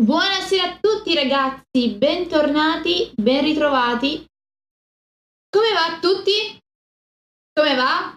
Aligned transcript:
Buonasera 0.00 0.62
a 0.62 0.78
tutti 0.80 1.12
ragazzi, 1.12 1.88
bentornati, 1.96 3.10
ben 3.16 3.42
ritrovati. 3.42 4.24
Come 5.50 5.72
va 5.72 5.96
a 5.96 5.98
tutti? 5.98 6.56
Come 7.52 7.74
va? 7.74 8.16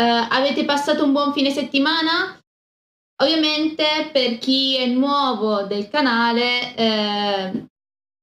Uh, 0.00 0.32
avete 0.32 0.64
passato 0.64 1.04
un 1.04 1.12
buon 1.12 1.34
fine 1.34 1.50
settimana? 1.50 2.40
Ovviamente 3.22 4.08
per 4.10 4.38
chi 4.38 4.78
è 4.78 4.86
nuovo 4.86 5.64
del 5.64 5.90
canale 5.90 6.74
eh, 6.74 7.66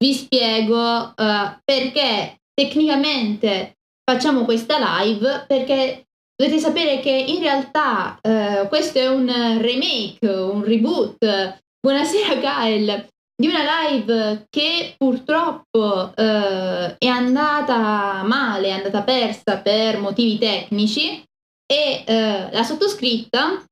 vi 0.04 0.14
spiego 0.14 1.14
uh, 1.16 1.56
perché 1.64 2.40
tecnicamente 2.52 3.76
facciamo 4.04 4.44
questa 4.44 5.04
live 5.04 5.46
perché 5.48 6.08
dovete 6.36 6.58
sapere 6.58 7.00
che 7.02 7.12
in 7.12 7.42
realtà 7.42 8.20
uh, 8.20 8.68
questo 8.68 8.98
è 8.98 9.08
un 9.08 9.28
remake, 9.62 10.28
un 10.28 10.64
reboot 10.64 11.60
Buonasera 11.88 12.36
Gael, 12.42 13.08
di 13.34 13.48
una 13.48 13.64
live 13.88 14.46
che 14.50 14.96
purtroppo 14.98 16.14
eh, 16.14 16.98
è 16.98 17.08
andata 17.08 18.24
male, 18.24 18.68
è 18.68 18.72
andata 18.72 19.04
persa 19.04 19.60
per 19.60 19.98
motivi 19.98 20.38
tecnici 20.38 21.24
e 21.66 22.04
eh, 22.06 22.50
la 22.52 22.64
sottoscritta 22.64 23.64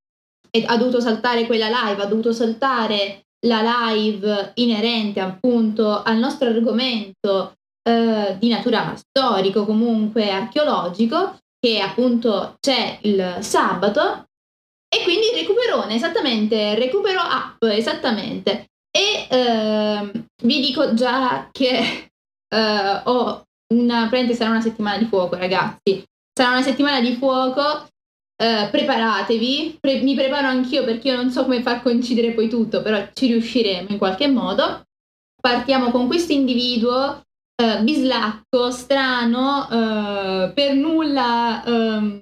ha 0.66 0.77
dovuto 0.77 1.02
saltare 1.02 1.45
quella 1.45 1.67
live, 1.67 2.04
ha 2.04 2.05
dovuto 2.05 2.31
saltare 2.31 3.26
la 3.48 3.91
live 3.91 4.52
inerente 4.54 5.20
appunto 5.20 6.02
al 6.02 6.16
nostro 6.16 6.48
argomento 6.48 7.55
eh, 7.84 8.38
di 8.40 8.48
natura 8.48 8.95
storico, 8.95 9.66
comunque 9.66 10.29
archeologico, 10.29 11.35
che 11.59 11.82
appunto 11.82 12.55
c'è 12.62 12.98
il 13.02 13.40
sabato 13.41 14.24
e 14.95 15.04
quindi 15.04 15.31
recuperone, 15.34 15.95
esattamente, 15.95 16.73
recupero 16.76 17.20
app, 17.20 17.62
esattamente. 17.63 18.67
E 18.90 19.27
eh, 19.30 20.12
vi 20.44 20.62
dico 20.62 20.94
già 20.94 21.49
che 21.52 22.08
eh, 22.48 23.01
ho 23.04 23.43
una, 23.73 24.10
sarà 24.32 24.51
una 24.51 24.62
settimana 24.62 24.98
di 24.98 25.05
fuoco, 25.05 25.35
ragazzi. 25.35 26.01
Sarà 26.34 26.51
una 26.51 26.62
settimana 26.62 27.01
di 27.01 27.16
fuoco. 27.16 27.88
Eh, 28.38 28.68
preparatevi, 28.71 29.77
Pre- 29.82 30.01
mi 30.01 30.16
preparo 30.16 30.48
anch'io 30.48 30.84
perché 30.85 31.10
io 31.10 31.16
non 31.16 31.29
so 31.29 31.43
come 31.43 31.62
far 31.62 31.82
coincidere 31.82 32.32
poi 32.32 32.48
tutto, 32.48 32.82
però 32.82 33.05
ci 33.13 33.27
riusciremo 33.27 33.90
in 33.90 33.98
qualche 33.98 34.27
modo. 34.27 34.84
Partiamo 35.41 35.91
con 35.91 36.07
questo 36.07 36.32
individuo 36.32 37.21
eh, 37.62 37.82
bislacco, 37.82 38.71
strano, 38.71 39.70
eh, 39.70 40.51
per 40.54 40.73
nulla, 40.73 41.63
ehm, 41.66 42.20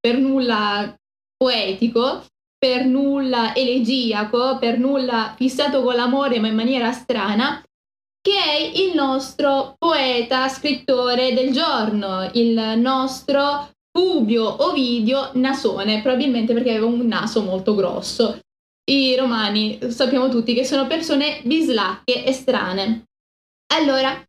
per 0.00 0.18
nulla 0.18 0.97
poetico, 1.38 2.24
per 2.58 2.84
nulla 2.84 3.54
elegiaco, 3.54 4.58
per 4.58 4.78
nulla 4.78 5.32
fissato 5.36 5.82
con 5.82 5.94
l'amore 5.94 6.40
ma 6.40 6.48
in 6.48 6.56
maniera 6.56 6.90
strana, 6.92 7.62
che 8.20 8.36
è 8.36 8.78
il 8.78 8.94
nostro 8.94 9.76
poeta, 9.78 10.48
scrittore 10.48 11.32
del 11.32 11.52
giorno, 11.52 12.28
il 12.34 12.74
nostro 12.76 13.70
Publio 13.90 14.64
Ovidio 14.64 15.30
Nasone, 15.34 16.02
probabilmente 16.02 16.52
perché 16.52 16.70
aveva 16.70 16.86
un 16.86 17.06
naso 17.06 17.42
molto 17.42 17.74
grosso. 17.74 18.38
I 18.90 19.16
romani 19.16 19.78
sappiamo 19.90 20.28
tutti 20.28 20.54
che 20.54 20.64
sono 20.64 20.86
persone 20.86 21.40
bislacche 21.44 22.24
e 22.24 22.32
strane. 22.32 23.04
Allora, 23.74 24.22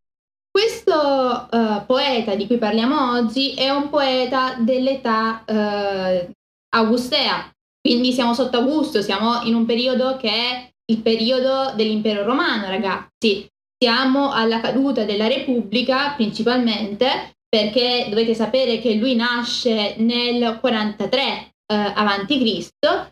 questo 0.49 1.47
uh, 1.51 1.85
poeta 1.85 2.35
di 2.35 2.47
cui 2.47 2.57
parliamo 2.57 3.13
oggi 3.13 3.53
è 3.53 3.69
un 3.69 3.89
poeta 3.89 4.55
dell'età 4.59 5.43
uh, 5.47 6.31
augustea, 6.75 7.51
quindi 7.81 8.11
siamo 8.11 8.33
sotto 8.33 8.57
Augusto, 8.57 9.01
siamo 9.01 9.41
in 9.43 9.55
un 9.55 9.65
periodo 9.65 10.17
che 10.17 10.29
è 10.29 10.69
il 10.91 11.01
periodo 11.01 11.73
dell'impero 11.75 12.23
romano, 12.23 12.67
ragazzi. 12.67 13.47
Siamo 13.81 14.31
alla 14.31 14.59
caduta 14.59 15.05
della 15.05 15.27
Repubblica 15.27 16.11
principalmente 16.13 17.37
perché 17.47 18.07
dovete 18.09 18.33
sapere 18.35 18.79
che 18.79 18.95
lui 18.95 19.15
nasce 19.15 19.95
nel 19.97 20.59
43 20.59 21.53
eh, 21.65 22.25
Cristo, 22.25 23.09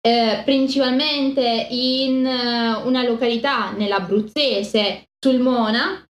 eh, 0.00 0.42
principalmente 0.44 1.66
in 1.70 2.24
uh, 2.24 2.86
una 2.86 3.02
località 3.04 3.70
nell'Abruzzese, 3.72 5.04
Sulmona, 5.18 6.04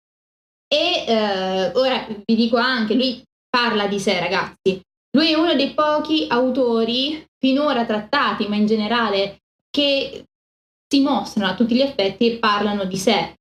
e 0.67 1.05
eh, 1.07 1.71
ora 1.75 2.07
vi 2.25 2.35
dico 2.35 2.57
anche, 2.57 2.95
lui 2.95 3.21
parla 3.49 3.87
di 3.87 3.99
sé 3.99 4.19
ragazzi, 4.19 4.81
lui 5.15 5.31
è 5.31 5.35
uno 5.35 5.55
dei 5.55 5.73
pochi 5.73 6.25
autori 6.27 7.25
finora 7.39 7.85
trattati, 7.85 8.47
ma 8.47 8.57
in 8.57 8.65
generale, 8.65 9.37
che 9.69 10.25
si 10.87 10.99
mostrano 10.99 11.51
a 11.51 11.55
tutti 11.55 11.73
gli 11.73 11.81
effetti 11.81 12.29
e 12.29 12.37
parlano 12.37 12.83
di 12.83 12.97
sé 12.97 13.33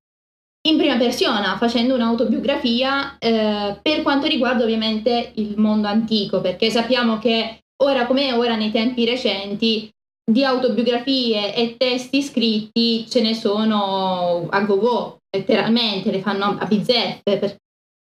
in 0.67 0.79
prima 0.79 0.97
persona, 0.97 1.59
facendo 1.59 1.95
un'autobiografia 1.95 3.19
eh, 3.19 3.79
per 3.83 4.03
quanto 4.03 4.27
riguarda 4.27 4.63
ovviamente 4.63 5.33
il 5.35 5.59
mondo 5.59 5.89
antico, 5.89 6.41
perché 6.41 6.71
sappiamo 6.71 7.19
che 7.19 7.59
ora 7.83 8.07
come 8.07 8.33
ora 8.33 8.55
nei 8.57 8.71
tempi 8.71 9.05
recenti 9.05 9.91
di 10.25 10.43
autobiografie 10.43 11.55
e 11.55 11.77
testi 11.77 12.23
scritti 12.23 13.07
ce 13.07 13.21
ne 13.21 13.35
sono 13.35 14.47
a 14.49 14.61
go-go, 14.63 15.19
letteralmente, 15.37 16.11
le 16.11 16.21
fanno 16.21 16.57
a 16.59 16.65
bizzeffe. 16.65 17.59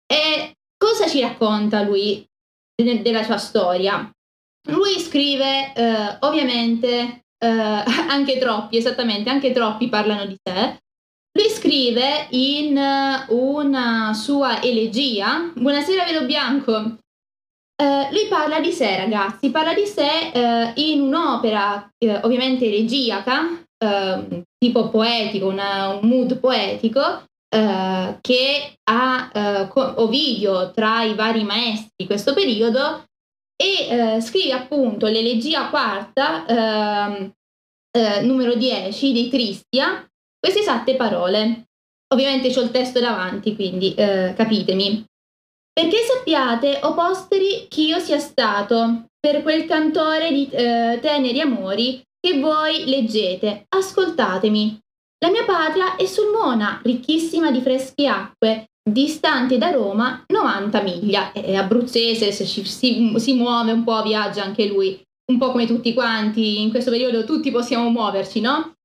E 0.06 0.53
cosa 0.75 1.07
ci 1.07 1.22
racconta 1.22 1.84
lui 1.84 2.28
de- 2.84 3.01
della 3.01 3.23
sua 3.23 3.38
storia. 3.38 4.09
Lui 4.67 5.00
scrive, 5.00 5.73
eh, 5.73 6.17
ovviamente, 6.22 7.23
eh, 7.38 7.47
anche 8.09 8.38
troppi, 8.38 8.78
esattamente, 8.78 9.29
anche 9.29 9.51
troppi 9.51 9.90
parlano 9.90 10.25
di 10.25 10.35
sé. 10.41 10.78
Lui 11.31 11.50
scrive 11.50 12.28
in 12.31 12.78
una 13.29 14.13
sua 14.13 14.62
elegia, 14.62 15.51
Buonasera 15.56 16.03
Velo 16.03 16.25
Bianco, 16.25 16.97
Uh, 17.79 18.12
lui 18.12 18.28
parla 18.28 18.59
di 18.59 18.73
sé, 18.73 18.97
ragazzi, 18.97 19.51
parla 19.51 19.73
di 19.73 19.85
sé 19.85 20.34
uh, 20.34 20.72
in 20.81 21.00
un'opera 21.00 21.89
uh, 21.97 22.19
ovviamente 22.23 22.66
elegiaca, 22.66 23.63
tipo 24.57 24.89
poetico, 24.89 25.47
una, 25.47 25.88
un 25.88 26.06
mood 26.06 26.39
poetico, 26.39 27.23
eh, 27.50 28.18
che 28.22 28.74
ha 28.84 29.30
eh, 29.34 29.70
Ovidio 29.74 30.72
tra 30.72 31.04
i 31.04 31.16
vari 31.16 31.44
maestri 31.44 31.92
di 31.96 32.06
questo 32.06 32.34
periodo 32.34 33.06
e 33.56 33.88
eh, 33.90 34.22
scrive 34.22 34.54
appunto 34.54 35.08
l'elegia 35.08 35.70
quarta, 35.70 36.46
ehm, 36.46 37.32
eh, 37.92 38.22
numero 38.22 38.56
10 38.56 39.14
dei 39.14 39.30
Tristia, 39.30 40.08
queste 40.40 40.62
esatte 40.62 40.96
parole. 40.96 41.66
Ovviamente 42.14 42.58
ho 42.58 42.62
il 42.62 42.72
testo 42.72 43.00
davanti, 43.00 43.56
quindi 43.56 43.94
eh, 43.96 44.34
capitemi. 44.36 45.04
Perché 45.74 45.98
sappiate, 45.98 46.80
o 46.84 46.94
posteri, 46.94 47.68
che 47.68 47.81
io 47.81 48.00
sia 48.00 48.20
stato 48.20 49.06
per 49.20 49.42
quel 49.44 49.66
cantore 49.66 50.31
di 50.31 50.48
teneri 50.50 51.40
amori 51.42 52.02
che 52.20 52.40
voi 52.40 52.86
leggete. 52.86 53.66
Ascoltatemi. 53.70 54.80
La 55.22 55.31
mia 55.31 55.44
patria 55.44 55.97
è 55.97 56.06
Sulmona, 56.06 56.80
ricchissima 56.81 57.52
di 57.52 57.59
fresche 57.59 58.07
acque, 58.07 58.69
distante 58.90 59.57
da 59.57 59.69
Roma 59.69 60.24
90 60.25 60.81
miglia. 60.81 61.34
È 61.34 61.56
abruzzese, 61.56 62.31
se 62.31 62.46
ci, 62.46 62.63
si, 62.63 63.13
si 63.18 63.34
muove 63.34 63.74
un 63.74 63.84
po', 63.84 64.02
viaggia 64.02 64.44
anche 64.44 64.66
lui, 64.66 64.97
un 65.30 65.38
po' 65.38 65.52
come 65.52 65.68
tutti 65.68 65.94
quanti, 65.94 66.62
in 66.62 66.69
questo 66.69 66.91
periodo 66.91 67.25
tutti 67.25 67.52
possiamo 67.52 67.90
muoverci, 67.90 68.40
no? 68.40 68.75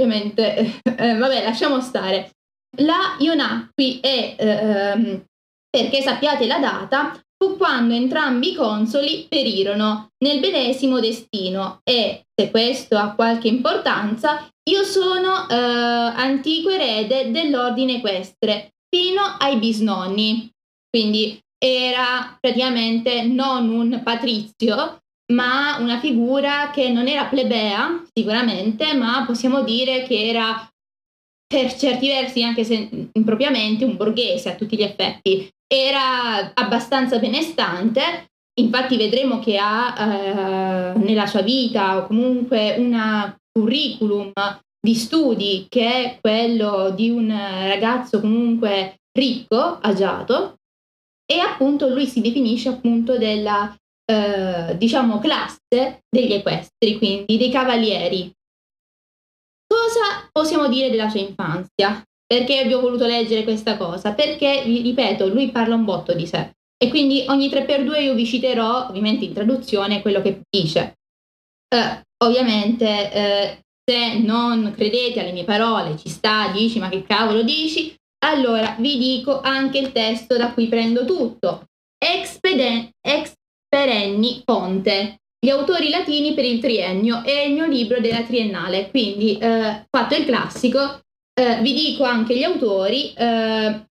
Ovviamente, 0.00 0.80
eh, 0.96 1.14
vabbè, 1.16 1.44
lasciamo 1.44 1.80
stare. 1.82 2.30
La 2.78 3.16
io 3.18 3.34
nacqui 3.34 4.00
è, 4.00 4.34
ehm, 4.38 5.24
perché 5.68 6.00
sappiate 6.00 6.46
la 6.46 6.58
data, 6.58 7.20
fu 7.36 7.58
quando 7.58 7.92
entrambi 7.92 8.52
i 8.52 8.54
consoli 8.54 9.26
perirono 9.28 10.08
nel 10.24 10.40
medesimo 10.40 11.00
destino 11.00 11.80
e, 11.84 12.24
se 12.34 12.50
questo 12.50 12.96
ha 12.96 13.14
qualche 13.14 13.48
importanza, 13.48 14.48
io 14.68 14.82
sono 14.82 15.48
eh, 15.48 15.54
antico 15.54 16.70
erede 16.70 17.30
dell'ordine 17.30 17.96
equestre 17.96 18.74
fino 18.88 19.22
ai 19.38 19.56
bisnonni. 19.58 20.50
Quindi 20.88 21.38
era 21.58 22.36
praticamente 22.40 23.22
non 23.22 23.68
un 23.68 24.00
patrizio, 24.02 24.98
ma 25.32 25.76
una 25.78 25.98
figura 25.98 26.70
che 26.70 26.88
non 26.90 27.06
era 27.06 27.26
plebea 27.26 28.02
sicuramente, 28.12 28.94
ma 28.94 29.24
possiamo 29.26 29.62
dire 29.62 30.04
che 30.04 30.28
era 30.28 30.68
per 31.46 31.74
certi 31.74 32.08
versi, 32.08 32.42
anche 32.42 32.64
se 32.64 33.08
impropriamente, 33.12 33.84
un 33.84 33.96
borghese 33.96 34.50
a 34.50 34.54
tutti 34.54 34.76
gli 34.76 34.82
effetti. 34.82 35.48
Era 35.66 36.52
abbastanza 36.54 37.18
benestante, 37.18 38.26
infatti 38.60 38.96
vedremo 38.96 39.38
che 39.38 39.58
ha 39.58 39.94
eh, 39.98 40.98
nella 40.98 41.26
sua 41.26 41.42
vita 41.42 41.98
o 41.98 42.06
comunque 42.06 42.76
una 42.78 43.36
curriculum 43.52 44.32
di 44.86 44.94
studi 44.94 45.66
che 45.68 45.88
è 45.88 46.18
quello 46.20 46.90
di 46.90 47.10
un 47.10 47.28
ragazzo 47.28 48.20
comunque 48.20 49.00
ricco, 49.18 49.80
agiato, 49.80 50.58
e 51.28 51.40
appunto 51.40 51.88
lui 51.88 52.06
si 52.06 52.20
definisce 52.20 52.68
appunto 52.68 53.18
della 53.18 53.74
eh, 54.04 54.76
diciamo 54.76 55.18
classe 55.18 56.04
degli 56.08 56.34
equestri, 56.34 56.98
quindi 56.98 57.36
dei 57.36 57.50
cavalieri. 57.50 58.30
Cosa 59.66 60.28
possiamo 60.30 60.68
dire 60.68 60.88
della 60.88 61.08
sua 61.08 61.18
infanzia? 61.18 62.00
Perché 62.24 62.64
vi 62.64 62.72
ho 62.72 62.80
voluto 62.80 63.06
leggere 63.06 63.42
questa 63.42 63.76
cosa? 63.76 64.14
Perché, 64.14 64.62
vi 64.64 64.82
ripeto, 64.82 65.26
lui 65.26 65.50
parla 65.50 65.74
un 65.74 65.84
botto 65.84 66.14
di 66.14 66.26
sé 66.26 66.52
e 66.76 66.88
quindi 66.88 67.24
ogni 67.26 67.48
3x2 67.48 68.02
io 68.02 68.14
vi 68.14 68.24
citerò, 68.24 68.86
ovviamente 68.88 69.24
in 69.24 69.32
traduzione, 69.32 70.02
quello 70.02 70.22
che 70.22 70.42
dice. 70.48 70.94
Eh, 71.68 72.02
ovviamente, 72.24 73.12
eh, 73.12 73.65
se 73.88 74.18
non 74.18 74.72
credete 74.74 75.20
alle 75.20 75.32
mie 75.32 75.44
parole, 75.44 75.96
ci 75.96 76.08
sta, 76.08 76.50
dici, 76.52 76.80
ma 76.80 76.88
che 76.88 77.04
cavolo 77.04 77.42
dici? 77.42 77.94
Allora 78.24 78.74
vi 78.80 78.98
dico 78.98 79.40
anche 79.40 79.78
il 79.78 79.92
testo 79.92 80.36
da 80.36 80.52
cui 80.52 80.66
prendo 80.66 81.04
tutto. 81.04 81.66
Expeden- 81.96 82.90
ex 83.00 83.32
perenni 83.68 84.42
fonte, 84.44 85.20
gli 85.38 85.50
autori 85.50 85.90
latini 85.90 86.34
per 86.34 86.44
il 86.44 86.60
triennio 86.60 87.22
è 87.22 87.42
il 87.42 87.52
mio 87.52 87.66
libro 87.66 88.00
della 88.00 88.24
triennale, 88.24 88.90
quindi 88.90 89.38
eh, 89.38 89.86
fatto 89.88 90.14
il 90.16 90.24
classico, 90.24 91.00
eh, 91.38 91.60
vi 91.60 91.72
dico 91.72 92.02
anche 92.02 92.36
gli 92.36 92.42
autori, 92.42 93.12
eh, 93.12 93.86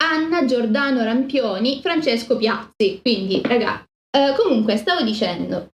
Anna 0.00 0.44
Giordano 0.46 1.02
Rampioni, 1.02 1.80
Francesco 1.82 2.36
Piazzi, 2.36 3.00
quindi 3.02 3.42
ragazzi, 3.42 3.86
eh, 4.16 4.34
comunque 4.36 4.76
stavo 4.76 5.02
dicendo, 5.02 5.72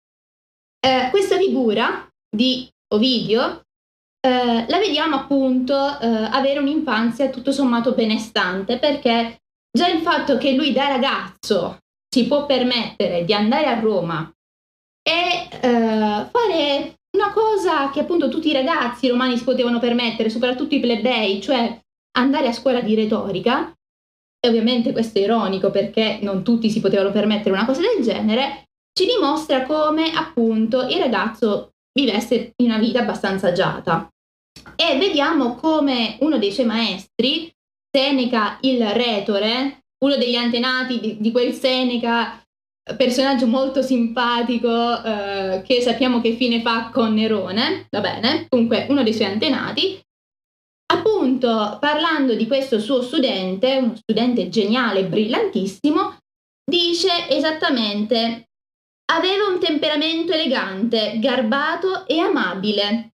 eh, 0.78 1.08
questa 1.10 1.36
figura 1.38 2.08
di 2.28 2.68
Ovidio 2.92 3.62
eh, 4.20 4.66
la 4.68 4.78
vediamo 4.78 5.16
appunto 5.16 5.74
avere 5.74 6.58
un'infanzia 6.58 7.30
tutto 7.30 7.52
sommato 7.52 7.92
benestante 7.92 8.78
perché 8.78 9.38
già 9.70 9.88
il 9.88 10.00
fatto 10.00 10.36
che 10.36 10.52
lui 10.52 10.72
da 10.72 10.88
ragazzo 10.88 11.78
si 12.12 12.26
può 12.26 12.44
permettere 12.44 13.24
di 13.24 13.32
andare 13.32 13.66
a 13.66 13.78
Roma 13.78 14.30
e 15.02 15.48
eh, 15.50 16.28
fare 16.30 16.94
una 17.16 17.32
cosa 17.32 17.90
che 17.90 18.00
appunto 18.00 18.28
tutti 18.28 18.48
i 18.48 18.52
ragazzi 18.52 19.08
romani 19.08 19.36
si 19.36 19.44
potevano 19.44 19.78
permettere, 19.78 20.30
soprattutto 20.30 20.74
i 20.74 20.80
plebei, 20.80 21.40
cioè 21.40 21.80
andare 22.18 22.48
a 22.48 22.52
scuola 22.52 22.80
di 22.80 22.94
retorica, 22.94 23.72
e 24.42 24.48
ovviamente 24.48 24.92
questo 24.92 25.18
è 25.18 25.22
ironico 25.22 25.70
perché 25.70 26.18
non 26.22 26.42
tutti 26.42 26.70
si 26.70 26.80
potevano 26.80 27.10
permettere 27.10 27.50
una 27.50 27.66
cosa 27.66 27.80
del 27.80 28.02
genere, 28.02 28.64
ci 28.92 29.06
dimostra 29.06 29.64
come 29.64 30.12
appunto 30.12 30.82
il 30.82 30.98
ragazzo 30.98 31.70
vivesse 32.04 32.52
una 32.62 32.78
vita 32.78 33.00
abbastanza 33.00 33.48
agiata. 33.48 34.08
E 34.76 34.98
vediamo 34.98 35.54
come 35.54 36.16
uno 36.20 36.38
dei 36.38 36.52
suoi 36.52 36.66
maestri, 36.66 37.52
Seneca 37.90 38.58
il 38.62 38.84
retore, 38.90 39.84
uno 40.04 40.16
degli 40.16 40.36
antenati 40.36 41.00
di, 41.00 41.16
di 41.20 41.30
quel 41.30 41.52
Seneca, 41.52 42.42
personaggio 42.96 43.46
molto 43.46 43.82
simpatico 43.82 45.02
eh, 45.02 45.62
che 45.64 45.80
sappiamo 45.80 46.20
che 46.20 46.34
fine 46.34 46.60
fa 46.60 46.90
con 46.92 47.14
Nerone, 47.14 47.86
va 47.90 48.00
bene, 48.00 48.46
comunque 48.48 48.86
uno 48.88 49.02
dei 49.02 49.14
suoi 49.14 49.28
antenati, 49.28 50.00
appunto 50.92 51.78
parlando 51.80 52.34
di 52.34 52.46
questo 52.46 52.80
suo 52.80 53.02
studente, 53.02 53.76
uno 53.76 53.96
studente 53.96 54.48
geniale, 54.48 55.04
brillantissimo, 55.04 56.16
dice 56.64 57.28
esattamente 57.28 58.49
aveva 59.10 59.46
un 59.46 59.58
temperamento 59.58 60.32
elegante, 60.32 61.18
garbato 61.18 62.06
e 62.06 62.18
amabile. 62.20 63.14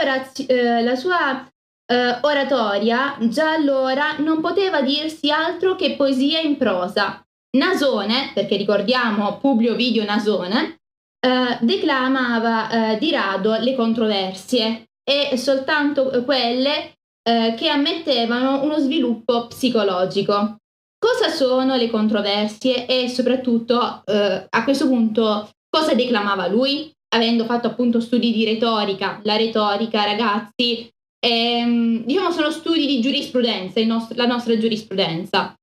Orazio- 0.00 0.46
eh, 0.48 0.82
la 0.82 0.94
sua 0.94 1.48
eh, 1.86 2.18
oratoria 2.22 3.16
già 3.20 3.52
allora 3.52 4.16
non 4.18 4.40
poteva 4.40 4.80
dirsi 4.80 5.30
altro 5.30 5.76
che 5.76 5.96
poesia 5.96 6.40
in 6.40 6.56
prosa. 6.56 7.20
Nasone, 7.56 8.32
perché 8.34 8.56
ricordiamo 8.56 9.38
Publio 9.38 9.74
Video 9.74 10.04
Nasone, 10.04 10.80
eh, 11.20 11.58
declamava 11.60 12.70
eh, 12.92 12.98
di 12.98 13.10
rado 13.10 13.56
le 13.56 13.74
controversie 13.74 14.86
e 15.04 15.36
soltanto 15.36 16.24
quelle 16.24 16.94
eh, 17.22 17.54
che 17.56 17.68
ammettevano 17.68 18.62
uno 18.62 18.78
sviluppo 18.78 19.46
psicologico. 19.46 20.58
Cosa 21.04 21.28
sono 21.28 21.76
le 21.76 21.90
controversie 21.90 22.86
e 22.86 23.10
soprattutto 23.10 24.02
eh, 24.06 24.46
a 24.48 24.64
questo 24.64 24.86
punto 24.86 25.50
cosa 25.68 25.92
declamava 25.92 26.46
lui? 26.46 26.90
Avendo 27.14 27.44
fatto 27.44 27.66
appunto 27.66 28.00
studi 28.00 28.32
di 28.32 28.46
retorica, 28.46 29.20
la 29.22 29.36
retorica 29.36 30.02
ragazzi 30.04 30.90
ehm, 31.20 32.06
diciamo 32.06 32.30
sono 32.30 32.50
studi 32.50 32.86
di 32.86 33.02
giurisprudenza, 33.02 33.84
nost- 33.84 34.14
la 34.14 34.24
nostra 34.24 34.56
giurisprudenza. 34.56 35.54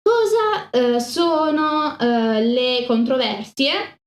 Cosa 0.00 0.70
eh, 0.70 1.00
sono 1.00 1.98
eh, 1.98 2.44
le 2.44 2.84
controversie? 2.86 3.98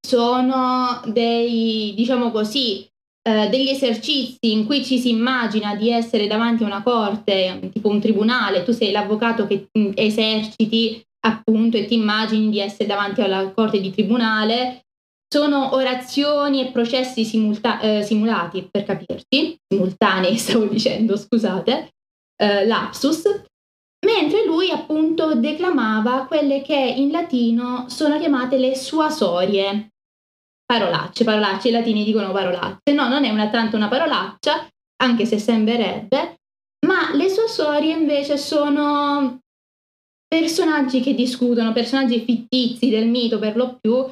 Sono 0.00 1.02
dei, 1.04 1.92
diciamo 1.94 2.30
così, 2.30 2.89
eh, 3.22 3.48
degli 3.48 3.68
esercizi 3.68 4.52
in 4.52 4.64
cui 4.64 4.84
ci 4.84 4.98
si 4.98 5.10
immagina 5.10 5.74
di 5.74 5.90
essere 5.90 6.26
davanti 6.26 6.62
a 6.62 6.66
una 6.66 6.82
corte, 6.82 7.70
tipo 7.72 7.88
un 7.88 8.00
tribunale, 8.00 8.62
tu 8.62 8.72
sei 8.72 8.90
l'avvocato 8.92 9.46
che 9.46 9.68
mh, 9.72 9.90
eserciti 9.94 11.02
appunto 11.26 11.76
e 11.76 11.84
ti 11.84 11.94
immagini 11.94 12.48
di 12.48 12.60
essere 12.60 12.86
davanti 12.86 13.20
alla 13.20 13.50
corte 13.50 13.80
di 13.80 13.90
tribunale. 13.90 14.84
Sono 15.32 15.74
orazioni 15.74 16.60
e 16.60 16.72
processi 16.72 17.24
simulta- 17.24 17.78
eh, 17.80 18.02
simulati, 18.02 18.66
per 18.70 18.84
capirti, 18.84 19.56
simultanei 19.68 20.36
stavo 20.38 20.64
dicendo, 20.64 21.16
scusate, 21.16 21.90
eh, 22.36 22.66
lapsus, 22.66 23.22
mentre 24.04 24.44
lui 24.46 24.70
appunto 24.70 25.34
declamava 25.34 26.24
quelle 26.26 26.62
che 26.62 26.74
in 26.74 27.10
latino 27.10 27.84
sono 27.88 28.18
chiamate 28.18 28.56
le 28.56 28.74
suasorie, 28.74 29.89
parolacce, 30.70 31.24
parolacce, 31.24 31.66
i 31.66 31.72
latini 31.72 32.04
dicono 32.04 32.30
parolacce, 32.30 32.92
no, 32.92 33.08
non 33.08 33.24
è 33.24 33.30
una, 33.30 33.50
tanto 33.50 33.74
una 33.74 33.88
parolaccia, 33.88 34.68
anche 35.02 35.26
se 35.26 35.36
sembrerebbe, 35.36 36.36
ma 36.86 37.12
le 37.12 37.28
suasorie 37.28 37.92
invece 37.92 38.38
sono 38.38 39.40
personaggi 40.28 41.00
che 41.00 41.14
discutono, 41.14 41.72
personaggi 41.72 42.20
fittizi 42.20 42.88
del 42.88 43.08
mito 43.08 43.40
per 43.40 43.56
lo 43.56 43.78
più, 43.80 44.06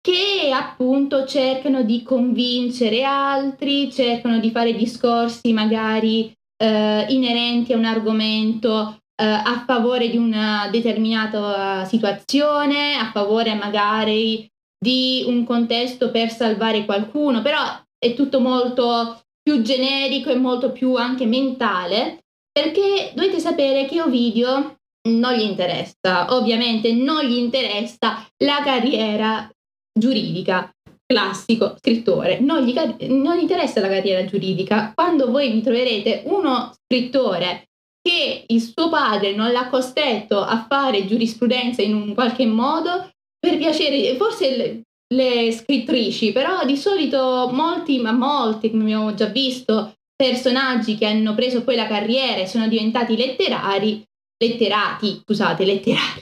che 0.00 0.50
appunto 0.50 1.26
cercano 1.26 1.82
di 1.82 2.02
convincere 2.02 3.04
altri, 3.04 3.92
cercano 3.92 4.38
di 4.38 4.50
fare 4.50 4.72
discorsi 4.72 5.52
magari 5.52 6.32
eh, 6.56 7.04
inerenti 7.10 7.74
a 7.74 7.76
un 7.76 7.84
argomento 7.84 8.96
eh, 9.20 9.26
a 9.26 9.64
favore 9.66 10.08
di 10.08 10.16
una 10.16 10.66
determinata 10.70 11.84
situazione, 11.84 12.94
a 12.94 13.10
favore 13.10 13.52
magari 13.52 14.50
di 14.82 15.24
un 15.26 15.44
contesto 15.44 16.10
per 16.10 16.30
salvare 16.30 16.86
qualcuno, 16.86 17.42
però 17.42 17.60
è 17.98 18.14
tutto 18.14 18.40
molto 18.40 19.20
più 19.42 19.60
generico 19.60 20.30
e 20.30 20.36
molto 20.36 20.72
più 20.72 20.94
anche 20.94 21.26
mentale, 21.26 22.24
perché 22.50 23.12
dovete 23.14 23.38
sapere 23.38 23.86
che 23.86 24.00
Ovidio 24.00 24.76
non 25.08 25.34
gli 25.34 25.42
interessa, 25.42 26.34
ovviamente 26.34 26.92
non 26.92 27.24
gli 27.24 27.36
interessa 27.36 28.26
la 28.44 28.60
carriera 28.62 29.50
giuridica, 29.92 30.70
classico 31.04 31.74
scrittore, 31.78 32.38
non 32.40 32.62
gli, 32.62 32.72
non 33.08 33.36
gli 33.36 33.42
interessa 33.42 33.80
la 33.80 33.88
carriera 33.88 34.24
giuridica. 34.24 34.92
Quando 34.94 35.30
voi 35.30 35.50
vi 35.50 35.60
troverete 35.60 36.22
uno 36.26 36.72
scrittore 36.84 37.68
che 38.00 38.44
il 38.46 38.60
suo 38.62 38.88
padre 38.88 39.34
non 39.34 39.52
l'ha 39.52 39.68
costretto 39.68 40.40
a 40.40 40.64
fare 40.68 41.06
giurisprudenza 41.06 41.82
in 41.82 41.94
un 41.94 42.14
qualche 42.14 42.46
modo, 42.46 43.10
per 43.40 43.56
piacere, 43.56 44.14
forse 44.16 44.56
le, 44.56 44.82
le 45.14 45.50
scrittrici, 45.50 46.30
però 46.30 46.64
di 46.64 46.76
solito 46.76 47.50
molti, 47.52 47.98
ma 47.98 48.12
molti, 48.12 48.70
come 48.70 48.82
abbiamo 48.82 49.14
già 49.14 49.26
visto, 49.26 49.94
personaggi 50.14 50.96
che 50.96 51.06
hanno 51.06 51.34
preso 51.34 51.64
poi 51.64 51.76
la 51.76 51.86
carriera 51.86 52.42
e 52.42 52.46
sono 52.46 52.68
diventati 52.68 53.16
letterari, 53.16 54.04
letterati, 54.36 55.22
scusate, 55.24 55.64
letterari, 55.64 56.20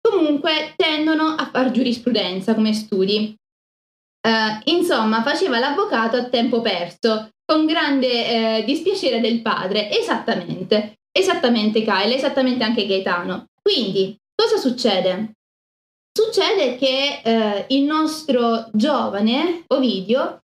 comunque 0.00 0.74
tendono 0.76 1.36
a 1.36 1.48
fare 1.50 1.70
giurisprudenza 1.70 2.54
come 2.54 2.74
studi. 2.74 3.34
Uh, 4.26 4.70
insomma, 4.70 5.22
faceva 5.22 5.58
l'avvocato 5.58 6.16
a 6.16 6.28
tempo 6.28 6.60
perso, 6.60 7.30
con 7.44 7.66
grande 7.66 8.58
eh, 8.60 8.64
dispiacere 8.64 9.20
del 9.20 9.42
padre, 9.42 9.90
esattamente, 9.90 10.94
esattamente 11.10 11.82
Kyle, 11.82 12.14
esattamente 12.14 12.62
anche 12.64 12.86
Gaetano. 12.86 13.46
Quindi, 13.60 14.16
cosa 14.34 14.56
succede? 14.56 15.32
Succede 16.14 16.76
che 16.76 17.22
eh, 17.24 17.64
il 17.68 17.84
nostro 17.84 18.68
giovane 18.72 19.64
Ovidio 19.68 20.40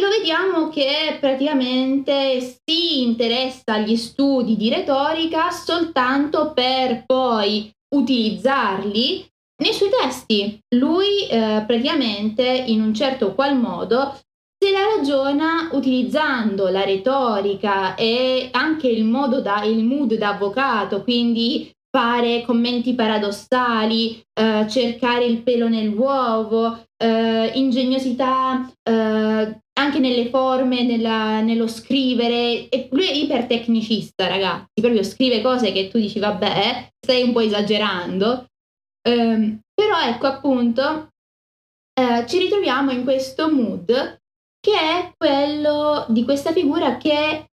lo 0.00 0.08
vediamo 0.08 0.68
che 0.68 1.16
praticamente 1.20 2.40
si 2.40 3.02
interessa 3.02 3.74
agli 3.74 3.96
studi 3.96 4.56
di 4.56 4.68
retorica 4.68 5.50
soltanto 5.50 6.52
per 6.52 7.04
poi 7.06 7.70
utilizzarli 7.94 9.26
nei 9.62 9.72
suoi 9.72 9.90
testi. 9.90 10.58
Lui 10.74 11.26
eh, 11.28 11.62
praticamente 11.66 12.44
in 12.44 12.82
un 12.82 12.92
certo 12.94 13.34
qual 13.34 13.56
modo 13.56 14.18
se 14.58 14.70
la 14.70 14.96
ragiona 14.96 15.68
utilizzando 15.72 16.68
la 16.68 16.84
retorica 16.84 17.94
e 17.94 18.48
anche 18.50 18.88
il 18.88 19.04
modo 19.04 19.40
da 19.40 19.62
il 19.62 19.84
mood 19.84 20.14
da 20.14 20.30
avvocato, 20.30 21.02
quindi 21.02 21.70
fare 21.90 22.42
commenti 22.42 22.94
paradossali, 22.94 24.22
eh, 24.32 24.66
cercare 24.68 25.24
il 25.24 25.42
pelo 25.42 25.68
nell'uovo, 25.68 26.84
eh, 26.96 27.52
ingegnosità 27.54 28.70
eh, 28.82 29.60
anche 29.78 29.98
nelle 29.98 30.28
forme, 30.28 30.82
nella, 30.82 31.40
nello 31.40 31.66
scrivere. 31.66 32.68
E 32.68 32.88
lui 32.90 33.06
è 33.06 33.12
ipertecnicista, 33.12 34.26
ragazzi, 34.26 34.80
proprio 34.80 35.02
scrive 35.02 35.42
cose 35.42 35.72
che 35.72 35.88
tu 35.88 35.98
dici, 35.98 36.18
vabbè, 36.18 36.90
stai 36.98 37.22
un 37.22 37.32
po' 37.32 37.40
esagerando. 37.40 38.46
Um, 39.08 39.60
però 39.72 40.00
ecco 40.00 40.26
appunto, 40.26 41.10
eh, 41.98 42.26
ci 42.26 42.38
ritroviamo 42.38 42.90
in 42.90 43.04
questo 43.04 43.50
mood 43.52 44.18
che 44.58 44.78
è 44.78 45.12
quello 45.16 46.06
di 46.08 46.24
questa 46.24 46.52
figura 46.52 46.96
che 46.96 47.46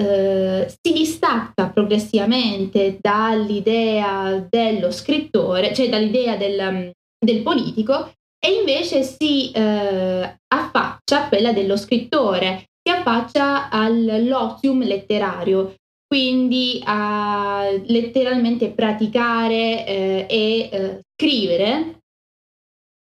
eh, 0.00 0.74
si 0.82 0.92
distacca 0.92 1.68
progressivamente 1.68 2.98
dall'idea 3.00 4.46
dello 4.48 4.90
scrittore, 4.90 5.74
cioè 5.74 5.88
dall'idea 5.88 6.36
del, 6.36 6.90
del 7.18 7.42
politico, 7.42 8.12
e 8.42 8.52
invece 8.52 9.02
si 9.02 9.50
eh, 9.50 10.38
affaccia 10.48 11.24
a 11.24 11.28
quella 11.28 11.52
dello 11.52 11.76
scrittore, 11.76 12.64
si 12.82 12.90
affaccia 12.90 13.68
all'otium 13.68 14.82
letterario, 14.82 15.74
quindi 16.06 16.80
a 16.84 17.68
letteralmente 17.84 18.70
praticare 18.70 19.86
eh, 19.86 20.26
e 20.28 20.68
eh, 20.72 21.00
scrivere, 21.14 21.98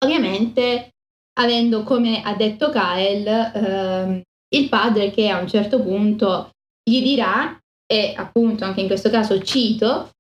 ovviamente 0.05 0.91
avendo 1.39 1.85
come 1.85 2.23
ha 2.23 2.35
detto 2.35 2.71
Kael 2.71 3.27
eh, 3.27 4.23
il 4.53 4.69
padre 4.69 5.11
che 5.11 5.29
a 5.29 5.39
un 5.39 5.49
certo 5.49 5.81
punto 5.81 6.51
gli 6.83 7.03
dirà, 7.03 7.59
e 7.87 8.15
appunto 8.17 8.65
anche 8.65 8.81
in 8.81 8.87
questo 8.87 9.11
caso 9.11 9.41
cito, 9.43 10.11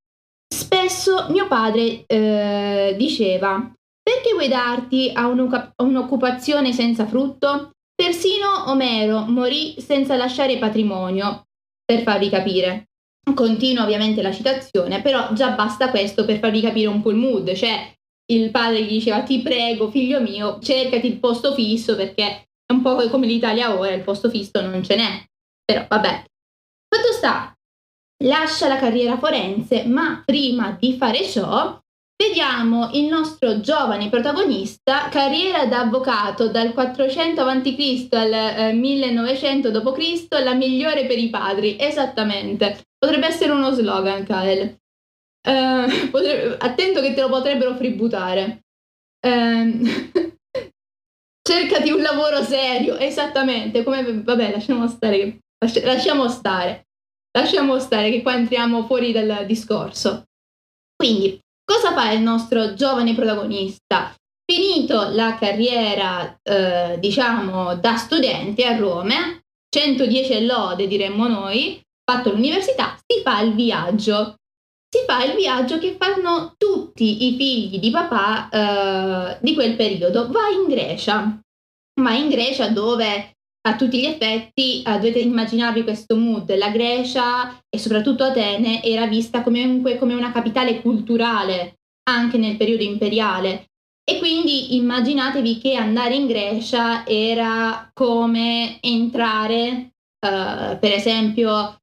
spesso 0.52 1.26
mio 1.30 1.46
padre 1.46 2.04
eh, 2.06 2.94
diceva, 2.98 3.72
perché 4.02 4.32
vuoi 4.32 4.48
darti 4.48 5.10
a 5.14 5.28
un'occupazione 5.28 6.72
senza 6.72 7.06
frutto? 7.06 7.70
Persino 7.94 8.70
Omero 8.70 9.20
morì 9.26 9.76
senza 9.78 10.16
lasciare 10.16 10.58
patrimonio, 10.58 11.44
per 11.84 12.02
farvi 12.02 12.28
capire. 12.28 12.84
Continua 13.34 13.84
ovviamente 13.84 14.22
la 14.22 14.32
citazione, 14.32 15.02
però 15.02 15.32
già 15.32 15.50
basta 15.50 15.90
questo 15.90 16.24
per 16.24 16.38
farvi 16.38 16.60
capire 16.60 16.88
un 16.88 17.02
po' 17.02 17.10
il 17.10 17.16
mood, 17.16 17.52
cioè 17.52 17.92
il 18.32 18.50
padre 18.50 18.82
gli 18.82 18.88
diceva 18.88 19.22
ti 19.22 19.40
prego 19.42 19.90
figlio 19.90 20.20
mio 20.20 20.58
cercati 20.60 21.06
il 21.06 21.18
posto 21.18 21.52
fisso 21.52 21.96
perché 21.96 22.24
è 22.64 22.72
un 22.72 22.80
po' 22.80 22.94
come 23.08 23.26
l'Italia 23.26 23.76
ora, 23.76 23.92
il 23.92 24.02
posto 24.02 24.30
fisso 24.30 24.60
non 24.60 24.82
ce 24.82 24.96
n'è, 24.96 25.24
però 25.64 25.84
vabbè, 25.88 26.24
Fatto 26.92 27.12
sta, 27.12 27.56
lascia 28.24 28.66
la 28.66 28.76
carriera 28.76 29.16
forense, 29.16 29.84
ma 29.84 30.22
prima 30.24 30.76
di 30.78 30.96
fare 30.96 31.22
ciò, 31.24 31.80
vediamo 32.20 32.90
il 32.94 33.04
nostro 33.04 33.60
giovane 33.60 34.08
protagonista, 34.10 35.08
carriera 35.08 35.66
da 35.66 35.82
avvocato 35.82 36.48
dal 36.48 36.72
400 36.72 37.40
a.C. 37.40 38.08
al 38.10 38.32
eh, 38.32 38.72
1900 38.72 39.70
d.C., 39.70 40.26
la 40.42 40.54
migliore 40.54 41.06
per 41.06 41.18
i 41.18 41.30
padri, 41.30 41.76
esattamente. 41.78 42.82
Potrebbe 42.98 43.28
essere 43.28 43.52
uno 43.52 43.70
slogan, 43.70 44.24
Kael. 44.24 44.76
Uh, 45.48 46.10
potrebbe, 46.10 46.56
attento 46.58 47.00
che 47.00 47.14
te 47.14 47.20
lo 47.20 47.28
potrebbero 47.28 47.76
fributare. 47.76 48.64
Uh, 49.24 49.80
cercati 51.40 51.90
un 51.92 52.02
lavoro 52.02 52.42
serio, 52.42 52.96
esattamente, 52.96 53.84
come 53.84 54.22
vabbè, 54.22 54.50
lasciamo 54.50 54.88
stare 54.88 55.38
lasciamo 55.82 56.28
stare, 56.28 56.86
lasciamo 57.36 57.78
stare 57.78 58.10
che 58.10 58.22
qua 58.22 58.34
entriamo 58.34 58.84
fuori 58.86 59.12
dal 59.12 59.44
discorso. 59.46 60.24
Quindi, 60.96 61.38
cosa 61.64 61.92
fa 61.92 62.10
il 62.12 62.20
nostro 62.20 62.74
giovane 62.74 63.14
protagonista? 63.14 64.14
Finito 64.44 65.08
la 65.10 65.36
carriera, 65.38 66.36
eh, 66.42 66.98
diciamo, 66.98 67.76
da 67.76 67.96
studente 67.96 68.64
a 68.64 68.76
Roma, 68.76 69.38
110 69.68 70.46
lode 70.46 70.88
diremmo 70.88 71.28
noi, 71.28 71.80
fatto 72.04 72.32
l'università, 72.32 72.98
si 73.06 73.22
fa 73.22 73.40
il 73.40 73.54
viaggio. 73.54 74.34
Si 74.92 75.04
fa 75.06 75.22
il 75.24 75.36
viaggio 75.36 75.78
che 75.78 75.96
fanno 75.96 76.54
tutti 76.58 77.28
i 77.28 77.36
figli 77.36 77.78
di 77.78 77.90
papà 77.90 78.48
eh, 78.48 79.38
di 79.40 79.54
quel 79.54 79.76
periodo. 79.76 80.28
Va 80.28 80.48
in 80.48 80.66
Grecia. 80.66 81.40
Va 82.00 82.12
in 82.12 82.28
Grecia 82.28 82.68
dove 82.70 83.36
a 83.62 83.76
tutti 83.76 84.00
gli 84.00 84.06
effetti 84.06 84.82
uh, 84.84 84.92
dovete 84.92 85.18
immaginarvi 85.18 85.82
questo 85.82 86.16
mood. 86.16 86.54
La 86.56 86.70
Grecia 86.70 87.58
e 87.68 87.78
soprattutto 87.78 88.24
Atene 88.24 88.82
era 88.82 89.06
vista 89.06 89.42
comunque 89.42 89.98
come 89.98 90.14
una 90.14 90.32
capitale 90.32 90.80
culturale 90.80 91.78
anche 92.08 92.38
nel 92.38 92.56
periodo 92.56 92.82
imperiale. 92.82 93.66
E 94.02 94.18
quindi 94.18 94.76
immaginatevi 94.76 95.58
che 95.58 95.74
andare 95.74 96.14
in 96.14 96.26
Grecia 96.26 97.06
era 97.06 97.90
come 97.92 98.78
entrare, 98.80 99.92
uh, 100.26 100.78
per 100.78 100.92
esempio, 100.92 101.76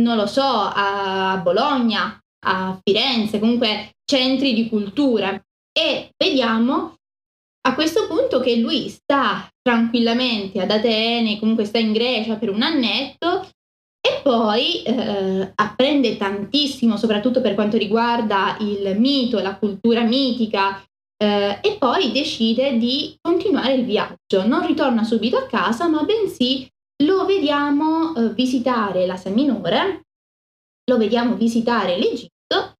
non 0.00 0.16
lo 0.16 0.26
so, 0.26 0.42
a 0.42 1.40
Bologna, 1.42 2.20
a 2.44 2.78
Firenze, 2.82 3.38
comunque 3.38 3.94
centri 4.04 4.52
di 4.54 4.68
cultura. 4.68 5.40
E 5.72 6.10
vediamo 6.16 6.95
a 7.66 7.74
questo 7.74 8.06
punto 8.06 8.38
che 8.38 8.56
lui 8.56 8.88
sta 8.88 9.48
tranquillamente 9.60 10.60
ad 10.60 10.70
Atene, 10.70 11.38
comunque 11.40 11.64
sta 11.64 11.78
in 11.78 11.92
Grecia 11.92 12.36
per 12.36 12.50
un 12.50 12.62
annetto 12.62 13.48
e 14.00 14.20
poi 14.22 14.82
eh, 14.82 15.50
apprende 15.52 16.16
tantissimo, 16.16 16.96
soprattutto 16.96 17.40
per 17.40 17.54
quanto 17.54 17.76
riguarda 17.76 18.56
il 18.60 18.96
mito, 19.00 19.40
la 19.40 19.56
cultura 19.56 20.02
mitica, 20.02 20.80
eh, 21.16 21.58
e 21.60 21.76
poi 21.76 22.12
decide 22.12 22.78
di 22.78 23.16
continuare 23.20 23.74
il 23.74 23.84
viaggio. 23.84 24.46
Non 24.46 24.64
ritorna 24.64 25.02
subito 25.02 25.36
a 25.36 25.46
casa, 25.46 25.88
ma 25.88 26.04
bensì 26.04 26.68
lo 27.02 27.26
vediamo 27.26 28.14
eh, 28.14 28.32
visitare 28.32 29.06
l'Asia 29.06 29.32
Minore, 29.32 30.02
lo 30.88 30.96
vediamo 30.98 31.34
visitare 31.34 31.98
l'Egitto 31.98 32.75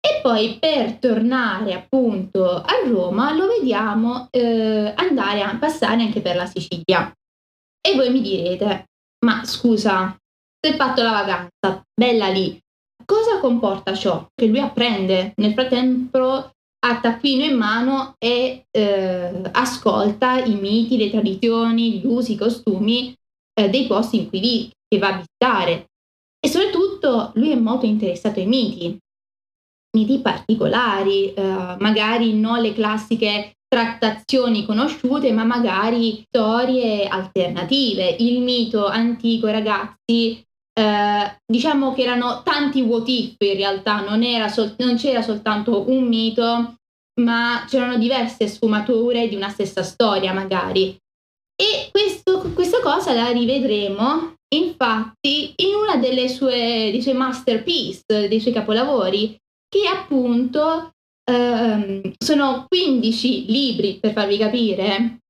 e 0.00 0.20
poi 0.22 0.58
per 0.58 0.98
tornare 0.98 1.74
appunto 1.74 2.56
a 2.56 2.72
Roma 2.86 3.34
lo 3.34 3.46
vediamo 3.46 4.28
eh, 4.30 4.92
andare 4.96 5.42
a 5.42 5.56
passare 5.58 6.02
anche 6.02 6.20
per 6.20 6.36
la 6.36 6.46
Sicilia. 6.46 7.12
E 7.82 7.94
voi 7.94 8.10
mi 8.10 8.22
direte, 8.22 8.86
ma 9.24 9.44
scusa, 9.44 10.16
se 10.58 10.72
hai 10.72 10.76
fatto 10.76 11.02
la 11.02 11.12
vacanza, 11.12 11.82
bella 11.94 12.28
lì, 12.28 12.58
cosa 13.04 13.40
comporta 13.40 13.94
ciò? 13.94 14.26
Che 14.34 14.46
lui 14.46 14.60
apprende, 14.60 15.32
nel 15.36 15.52
frattempo 15.52 16.50
ha 16.82 17.00
taccuino 17.00 17.44
in 17.44 17.56
mano 17.56 18.14
e 18.18 18.64
eh, 18.70 19.42
ascolta 19.52 20.42
i 20.42 20.54
miti, 20.54 20.96
le 20.96 21.10
tradizioni, 21.10 21.98
gli 21.98 22.06
usi, 22.06 22.32
i 22.32 22.36
costumi 22.36 23.14
eh, 23.52 23.68
dei 23.68 23.86
posti 23.86 24.18
in 24.18 24.28
cui 24.28 24.40
vi, 24.40 24.70
che 24.88 24.98
va 24.98 25.08
a 25.08 25.16
visitare. 25.16 25.86
E 26.38 26.48
soprattutto 26.48 27.32
lui 27.34 27.50
è 27.50 27.56
molto 27.56 27.84
interessato 27.84 28.40
ai 28.40 28.46
miti 28.46 28.98
particolari, 30.22 31.32
eh, 31.32 31.76
magari 31.78 32.38
non 32.38 32.60
le 32.60 32.72
classiche 32.72 33.52
trattazioni 33.68 34.64
conosciute, 34.66 35.32
ma 35.32 35.44
magari 35.44 36.24
storie 36.26 37.06
alternative. 37.06 38.16
Il 38.18 38.40
mito 38.42 38.86
antico, 38.86 39.46
ragazzi, 39.46 40.44
eh, 40.72 41.36
diciamo 41.46 41.92
che 41.92 42.02
erano 42.02 42.42
tanti 42.42 42.82
what 42.82 43.08
if 43.08 43.34
in 43.38 43.54
realtà, 43.54 44.00
non, 44.00 44.22
sol- 44.48 44.74
non 44.78 44.96
c'era 44.96 45.22
soltanto 45.22 45.88
un 45.88 46.06
mito, 46.06 46.74
ma 47.20 47.64
c'erano 47.68 47.96
diverse 47.98 48.48
sfumature 48.48 49.28
di 49.28 49.36
una 49.36 49.48
stessa 49.48 49.82
storia 49.82 50.32
magari. 50.32 50.96
E 51.54 51.90
questo, 51.90 52.50
questa 52.54 52.80
cosa 52.80 53.12
la 53.12 53.30
rivedremo 53.30 54.34
infatti 54.52 55.52
in 55.56 55.74
una 55.74 55.96
delle 55.96 56.28
sue, 56.28 56.88
dei 56.90 57.02
suoi 57.02 57.14
masterpiece, 57.14 58.28
dei 58.28 58.40
suoi 58.40 58.54
capolavori, 58.54 59.36
che 59.70 59.86
appunto 59.86 60.90
ehm, 61.24 62.12
sono 62.18 62.66
15 62.68 63.46
libri, 63.46 63.98
per 64.00 64.12
farvi 64.12 64.36
capire, 64.36 65.20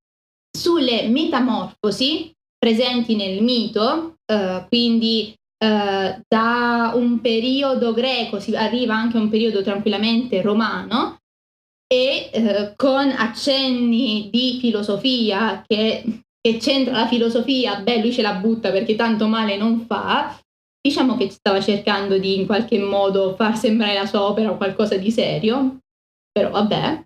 sulle 0.50 1.06
metamorfosi 1.08 2.32
presenti 2.58 3.14
nel 3.14 3.42
mito, 3.42 4.16
eh, 4.26 4.64
quindi 4.68 5.34
eh, 5.62 6.20
da 6.26 6.92
un 6.94 7.20
periodo 7.20 7.92
greco 7.92 8.40
si 8.40 8.56
arriva 8.56 8.94
anche 8.94 9.18
a 9.18 9.20
un 9.20 9.28
periodo 9.28 9.62
tranquillamente 9.62 10.40
romano 10.40 11.18
e 11.86 12.30
eh, 12.32 12.72
con 12.76 13.10
accenni 13.10 14.28
di 14.30 14.58
filosofia 14.60 15.62
che, 15.66 16.22
che 16.40 16.56
c'entra 16.56 16.92
la 16.92 17.06
filosofia, 17.08 17.80
beh 17.80 18.00
lui 18.00 18.12
ce 18.12 18.22
la 18.22 18.34
butta 18.34 18.70
perché 18.70 18.94
tanto 18.94 19.26
male 19.26 19.56
non 19.56 19.84
fa, 19.86 20.38
diciamo 20.80 21.16
che 21.16 21.30
stava 21.30 21.60
cercando 21.60 22.18
di 22.18 22.38
in 22.38 22.46
qualche 22.46 22.78
modo 22.78 23.34
far 23.34 23.56
sembrare 23.56 23.94
la 23.94 24.06
sua 24.06 24.22
opera 24.22 24.52
qualcosa 24.54 24.96
di 24.96 25.10
serio, 25.10 25.78
però 26.30 26.50
vabbè. 26.50 27.02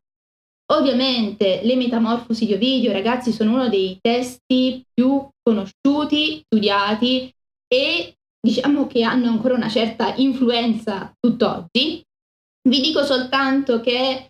Ovviamente 0.73 1.61
le 1.63 1.77
metamorfosi 1.77 2.47
di 2.47 2.55
Ovidio, 2.55 2.93
ragazzi, 2.93 3.33
sono 3.33 3.53
uno 3.53 3.69
dei 3.69 3.99
testi 4.01 4.83
più 4.93 5.29
conosciuti, 5.43 6.41
studiati 6.41 7.31
e 7.69 8.15
diciamo 8.41 8.87
che 8.87 9.03
hanno 9.03 9.29
ancora 9.29 9.55
una 9.55 9.69
certa 9.69 10.15
influenza 10.17 11.13
tutt'oggi. 11.19 12.03
Vi 12.67 12.81
dico 12.81 13.05
soltanto 13.05 13.81
che, 13.81 14.29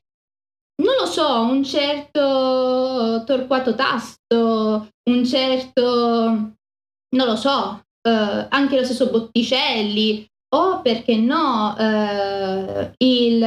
non 0.83 0.95
lo 0.99 1.07
so, 1.07 1.43
un 1.43 1.63
certo 1.63 3.23
Torquato 3.25 3.77
Tasto, 3.77 4.89
un 5.09 5.25
certo, 5.25 5.83
non 5.85 7.27
lo 7.27 7.37
so, 7.37 7.84
eh, 8.07 8.47
anche 8.49 8.77
lo 8.77 8.85
stesso 8.85 9.11
Botticelli, 9.11 10.27
o 10.55 10.81
perché 10.83 11.17
no, 11.17 11.77
eh, 11.77 12.93
il 12.99 13.41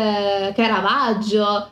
Caravaggio, 0.53 1.71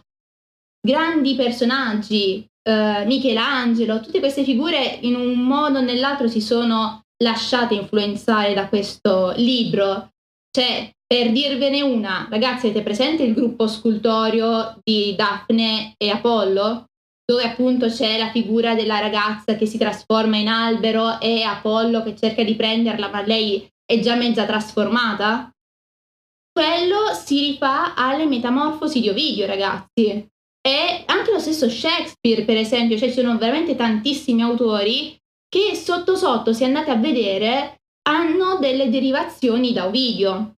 grandi 0.79 1.35
personaggi, 1.35 2.47
eh, 2.67 3.03
Michelangelo, 3.05 3.99
tutte 3.99 4.19
queste 4.19 4.43
figure 4.43 4.99
in 5.01 5.15
un 5.15 5.39
modo 5.39 5.79
o 5.79 5.81
nell'altro 5.81 6.27
si 6.27 6.41
sono 6.41 7.01
lasciate 7.23 7.75
influenzare 7.75 8.53
da 8.53 8.67
questo 8.67 9.33
libro. 9.35 10.09
Cioè, 10.49 10.89
per 11.05 11.31
dirvene 11.31 11.81
una, 11.81 12.27
ragazzi, 12.29 12.67
avete 12.67 12.81
presente 12.81 13.23
il 13.23 13.33
gruppo 13.33 13.67
scultorio 13.67 14.79
di 14.83 15.15
Daphne 15.15 15.93
e 15.97 16.09
Apollo? 16.09 16.85
Dove 17.25 17.43
appunto 17.43 17.87
c'è 17.87 18.19
la 18.19 18.29
figura 18.29 18.75
della 18.75 18.99
ragazza 18.99 19.55
che 19.55 19.65
si 19.65 19.79
trasforma 19.79 20.37
in 20.37 20.47
albero 20.47 21.19
e 21.19 21.41
Apollo 21.41 22.03
che 22.03 22.15
cerca 22.15 22.43
di 22.43 22.55
prenderla, 22.55 23.09
ma 23.09 23.21
lei 23.21 23.67
è 23.83 23.99
già 23.99 24.15
mezza 24.15 24.45
trasformata? 24.45 25.49
Quello 26.51 27.13
si 27.13 27.39
rifà 27.39 27.95
alle 27.95 28.25
metamorfosi 28.25 29.01
di 29.01 29.09
Ovidio, 29.09 29.47
ragazzi. 29.47 30.27
E 30.61 31.03
anche 31.05 31.31
lo 31.31 31.39
stesso 31.39 31.67
Shakespeare, 31.67 32.43
per 32.43 32.57
esempio, 32.57 32.97
cioè 32.97 33.09
ci 33.09 33.21
sono 33.21 33.37
veramente 33.37 33.75
tantissimi 33.75 34.41
autori 34.41 35.17
che 35.47 35.75
sotto 35.75 36.15
sotto, 36.15 36.53
se 36.53 36.65
andate 36.65 36.91
a 36.91 36.95
vedere, 36.95 37.81
hanno 38.07 38.57
delle 38.59 38.89
derivazioni 38.89 39.73
da 39.73 39.87
Ovidio. 39.87 40.53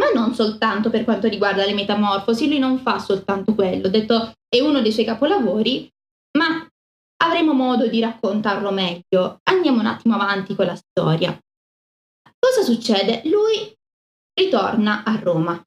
Ma 0.00 0.10
non 0.14 0.34
soltanto 0.34 0.90
per 0.90 1.04
quanto 1.04 1.28
riguarda 1.28 1.66
le 1.66 1.74
metamorfosi, 1.74 2.48
lui 2.48 2.58
non 2.58 2.78
fa 2.78 2.98
soltanto 2.98 3.54
quello, 3.54 3.88
detto 3.88 4.32
è 4.48 4.60
uno 4.60 4.80
dei 4.80 4.92
suoi 4.92 5.04
capolavori, 5.04 5.90
ma 6.38 6.66
avremo 7.24 7.52
modo 7.52 7.88
di 7.88 8.00
raccontarlo 8.00 8.70
meglio. 8.70 9.40
Andiamo 9.50 9.80
un 9.80 9.86
attimo 9.86 10.14
avanti 10.14 10.54
con 10.54 10.66
la 10.66 10.76
storia. 10.76 11.36
Cosa 12.38 12.62
succede? 12.62 13.22
Lui 13.24 13.74
ritorna 14.38 15.02
a 15.04 15.18
Roma. 15.20 15.60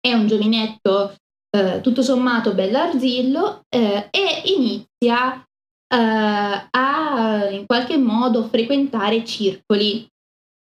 È 0.00 0.12
un 0.12 0.28
giovinetto 0.28 1.16
eh, 1.50 1.80
tutto 1.82 2.02
sommato 2.02 2.54
bell'arzillo 2.54 3.62
eh, 3.68 4.08
e 4.10 4.42
inizia 4.56 5.44
eh, 5.92 6.68
a 6.70 7.48
in 7.50 7.66
qualche 7.66 7.98
modo 7.98 8.44
frequentare 8.44 9.24
circoli, 9.24 10.06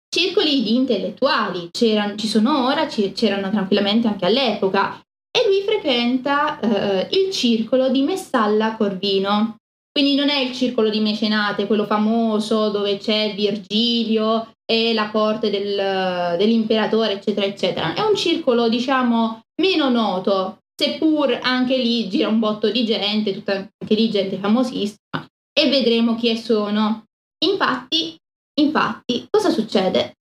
circoli 0.09 0.63
di 0.63 0.77
intellettuali, 0.77 1.69
c'erano, 1.73 2.15
ci 2.15 2.29
sono 2.29 2.67
ora, 2.67 2.87
c'erano 2.87 3.51
tranquillamente 3.51 4.07
anche 4.07 4.25
all'epoca, 4.25 5.01
e 5.37 5.47
lui 5.47 5.61
frequenta 5.61 6.59
eh, 6.61 7.09
il 7.11 7.31
circolo 7.31 7.91
di 7.91 8.01
Messalla 8.01 8.75
Corvino. 8.75 9.57
Quindi 9.93 10.15
non 10.15 10.31
è 10.31 10.39
il 10.39 10.55
circolo 10.55 10.89
di 10.89 11.01
Mecenate, 11.01 11.67
quello 11.67 11.85
famoso 11.85 12.71
dove 12.71 12.97
c'è 12.97 13.35
Virgilio 13.35 14.53
e 14.65 14.95
la 14.95 15.11
corte 15.11 15.51
del, 15.51 16.37
dell'imperatore, 16.39 17.15
eccetera, 17.15 17.47
eccetera. 17.47 17.95
È 17.95 18.01
un 18.01 18.17
circolo, 18.17 18.69
diciamo, 18.71 19.43
meno 19.61 19.91
noto, 19.91 20.59
seppur 20.75 21.39
anche 21.43 21.77
lì 21.77 22.09
gira 22.09 22.29
un 22.29 22.39
botto 22.39 22.71
di 22.71 22.85
gente, 22.85 23.35
tutta 23.35 23.53
anche 23.53 23.95
lì 23.95 24.11
gente 24.11 24.39
famosissima, 24.39 25.27
e 25.53 25.69
vedremo 25.69 26.15
chi 26.15 26.37
sono. 26.37 27.05
Infatti, 27.45 28.17
infatti, 28.61 29.27
cosa 29.31 29.51
succede? 29.51 30.16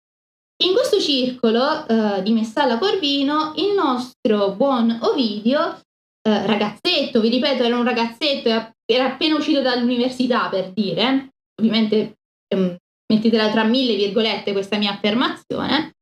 In 0.61 0.73
questo 0.73 0.99
circolo 0.99 1.87
eh, 1.87 2.21
di 2.21 2.31
Messalla 2.31 2.77
Corvino, 2.77 3.53
il 3.57 3.73
nostro 3.73 4.51
buon 4.51 4.97
Ovidio, 5.01 5.79
eh, 6.21 6.45
ragazzetto, 6.45 7.19
vi 7.19 7.29
ripeto, 7.29 7.63
era 7.63 7.77
un 7.77 7.83
ragazzetto, 7.83 8.49
era 8.85 9.05
appena 9.05 9.35
uscito 9.35 9.61
dall'università 9.61 10.49
per 10.49 10.71
dire, 10.71 11.33
ovviamente 11.59 12.17
ehm, 12.47 12.77
mettetela 13.11 13.49
tra 13.49 13.63
mille 13.63 13.95
virgolette 13.95 14.51
questa 14.51 14.77
mia 14.77 14.91
affermazione, 14.91 15.95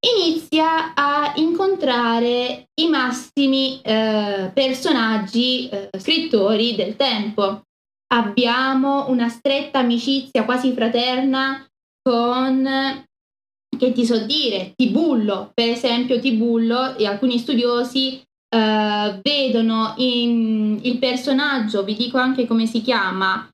inizia 0.00 0.94
a 0.94 1.32
incontrare 1.36 2.68
i 2.80 2.88
massimi 2.88 3.80
eh, 3.82 4.50
personaggi, 4.54 5.68
eh, 5.68 5.90
scrittori 5.98 6.76
del 6.76 6.94
tempo. 6.94 7.62
Abbiamo 8.10 9.08
una 9.08 9.28
stretta 9.28 9.80
amicizia 9.80 10.44
quasi 10.44 10.72
fraterna 10.72 11.66
con, 12.00 13.06
che 13.76 13.92
ti 13.92 14.04
so 14.04 14.18
dire, 14.24 14.72
Tibullo, 14.74 15.50
per 15.54 15.68
esempio 15.68 16.20
Tibullo 16.20 16.96
e 16.96 17.06
alcuni 17.06 17.38
studiosi 17.38 18.20
eh, 18.48 19.20
vedono 19.22 19.94
in, 19.98 20.78
il 20.82 20.98
personaggio, 20.98 21.84
vi 21.84 21.94
dico 21.94 22.18
anche 22.18 22.46
come 22.46 22.66
si 22.66 22.80
chiama, 22.80 23.48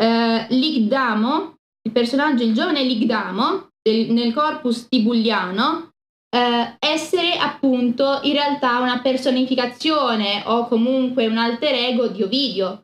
eh, 0.00 0.46
Ligdamo, 0.48 1.54
il 1.82 1.92
personaggio, 1.92 2.44
il 2.44 2.54
giovane 2.54 2.82
Ligdamo, 2.82 3.68
del, 3.82 4.10
nel 4.12 4.32
corpus 4.32 4.88
tibulliano 4.88 5.90
eh, 6.30 6.76
essere 6.78 7.36
appunto 7.36 8.20
in 8.22 8.32
realtà 8.32 8.80
una 8.80 9.00
personificazione 9.00 10.42
o 10.46 10.66
comunque 10.66 11.26
un 11.26 11.38
alter 11.38 11.74
ego 11.74 12.08
di 12.08 12.22
Ovidio. 12.22 12.82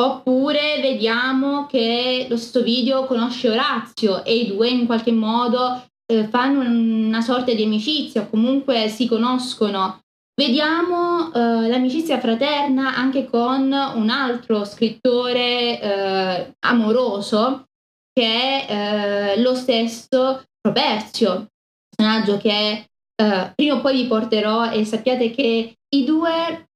Oppure 0.00 0.80
vediamo 0.80 1.66
che 1.66 2.26
lo 2.28 2.36
stesso 2.36 2.60
Ovidio 2.60 3.04
conosce 3.04 3.50
Orazio 3.50 4.24
e 4.24 4.34
i 4.34 4.46
due 4.46 4.68
in 4.68 4.86
qualche 4.86 5.12
modo 5.12 5.84
eh, 6.10 6.28
fanno 6.28 6.60
una 6.60 7.20
sorta 7.20 7.54
di 7.54 7.62
amicizia 7.62 8.22
o 8.22 8.28
comunque 8.28 8.88
si 8.88 9.06
conoscono. 9.06 10.00
Vediamo 10.34 11.32
eh, 11.32 11.68
l'amicizia 11.68 12.18
fraterna 12.18 12.96
anche 12.96 13.26
con 13.26 13.72
un 13.72 14.08
altro 14.10 14.64
scrittore 14.64 15.80
eh, 15.80 16.54
amoroso 16.66 17.66
che 18.12 18.66
è 18.66 19.34
eh, 19.36 19.40
lo 19.40 19.54
stesso 19.54 20.42
Properzio, 20.60 21.46
personaggio 21.88 22.36
che 22.36 22.84
eh, 23.14 23.52
prima 23.54 23.76
o 23.76 23.80
poi 23.80 24.02
vi 24.02 24.06
porterò 24.06 24.70
e 24.70 24.84
sappiate 24.84 25.30
che 25.30 25.74
i 25.88 26.04
due 26.04 26.68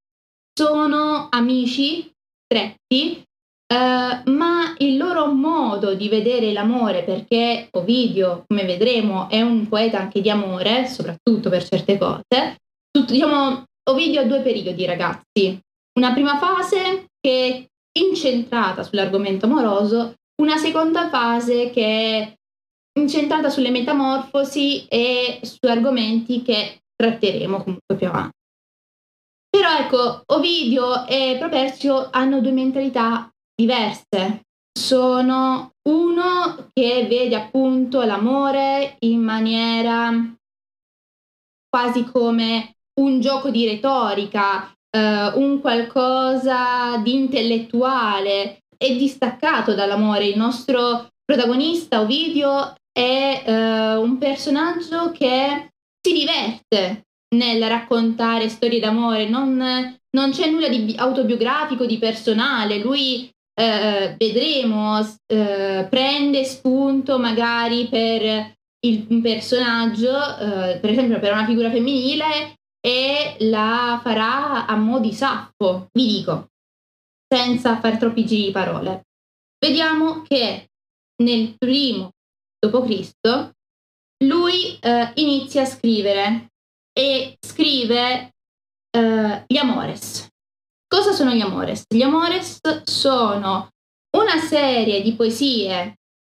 sono 0.59 1.29
amici 1.31 2.11
stretti, 2.44 3.23
eh, 3.66 4.31
ma 4.31 4.74
il 4.79 4.96
loro 4.96 5.27
modo 5.33 5.94
di 5.94 6.09
vedere 6.09 6.53
l'amore, 6.53 7.03
perché 7.03 7.68
Ovidio, 7.72 8.44
come 8.46 8.64
vedremo, 8.64 9.29
è 9.29 9.40
un 9.40 9.68
poeta 9.68 9.98
anche 9.98 10.20
di 10.20 10.31
amore, 10.31 10.87
soprattutto 10.87 11.50
per 11.50 11.66
certe 11.66 11.98
cose, 11.98 12.59
tutto, 12.90 13.12
diciamo, 13.12 13.64
Ovidio 13.90 14.20
ha 14.20 14.24
due 14.24 14.40
periodi, 14.40 14.85
ragazzi. 14.87 15.59
Una 15.98 16.12
prima 16.12 16.38
fase 16.38 17.07
che 17.20 17.68
è 17.92 17.98
incentrata 17.98 18.83
sull'argomento 18.83 19.46
amoroso 19.46 20.14
una 20.37 20.57
seconda 20.57 21.09
fase 21.09 21.70
che 21.70 21.85
è 21.85 22.35
incentrata 22.98 23.48
sulle 23.50 23.70
metamorfosi 23.70 24.87
e 24.87 25.40
su 25.42 25.59
argomenti 25.62 26.42
che 26.42 26.83
tratteremo 26.94 27.62
comunque 27.62 27.96
più 27.96 28.09
avanti. 28.09 28.33
Però 29.48 29.77
ecco, 29.79 30.22
Ovidio 30.27 31.07
e 31.07 31.37
Properzio 31.38 32.09
hanno 32.11 32.40
due 32.40 32.50
mentalità 32.50 33.31
diverse. 33.55 34.43
Sono 34.77 35.71
uno 35.88 36.71
che 36.73 37.07
vede 37.09 37.37
appunto 37.37 38.03
l'amore 38.03 38.97
in 39.01 39.21
maniera 39.21 40.12
quasi 41.69 42.05
come 42.05 42.77
un 43.01 43.21
gioco 43.21 43.51
di 43.51 43.67
retorica, 43.67 44.73
eh, 44.90 45.27
un 45.35 45.61
qualcosa 45.61 46.97
di 46.99 47.14
intellettuale, 47.14 48.62
è 48.77 48.95
distaccato 48.97 49.75
dall'amore. 49.75 50.27
Il 50.27 50.37
nostro 50.37 51.09
protagonista, 51.25 52.01
Ovidio, 52.01 52.75
è 52.93 53.43
eh, 53.45 53.97
un 53.97 54.19
personaggio 54.19 55.11
che 55.11 55.73
si 56.01 56.12
diverte 56.12 57.07
nel 57.35 57.67
raccontare 57.67 58.49
storie 58.49 58.79
d'amore, 58.79 59.29
non, 59.29 59.99
non 60.11 60.31
c'è 60.31 60.49
nulla 60.49 60.69
di 60.69 60.95
autobiografico, 60.97 61.87
di 61.87 61.99
personale, 61.99 62.79
lui 62.79 63.29
eh, 63.55 64.14
vedremo, 64.19 64.99
eh, 65.27 65.87
prende 65.88 66.45
spunto 66.45 67.19
magari 67.19 67.88
per 67.88 68.55
il, 68.85 69.21
personaggio, 69.21 70.11
eh, 70.38 70.79
per 70.79 70.90
esempio 70.90 71.19
per 71.21 71.33
una 71.33 71.47
figura 71.47 71.71
femminile, 71.71 72.57
e 72.81 73.37
la 73.40 73.99
farà 74.03 74.67
a 74.67 74.77
mo' 74.77 75.01
di 75.01 75.12
Saffo. 75.12 75.88
Vi 75.93 76.07
dico, 76.07 76.49
senza 77.27 77.81
fare 77.81 77.97
troppi 77.97 78.27
giri 78.27 78.47
di 78.47 78.51
parole. 78.51 79.07
Vediamo 79.59 80.23
che 80.23 80.69
nel 81.23 81.55
primo 81.57 82.11
d.C. 82.59 83.51
lui 84.25 84.79
eh, 84.81 85.12
inizia 85.14 85.62
a 85.62 85.67
scrivere 85.67 86.49
e 86.93 87.37
scrive 87.40 88.35
eh, 88.90 89.45
gli 89.47 89.57
Amores. 89.57 90.29
Cosa 90.87 91.12
sono 91.12 91.33
gli 91.33 91.40
Amores? 91.40 91.85
Gli 91.88 92.03
Amores 92.03 92.59
sono 92.85 93.68
una 94.16 94.38
serie 94.38 95.03
di 95.03 95.14
poesie 95.14 95.94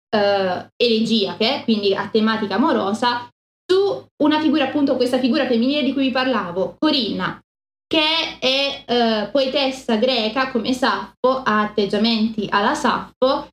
eh, 0.10 0.70
elegiache, 0.76 1.62
quindi 1.64 1.96
a 1.96 2.10
tematica 2.10 2.56
amorosa, 2.56 3.30
su 3.66 4.06
una 4.24 4.40
figura, 4.40 4.66
appunto 4.66 4.96
questa 4.96 5.20
figura 5.20 5.48
femminile 5.48 5.84
di 5.84 5.94
cui 5.94 6.08
vi 6.08 6.12
parlavo, 6.12 6.76
Corinna, 6.78 7.40
che 7.88 8.38
è 8.40 8.84
eh, 8.86 9.30
poetessa 9.32 9.96
greca 9.96 10.52
come 10.52 10.74
Saffo, 10.74 11.42
ha 11.44 11.62
atteggiamenti 11.62 12.48
alla 12.50 12.74
Saffo 12.74 13.48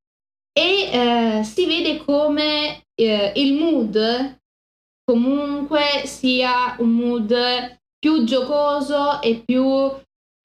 e 0.52 0.90
eh, 0.90 1.44
si 1.44 1.66
vede 1.66 2.02
come 2.04 2.82
eh, 2.94 3.32
il 3.37 3.54
mood 3.54 4.38
comunque 5.04 6.02
sia 6.04 6.76
un 6.78 6.90
mood 6.90 7.78
più 7.98 8.24
giocoso 8.24 9.20
e 9.22 9.42
più 9.44 9.64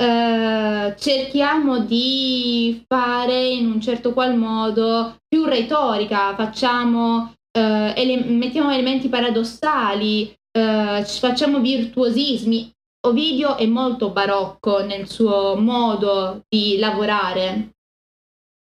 eh, 0.01 0.95
cerchiamo 0.97 1.79
di 1.79 2.83
fare 2.87 3.49
in 3.49 3.67
un 3.67 3.79
certo 3.79 4.13
qual 4.13 4.35
modo 4.35 5.17
più 5.27 5.45
retorica, 5.45 6.33
facciamo, 6.33 7.33
eh, 7.51 7.93
ele- 7.95 8.25
mettiamo 8.25 8.71
elementi 8.71 9.09
paradossali, 9.09 10.33
eh, 10.51 11.05
facciamo 11.05 11.59
virtuosismi. 11.59 12.71
Ovidio 13.07 13.57
è 13.57 13.65
molto 13.67 14.09
barocco 14.09 14.83
nel 14.83 15.07
suo 15.07 15.55
modo 15.55 16.41
di 16.49 16.77
lavorare. 16.79 17.69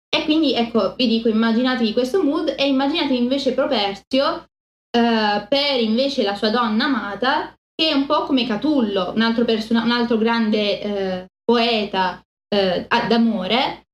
E 0.09 0.25
quindi 0.25 0.55
ecco, 0.55 0.95
vi 0.95 1.09
dico, 1.09 1.29
immaginatevi 1.29 1.93
questo 1.93 2.23
mood 2.23 2.55
e 2.57 2.69
immaginatevi 2.69 3.17
invece 3.17 3.55
Properzio 3.55 4.47
eh, 4.97 5.47
per 5.49 5.81
invece 5.81 6.23
la 6.23 6.37
sua 6.37 6.51
donna 6.51 6.85
amata 6.85 7.55
che 7.75 7.89
è 7.89 7.93
un 7.93 8.07
po' 8.07 8.25
come 8.25 8.47
Catullo, 8.47 9.13
un 9.15 9.21
altro, 9.21 9.45
person- 9.45 9.83
un 9.83 9.91
altro 9.91 10.17
grande 10.17 10.81
eh, 10.81 11.27
poeta 11.45 12.23
eh, 12.49 12.87
d'amore, 13.09 13.87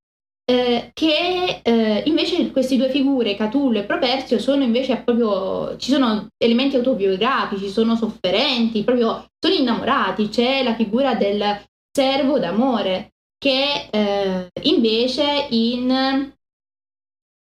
eh, 0.45 0.91
che 0.93 1.61
eh, 1.63 2.03
invece 2.07 2.51
queste 2.51 2.77
due 2.77 2.91
figure, 2.91 3.37
Catullo 3.37 3.79
e 3.79 3.85
Properzio, 3.85 4.39
sono 4.39 4.65
invece 4.65 4.97
proprio, 4.99 5.77
ci 5.77 5.93
sono 5.93 6.29
elementi 6.37 6.77
autobiografici, 6.77 7.69
sono 7.69 7.95
sofferenti, 7.95 8.85
proprio 8.85 9.27
sono 9.39 9.55
innamorati, 9.55 10.29
c'è 10.29 10.63
la 10.63 10.75
figura 10.75 11.15
del 11.15 11.63
servo 11.91 12.39
d'amore 12.39 13.13
che 13.39 13.89
eh, 13.91 14.49
invece 14.63 15.47
in... 15.51 15.91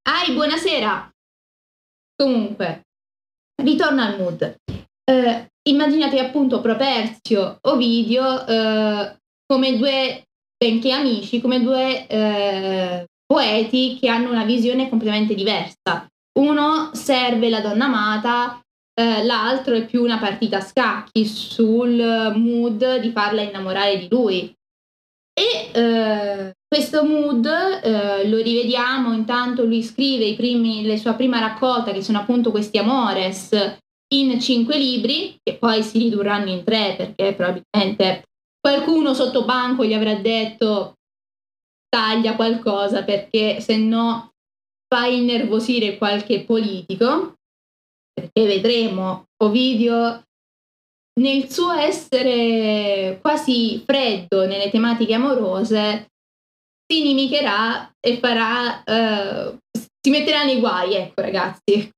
Ai, 0.05 0.35
buonasera! 0.35 1.11
Comunque, 2.15 2.83
ritorno 3.63 4.03
al 4.03 4.19
mood. 4.19 4.57
Eh, 5.05 5.52
immaginate 5.69 6.19
appunto 6.19 6.61
Properzio, 6.61 7.59
Ovidio 7.63 8.47
eh, 8.47 9.17
come 9.47 9.77
due, 9.77 10.25
benché 10.57 10.93
amici, 10.93 11.41
come 11.41 11.61
due 11.61 12.07
eh, 12.07 13.07
poeti 13.27 13.99
che 14.01 14.09
hanno 14.09 14.31
una 14.31 14.45
visione 14.45 14.89
completamente 14.89 15.35
diversa. 15.35 16.07
Uno 16.39 16.91
serve 16.95 17.51
la 17.51 17.61
donna 17.61 17.85
amata, 17.85 18.61
eh, 18.95 19.25
l'altro 19.25 19.75
è 19.75 19.85
più 19.85 20.03
una 20.03 20.19
partita 20.19 20.59
a 20.59 20.63
scacchi 20.63 21.27
sul 21.27 22.33
mood 22.37 23.01
di 23.01 23.11
farla 23.11 23.43
innamorare 23.43 23.99
di 23.99 24.09
lui. 24.11 24.55
E 25.35 25.71
eh, 25.73 26.53
questo 26.67 27.05
mood 27.05 27.47
eh, 27.47 28.29
lo 28.29 28.37
rivediamo 28.37 29.13
intanto 29.13 29.65
lui 29.65 29.83
scrive 29.83 30.35
primi, 30.35 30.87
la 30.87 30.97
sua 30.97 31.15
prima 31.15 31.39
raccolta 31.39 31.93
che 31.93 32.03
sono 32.03 32.19
appunto 32.19 32.51
questi 32.51 32.79
amores 32.79 33.81
in 34.13 34.41
cinque 34.41 34.77
libri, 34.79 35.37
che 35.43 35.57
poi 35.57 35.83
si 35.83 35.99
ridurranno 35.99 36.51
in 36.51 36.65
tre 36.65 36.95
perché 36.97 37.35
probabilmente 37.35 38.25
qualcuno 38.61 39.15
sotto 39.15 39.45
banco 39.45 39.85
gli 39.85 39.95
avrà 39.95 40.15
detto 40.15 40.95
taglia 41.89 42.37
qualcosa 42.37 43.05
perché 43.05 43.61
se 43.61 43.77
no 43.77 44.31
fai 44.89 45.19
innervosire 45.19 45.99
qualche 45.99 46.45
politico, 46.45 47.35
perché 48.13 48.47
vedremo 48.47 49.25
Ovidio 49.43 50.23
nel 51.21 51.51
suo 51.51 51.73
essere 51.73 53.19
quasi 53.21 53.83
freddo 53.85 54.47
nelle 54.47 54.71
tematiche 54.71 55.15
amorose 55.15 56.09
si 56.87 57.01
inimicherà 57.01 57.93
e 58.01 58.19
farà 58.19 58.83
uh, 58.87 59.59
si 59.73 60.11
metterà 60.11 60.45
nei 60.45 60.59
guai, 60.59 60.95
ecco 60.95 61.21
ragazzi 61.21 61.91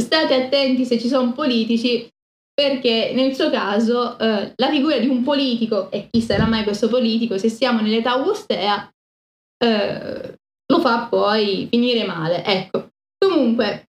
state 0.00 0.34
attenti 0.34 0.84
se 0.84 0.98
ci 0.98 1.08
sono 1.08 1.32
politici 1.32 2.08
perché 2.56 3.12
nel 3.14 3.34
suo 3.34 3.50
caso 3.50 4.18
eh, 4.18 4.52
la 4.56 4.70
figura 4.70 4.98
di 4.98 5.08
un 5.08 5.22
politico, 5.22 5.90
e 5.90 6.08
chi 6.10 6.22
sarà 6.22 6.46
mai 6.46 6.64
questo 6.64 6.88
politico, 6.88 7.36
se 7.36 7.50
siamo 7.50 7.82
nell'età 7.82 8.12
augustea, 8.12 8.90
eh, 9.58 10.38
lo 10.66 10.80
fa 10.80 11.06
poi 11.06 11.66
finire 11.70 12.06
male. 12.06 12.42
Ecco, 12.42 12.88
comunque, 13.18 13.88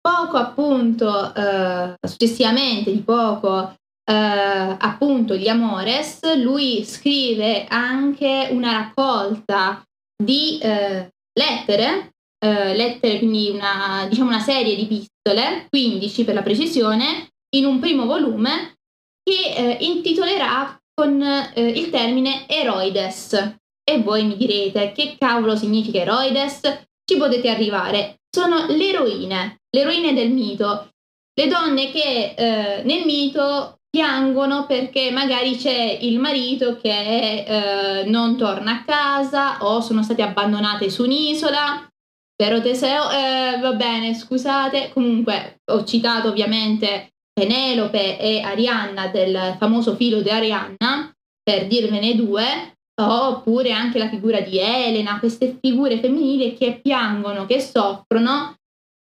poco 0.00 0.38
appunto, 0.38 1.34
eh, 1.34 1.94
successivamente 2.00 2.90
di 2.90 3.02
poco, 3.02 3.74
eh, 4.04 4.76
appunto, 4.78 5.36
gli 5.36 5.48
Amores, 5.48 6.34
lui 6.36 6.84
scrive 6.84 7.66
anche 7.66 8.48
una 8.52 8.72
raccolta 8.72 9.82
di 10.16 10.58
eh, 10.60 11.10
lettere, 11.38 12.14
eh, 12.42 12.74
lettere, 12.74 13.18
quindi 13.18 13.50
una, 13.50 14.06
diciamo 14.08 14.28
una 14.28 14.40
serie 14.40 14.74
di 14.74 14.86
pistole, 14.86 15.66
15 15.70 16.24
per 16.24 16.34
la 16.34 16.42
precisione, 16.42 17.28
in 17.54 17.66
un 17.66 17.78
primo 17.78 18.04
volume 18.04 18.74
che 19.22 19.54
eh, 19.54 19.76
intitolerà 19.84 20.76
con 20.92 21.22
eh, 21.22 21.52
il 21.54 21.90
termine 21.90 22.48
Eroides. 22.48 23.58
E 23.84 24.00
voi 24.02 24.24
mi 24.24 24.36
direte 24.36 24.92
che 24.92 25.16
cavolo 25.18 25.54
significa 25.54 26.00
Eroides? 26.00 26.60
Ci 27.04 27.16
potete 27.16 27.48
arrivare. 27.48 28.16
Sono 28.28 28.66
le 28.66 28.88
eroine, 28.88 29.60
le 29.70 29.80
eroine 29.80 30.14
del 30.14 30.30
mito, 30.30 30.88
le 31.34 31.46
donne 31.46 31.90
che 31.90 32.34
eh, 32.36 32.82
nel 32.82 33.04
mito 33.04 33.78
piangono 33.88 34.66
perché 34.66 35.10
magari 35.10 35.56
c'è 35.56 35.98
il 36.00 36.18
marito 36.18 36.78
che 36.78 37.44
eh, 37.44 38.04
non 38.06 38.36
torna 38.36 38.72
a 38.72 38.84
casa 38.84 39.58
o 39.64 39.80
sono 39.80 40.02
state 40.02 40.22
abbandonate 40.22 40.88
su 40.88 41.04
un'isola 41.04 41.91
Vero 42.36 42.60
Teseo? 42.60 43.10
Eh, 43.10 43.58
va 43.60 43.72
bene, 43.74 44.14
scusate. 44.14 44.90
Comunque 44.92 45.60
ho 45.70 45.84
citato 45.84 46.28
ovviamente 46.28 47.12
Penelope 47.32 48.18
e 48.18 48.40
Arianna 48.40 49.08
del 49.08 49.56
famoso 49.58 49.94
filo 49.96 50.20
di 50.20 50.30
Arianna, 50.30 51.12
per 51.42 51.66
dirvene 51.66 52.14
due, 52.14 52.76
oppure 53.00 53.72
anche 53.72 53.98
la 53.98 54.08
figura 54.08 54.40
di 54.40 54.58
Elena, 54.58 55.18
queste 55.18 55.58
figure 55.60 55.98
femminili 55.98 56.54
che 56.56 56.80
piangono, 56.82 57.46
che 57.46 57.60
soffrono 57.60 58.56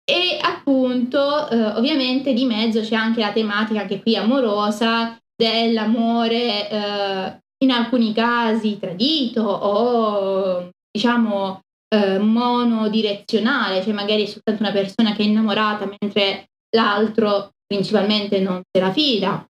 e 0.09 0.39
appunto 0.41 1.47
eh, 1.49 1.65
ovviamente 1.67 2.33
di 2.33 2.45
mezzo 2.45 2.81
c'è 2.81 2.95
anche 2.95 3.19
la 3.19 3.31
tematica 3.31 3.81
anche 3.81 4.01
qui 4.01 4.15
amorosa 4.15 5.15
dell'amore 5.35 6.67
eh, 6.67 7.39
in 7.63 7.71
alcuni 7.71 8.11
casi 8.11 8.79
tradito 8.79 9.43
o 9.43 10.69
diciamo 10.91 11.61
eh, 11.89 12.19
monodirezionale, 12.19 13.81
cioè 13.81 13.93
magari 13.93 14.23
è 14.23 14.25
soltanto 14.27 14.61
una 14.61 14.71
persona 14.71 15.13
che 15.13 15.23
è 15.23 15.25
innamorata 15.25 15.89
mentre 15.99 16.49
l'altro 16.75 17.51
principalmente 17.65 18.39
non 18.39 18.61
se 18.71 18.81
la 18.81 18.91
fida. 18.91 19.45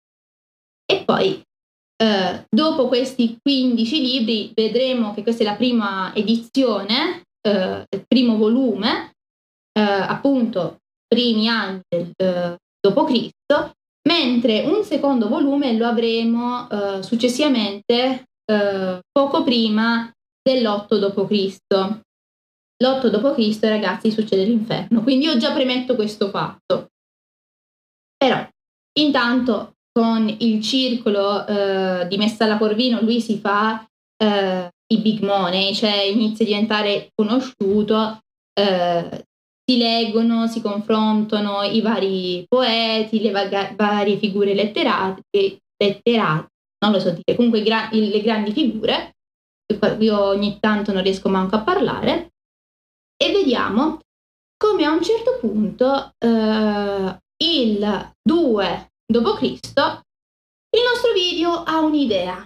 E 0.84 1.02
poi 1.04 1.42
eh, 1.96 2.44
dopo 2.48 2.88
questi 2.88 3.38
15 3.40 4.00
libri 4.00 4.52
vedremo 4.54 5.14
che 5.14 5.22
questa 5.22 5.42
è 5.42 5.46
la 5.46 5.54
prima 5.54 6.14
edizione, 6.14 7.22
eh, 7.40 7.84
il 7.88 8.04
primo 8.06 8.36
volume, 8.36 9.12
eh, 9.72 9.80
appunto 9.80 10.78
primi 11.06 11.48
anni 11.48 11.80
del 11.88 12.10
d.C., 12.16 13.30
mentre 14.08 14.64
un 14.66 14.84
secondo 14.84 15.28
volume 15.28 15.76
lo 15.76 15.86
avremo 15.86 16.68
successivamente 17.02 18.24
poco 19.10 19.42
prima 19.42 20.08
dell'8 20.40 20.96
d.C 20.96 22.04
l'8 22.82 23.08
d.C. 23.08 23.58
ragazzi 23.62 24.10
succede 24.10 24.44
l'inferno, 24.44 25.02
quindi 25.02 25.26
io 25.26 25.36
già 25.36 25.52
premetto 25.52 25.94
questo 25.94 26.28
fatto. 26.28 26.88
Però 28.16 28.46
intanto 28.98 29.74
con 29.92 30.28
il 30.40 30.62
circolo 30.62 31.46
eh, 31.46 32.06
di 32.08 32.16
Messala 32.18 32.58
Corvino 32.58 33.00
lui 33.00 33.20
si 33.20 33.38
fa 33.38 33.86
eh, 34.22 34.70
i 34.88 34.98
big 34.98 35.22
money, 35.22 35.74
cioè 35.74 36.02
inizia 36.02 36.44
a 36.44 36.48
diventare 36.48 37.08
conosciuto, 37.14 38.20
eh, 38.52 39.24
si 39.68 39.78
leggono, 39.78 40.46
si 40.46 40.60
confrontano 40.60 41.62
i 41.62 41.80
vari 41.80 42.44
poeti, 42.46 43.20
le 43.20 43.30
vaga- 43.30 43.72
varie 43.74 44.18
figure 44.18 44.54
letterate, 44.54 45.22
letterate, 45.76 46.48
non 46.84 46.92
lo 46.92 47.00
so 47.00 47.10
dire, 47.10 47.34
comunque 47.34 47.62
gra- 47.62 47.88
le 47.90 48.20
grandi 48.20 48.52
figure, 48.52 49.16
io 49.98 50.22
ogni 50.22 50.58
tanto 50.60 50.92
non 50.92 51.02
riesco 51.02 51.28
manco 51.28 51.56
a 51.56 51.62
parlare, 51.62 52.34
e 53.16 53.32
vediamo 53.32 54.00
come 54.56 54.84
a 54.84 54.92
un 54.92 55.02
certo 55.02 55.38
punto 55.38 56.12
eh, 56.18 57.18
il 57.44 58.12
2 58.22 58.90
d.C. 59.06 59.42
il 59.42 60.82
nostro 60.82 61.12
video 61.12 61.62
ha 61.62 61.78
un'idea. 61.80 62.44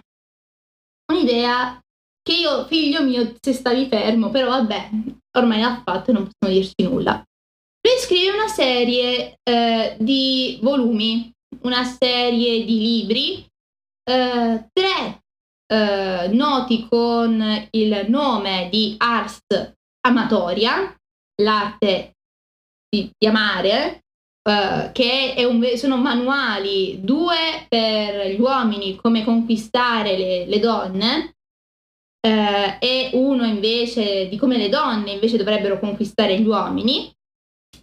Un'idea 1.12 1.80
che 2.22 2.34
io, 2.34 2.66
figlio 2.66 3.02
mio, 3.02 3.34
se 3.40 3.52
stavi 3.52 3.86
fermo, 3.86 4.30
però 4.30 4.50
vabbè, 4.50 4.90
ormai 5.38 5.60
l'ha 5.60 5.82
fatto 5.84 6.10
e 6.10 6.12
non 6.14 6.28
possiamo 6.28 6.60
dirci 6.60 6.82
nulla. 6.82 7.22
Lui 7.82 7.98
scrive 7.98 8.32
una 8.32 8.48
serie 8.48 9.38
eh, 9.42 9.96
di 9.98 10.58
volumi, 10.62 11.32
una 11.62 11.84
serie 11.84 12.64
di 12.64 12.78
libri, 12.78 13.46
eh, 14.04 14.68
tre 14.72 15.22
eh, 15.66 16.28
noti 16.32 16.86
con 16.88 17.68
il 17.70 18.04
nome 18.08 18.68
di 18.70 18.94
Ars 18.98 19.40
Amatoria, 20.06 20.94
l'arte 21.42 22.12
di, 22.88 23.10
di 23.16 23.26
amare, 23.26 24.02
Uh, 24.42 24.90
che 24.92 25.34
un, 25.46 25.62
sono 25.76 25.98
manuali, 25.98 26.98
due 27.02 27.66
per 27.68 28.30
gli 28.30 28.40
uomini 28.40 28.96
come 28.96 29.22
conquistare 29.22 30.16
le, 30.16 30.46
le 30.46 30.58
donne 30.58 31.34
uh, 32.26 32.76
e 32.78 33.10
uno 33.12 33.44
invece 33.44 34.30
di 34.30 34.38
come 34.38 34.56
le 34.56 34.70
donne 34.70 35.12
invece 35.12 35.36
dovrebbero 35.36 35.78
conquistare 35.78 36.40
gli 36.40 36.46
uomini. 36.46 37.12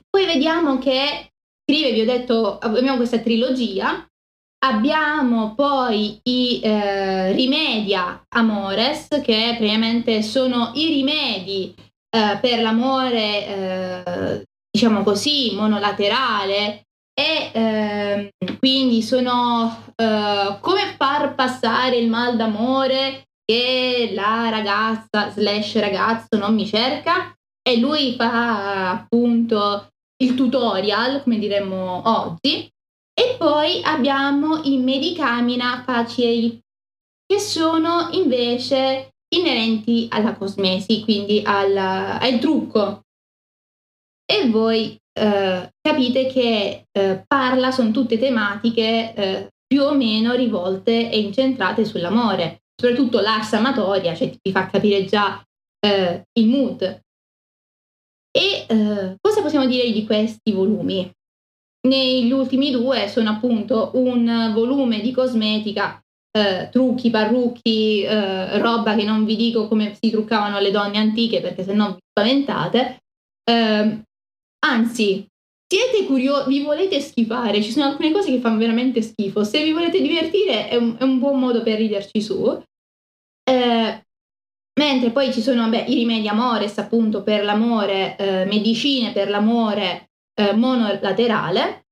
Poi 0.10 0.26
vediamo 0.26 0.80
che 0.80 1.30
scrive, 1.64 1.94
vi 1.94 2.02
ho 2.02 2.06
detto, 2.06 2.58
abbiamo 2.58 2.98
questa 2.98 3.20
trilogia, 3.20 4.04
abbiamo 4.66 5.54
poi 5.54 6.20
i 6.24 6.60
uh, 6.64 7.34
rimedia 7.34 8.26
amores, 8.30 9.10
che 9.24 9.54
praticamente 9.56 10.24
sono 10.24 10.72
i 10.74 10.88
rimedi 10.88 11.76
per 12.10 12.62
l'amore 12.62 14.46
diciamo 14.72 15.04
così, 15.04 15.56
monolaterale 15.56 16.88
e 17.20 17.52
eh, 17.52 18.32
quindi 18.60 19.02
sono 19.02 19.86
eh, 19.96 20.58
come 20.62 20.93
far 20.96 21.34
passare 21.34 21.98
il 21.98 22.10
mal 22.10 22.36
d'amore 22.36 23.24
che 23.43 24.12
la 24.13 24.50
ragazza 24.50 25.32
slash 25.32 25.80
ragazzo 25.80 26.38
non 26.38 26.54
mi 26.54 26.67
cerca? 26.67 27.34
E 27.67 27.80
lui 27.80 28.13
fa 28.15 28.91
appunto 28.91 29.88
il 30.22 30.36
tutorial, 30.36 31.24
come 31.24 31.39
diremmo 31.39 32.04
oggi, 32.06 32.70
e 33.20 33.36
poi 33.38 33.82
abbiamo 33.84 34.62
i 34.63 34.78
medicamina 34.78 35.82
facili 35.84 36.60
che 37.26 37.39
sono 37.39 38.10
invece 38.12 39.10
inerenti 39.36 40.08
alla 40.10 40.36
cosmesi, 40.36 41.04
quindi 41.04 41.42
al, 41.44 41.76
al 41.76 42.40
trucco 42.40 43.04
e 44.30 44.50
voi 44.50 45.00
eh, 45.18 45.74
capite 45.82 46.28
che 46.28 46.86
eh, 46.92 47.24
parla, 47.26 47.72
sono 47.72 47.92
tutte 47.92 48.18
tematiche 48.18 49.13
eh, 49.13 49.50
più 49.66 49.84
o 49.84 49.94
meno 49.94 50.34
rivolte 50.34 51.10
e 51.10 51.20
incentrate 51.20 51.86
sull'amore, 51.86 52.63
soprattutto 52.76 53.20
l'ars 53.20 53.54
amatoria, 53.54 54.13
cioè 54.13 54.30
ti 54.30 54.52
fa 54.52 54.68
capire 54.68 55.06
già 55.06 55.42
eh, 55.80 56.24
il 56.34 56.48
mood. 56.48 56.82
E 58.32 58.66
eh, 58.68 59.16
cosa 59.20 59.42
possiamo 59.42 59.66
dire 59.66 59.92
di 59.92 60.06
questi 60.06 60.52
volumi? 60.52 61.10
Negli 61.88 62.32
ultimi 62.32 62.72
due 62.72 63.08
sono 63.08 63.30
appunto 63.30 63.92
un 63.94 64.52
volume 64.54 65.00
di 65.00 65.12
cosmetica 65.12 66.02
eh, 66.38 66.69
trucchi, 66.71 67.10
parrucchi, 67.10 68.04
eh, 68.04 68.58
roba 68.60 68.95
che 68.95 69.04
non 69.04 69.26
vi 69.26 69.36
dico 69.36 69.67
come 69.67 69.95
si 70.00 70.10
truccavano 70.10 70.60
le 70.60 70.71
donne 70.71 70.97
antiche 70.97 71.41
perché 71.41 71.63
se 71.63 71.73
no 71.73 71.93
vi 71.93 72.00
spaventate, 72.10 72.97
eh, 73.43 74.02
Anzi, 74.60 75.26
siete 75.67 76.06
curiosi, 76.06 76.50
vi 76.50 76.63
volete 76.63 77.00
schifare, 77.00 77.62
ci 77.62 77.71
sono 77.71 77.86
alcune 77.86 78.12
cose 78.12 78.32
che 78.32 78.39
fanno 78.39 78.58
veramente 78.58 79.02
schifo. 79.02 79.43
Se 79.43 79.63
vi 79.63 79.71
volete 79.71 80.02
divertire 80.02 80.69
è 80.69 80.76
un, 80.76 80.97
è 80.97 81.04
un 81.04 81.19
buon 81.19 81.39
modo 81.39 81.62
per 81.62 81.78
riderci 81.78 82.21
su. 82.21 82.63
Eh, 83.43 84.06
mentre 84.80 85.12
poi 85.12 85.32
ci 85.32 85.41
sono 85.41 85.62
vabbè, 85.62 85.86
i 85.88 85.93
rimedi 85.93 86.28
amores, 86.28 86.78
appunto, 86.80 87.21
per 87.21 87.43
l'amore, 87.43 88.17
eh, 88.17 88.45
medicine 88.45 89.12
per 89.12 89.30
l'amore 89.30 90.10
eh, 90.34 90.54
monolaterale. 90.54 91.86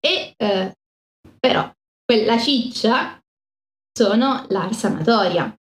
E 0.00 0.34
però 1.40 1.70
quella 2.04 2.38
ciccia 2.38 3.18
sono 3.96 4.44
l'ars 4.48 4.84
amatoria. 4.84 5.56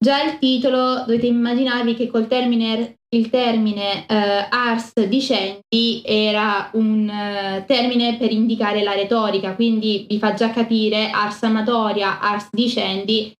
Già 0.00 0.22
il 0.22 0.38
titolo 0.38 1.00
dovete 1.00 1.26
immaginarvi 1.26 1.94
che 1.94 2.06
col 2.06 2.26
termine 2.26 2.98
il 3.10 3.30
termine 3.30 4.06
eh, 4.06 4.46
ars 4.50 4.92
dicendi 5.06 6.02
era 6.04 6.70
un 6.74 7.08
eh, 7.08 7.64
termine 7.66 8.16
per 8.16 8.30
indicare 8.30 8.82
la 8.82 8.92
retorica, 8.92 9.54
quindi 9.54 10.06
vi 10.08 10.18
fa 10.18 10.34
già 10.34 10.50
capire 10.50 11.10
ars 11.10 11.42
amatoria, 11.42 12.20
ars 12.20 12.48
dicendi, 12.50 13.32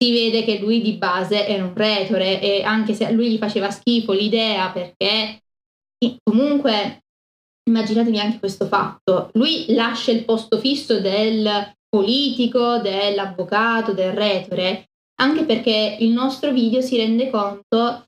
si 0.00 0.12
vede 0.12 0.44
che 0.44 0.58
lui 0.60 0.80
di 0.80 0.92
base 0.92 1.46
era 1.46 1.64
un 1.64 1.74
retore 1.74 2.40
e 2.40 2.62
anche 2.62 2.94
se 2.94 3.06
a 3.06 3.10
lui 3.10 3.32
gli 3.32 3.38
faceva 3.38 3.70
schifo 3.70 4.12
l'idea 4.12 4.70
perché 4.70 5.42
comunque 6.22 7.02
immaginatevi 7.68 8.18
anche 8.18 8.38
questo 8.38 8.66
fatto, 8.66 9.30
lui 9.34 9.66
lascia 9.74 10.12
il 10.12 10.24
posto 10.24 10.58
fisso 10.58 11.00
del 11.00 11.76
politico, 11.88 12.78
dell'avvocato, 12.78 13.92
del 13.92 14.12
retore, 14.12 14.88
anche 15.20 15.44
perché 15.44 15.96
il 16.00 16.10
nostro 16.10 16.52
video 16.52 16.80
si 16.80 16.96
rende 16.96 17.30
conto 17.30 18.06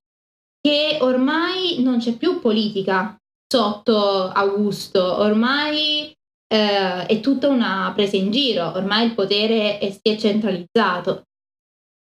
che 0.60 0.98
ormai 1.00 1.82
non 1.82 1.98
c'è 1.98 2.16
più 2.16 2.40
politica 2.40 3.16
sotto 3.46 4.28
Augusto, 4.28 5.18
ormai 5.18 6.14
eh, 6.52 7.06
è 7.06 7.20
tutta 7.20 7.48
una 7.48 7.92
presa 7.94 8.16
in 8.16 8.30
giro, 8.30 8.72
ormai 8.74 9.06
il 9.06 9.14
potere 9.14 9.78
è, 9.78 9.90
si 9.90 10.00
è 10.02 10.16
centralizzato. 10.16 11.24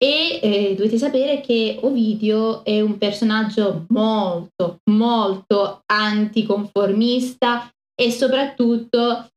E 0.01 0.39
eh, 0.41 0.75
dovete 0.75 0.97
sapere 0.97 1.41
che 1.41 1.77
Ovidio 1.81 2.63
è 2.63 2.79
un 2.79 2.97
personaggio 2.97 3.85
molto, 3.89 4.77
molto 4.91 5.81
anticonformista 5.85 7.69
e 7.93 8.11
soprattutto 8.11 9.27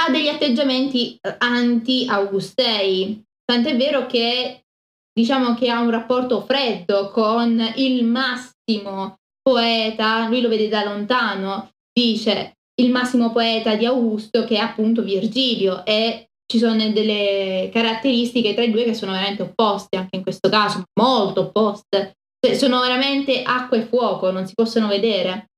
ha 0.00 0.10
degli 0.10 0.28
atteggiamenti 0.28 1.18
anti-augustei. 1.38 3.22
Tant'è 3.44 3.76
vero 3.76 4.06
che 4.06 4.64
diciamo 5.12 5.54
che 5.54 5.68
ha 5.68 5.80
un 5.80 5.90
rapporto 5.90 6.40
freddo 6.40 7.10
con 7.10 7.60
il 7.76 8.04
massimo 8.04 9.18
poeta, 9.42 10.26
lui 10.28 10.40
lo 10.40 10.48
vede 10.48 10.68
da 10.68 10.84
lontano, 10.84 11.70
dice 11.92 12.54
il 12.80 12.90
massimo 12.90 13.30
poeta 13.30 13.74
di 13.74 13.84
Augusto 13.84 14.44
che 14.44 14.56
è 14.56 14.60
appunto 14.60 15.02
Virgilio 15.02 15.84
e 15.84 16.30
ci 16.50 16.58
sono 16.58 16.76
delle 16.90 17.68
caratteristiche 17.72 18.54
tra 18.54 18.64
i 18.64 18.70
due 18.70 18.84
che 18.84 18.94
sono 18.94 19.12
veramente 19.12 19.42
opposte 19.42 19.98
anche 19.98 20.16
in 20.16 20.22
questo 20.22 20.48
caso, 20.48 20.84
molto 20.98 21.42
opposte, 21.42 22.16
cioè, 22.40 22.56
sono 22.56 22.80
veramente 22.80 23.42
acqua 23.42 23.76
e 23.76 23.84
fuoco, 23.84 24.30
non 24.30 24.46
si 24.46 24.54
possono 24.54 24.88
vedere. 24.88 25.50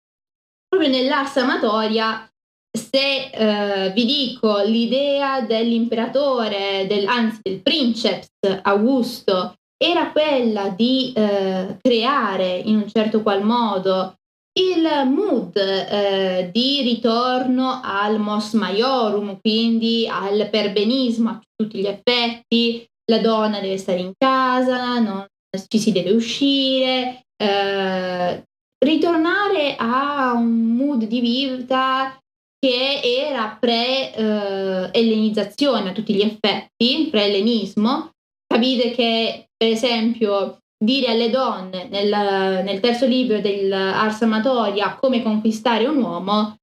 Proprio 0.69 0.91
nell'ars 0.91 1.37
amatoria 1.37 2.27
se 2.73 3.31
eh, 3.31 3.91
vi 3.93 4.05
dico 4.05 4.59
l'idea 4.63 5.43
dell'imperatore, 5.43 6.87
del, 6.89 7.07
anzi 7.07 7.41
del 7.43 7.61
princeps 7.61 8.29
Augusto, 8.63 9.55
era 9.77 10.11
quella 10.11 10.69
di 10.69 11.13
eh, 11.15 11.77
creare 11.81 12.57
in 12.57 12.77
un 12.77 12.89
certo 12.89 13.23
qual 13.23 13.43
modo 13.43 14.15
il 14.55 14.87
mood 15.07 15.57
eh, 15.57 16.51
di 16.53 16.83
ritorno 16.83 17.81
al 17.83 18.19
mos 18.21 18.53
maiorum, 18.53 19.39
quindi 19.41 20.07
al 20.09 20.49
perbenismo 20.51 21.31
a 21.31 21.41
tutti 21.55 21.79
gli 21.79 21.87
effetti, 21.87 22.87
la 23.11 23.19
donna 23.19 23.61
deve 23.61 23.79
stare 23.79 24.01
in 24.01 24.13
casa, 24.17 24.99
non 24.99 25.27
ci 25.69 25.79
si 25.79 25.93
deve 25.93 26.11
uscire, 26.11 27.25
eh, 27.37 28.43
ritornare 28.79 29.77
a 29.77 30.33
un 30.33 30.77
mood 30.77 31.05
di 31.05 31.21
vita 31.21 32.17
che 32.65 33.01
era 33.03 33.57
pre-ellenizzazione 33.59 35.91
a 35.91 35.93
tutti 35.93 36.15
gli 36.15 36.21
effetti, 36.21 37.09
pre-ellenismo. 37.11 38.13
Capite 38.47 38.93
che, 38.93 39.49
per 39.57 39.69
esempio, 39.69 40.59
dire 40.79 41.11
alle 41.11 41.29
donne 41.29 41.89
nel, 41.89 42.63
nel 42.63 42.79
terzo 42.79 43.07
libro 43.07 43.41
dell'Ars 43.41 44.23
Amatoria 44.23 44.95
come 44.95 45.25
conquistare 45.25 45.87
un 45.87 46.01
uomo 46.01 46.55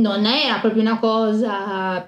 non 0.00 0.26
era 0.26 0.58
proprio 0.58 0.82
una 0.82 0.98
cosa, 0.98 2.06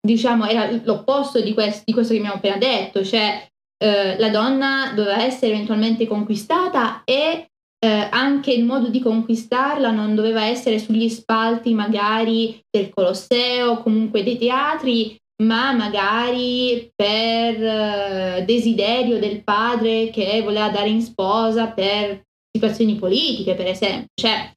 diciamo, 0.00 0.46
era 0.46 0.70
l'opposto 0.84 1.40
di 1.40 1.52
questo, 1.52 1.82
di 1.84 1.92
questo 1.92 2.12
che 2.12 2.20
abbiamo 2.20 2.36
appena 2.36 2.58
detto, 2.58 3.04
cioè 3.04 3.44
eh, 3.82 4.16
la 4.18 4.30
donna 4.30 4.92
doveva 4.94 5.20
essere 5.20 5.52
eventualmente 5.52 6.06
conquistata 6.06 7.02
e 7.02 7.48
eh, 7.84 8.08
anche 8.10 8.50
il 8.50 8.64
modo 8.64 8.88
di 8.88 8.98
conquistarla 8.98 9.90
non 9.90 10.14
doveva 10.14 10.46
essere 10.46 10.78
sugli 10.78 11.10
spalti 11.10 11.74
magari 11.74 12.58
del 12.70 12.88
Colosseo, 12.88 13.82
comunque 13.82 14.22
dei 14.22 14.38
teatri, 14.38 15.14
ma 15.42 15.72
magari 15.72 16.90
per 16.94 17.62
eh, 17.62 18.44
desiderio 18.46 19.18
del 19.18 19.44
padre 19.44 20.08
che 20.08 20.40
voleva 20.42 20.70
dare 20.70 20.88
in 20.88 21.02
sposa 21.02 21.66
per 21.72 22.22
situazioni 22.50 22.94
politiche, 22.94 23.54
per 23.54 23.66
esempio. 23.66 24.08
Cioè, 24.18 24.50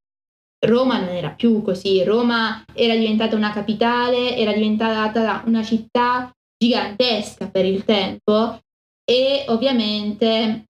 Roma 0.65 0.97
non 0.97 1.09
era 1.09 1.31
più 1.31 1.61
così, 1.61 2.05
Roma 2.05 2.63
era 2.73 2.95
diventata 2.95 3.35
una 3.35 3.51
capitale, 3.51 4.37
era 4.37 4.53
diventata 4.53 5.43
una 5.45 5.63
città 5.63 6.31
gigantesca 6.57 7.49
per 7.49 7.65
il 7.65 7.83
tempo 7.83 8.57
e 9.03 9.43
ovviamente 9.49 10.63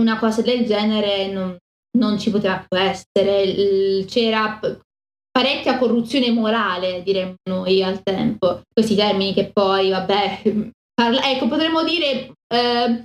una 0.00 0.18
cosa 0.18 0.42
del 0.42 0.64
genere 0.64 1.28
non, 1.28 1.56
non 1.98 2.18
ci 2.18 2.30
poteva 2.30 2.64
più 2.66 2.78
essere, 2.78 4.04
c'era 4.06 4.60
parecchia 5.30 5.78
corruzione 5.78 6.30
morale, 6.30 7.02
diremmo 7.02 7.34
noi 7.48 7.82
al 7.82 8.02
tempo. 8.02 8.62
Questi 8.72 8.94
termini 8.94 9.34
che 9.34 9.50
poi, 9.52 9.90
vabbè, 9.90 10.42
parla, 10.94 11.30
ecco, 11.30 11.48
potremmo 11.48 11.82
dire 11.82 12.32
eh, 12.46 13.04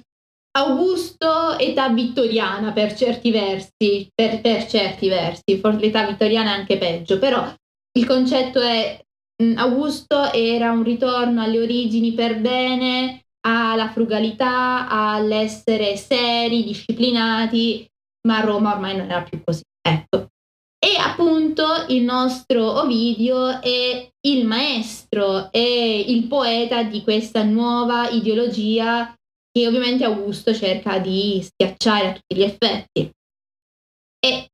Augusto 0.52 1.58
età 1.58 1.90
vittoriana 1.90 2.72
per 2.72 2.94
certi 2.94 3.32
versi, 3.32 4.10
per, 4.14 4.42
per 4.42 4.66
certi 4.68 5.08
versi, 5.08 5.58
forse 5.60 5.80
l'età 5.80 6.06
vittoriana 6.06 6.52
è 6.52 6.58
anche 6.60 6.78
peggio, 6.78 7.18
però 7.18 7.52
il 7.98 8.06
concetto 8.06 8.60
è 8.60 9.00
Augusto 9.56 10.34
era 10.34 10.72
un 10.72 10.84
ritorno 10.84 11.42
alle 11.42 11.62
origini 11.62 12.12
per 12.14 12.42
bene, 12.42 13.24
alla 13.42 13.90
frugalità, 13.90 14.88
all'essere 14.90 15.96
seri, 15.96 16.64
disciplinati, 16.64 17.88
ma 18.28 18.42
Roma 18.42 18.74
ormai 18.74 18.96
non 18.98 19.10
era 19.10 19.24
più 19.24 19.42
così. 19.44 19.64
Ecco. 19.82 20.28
E 20.78 20.96
appunto 20.98 21.86
il 21.90 22.04
nostro 22.04 22.80
Ovidio 22.82 23.62
è 23.62 24.10
il 24.22 24.46
maestro 24.46 25.52
e 25.52 26.00
il 26.08 26.28
poeta 26.28 26.84
di 26.84 27.04
questa 27.04 27.44
nuova 27.44 28.10
ideologia 28.10 29.14
che 29.52 29.68
ovviamente 29.68 30.06
Augusto 30.06 30.54
cerca 30.54 31.00
di 31.00 31.42
schiacciare 31.44 32.08
a 32.08 32.14
tutti 32.14 32.36
gli 32.36 32.44
effetti. 32.44 33.12
E 34.20 34.50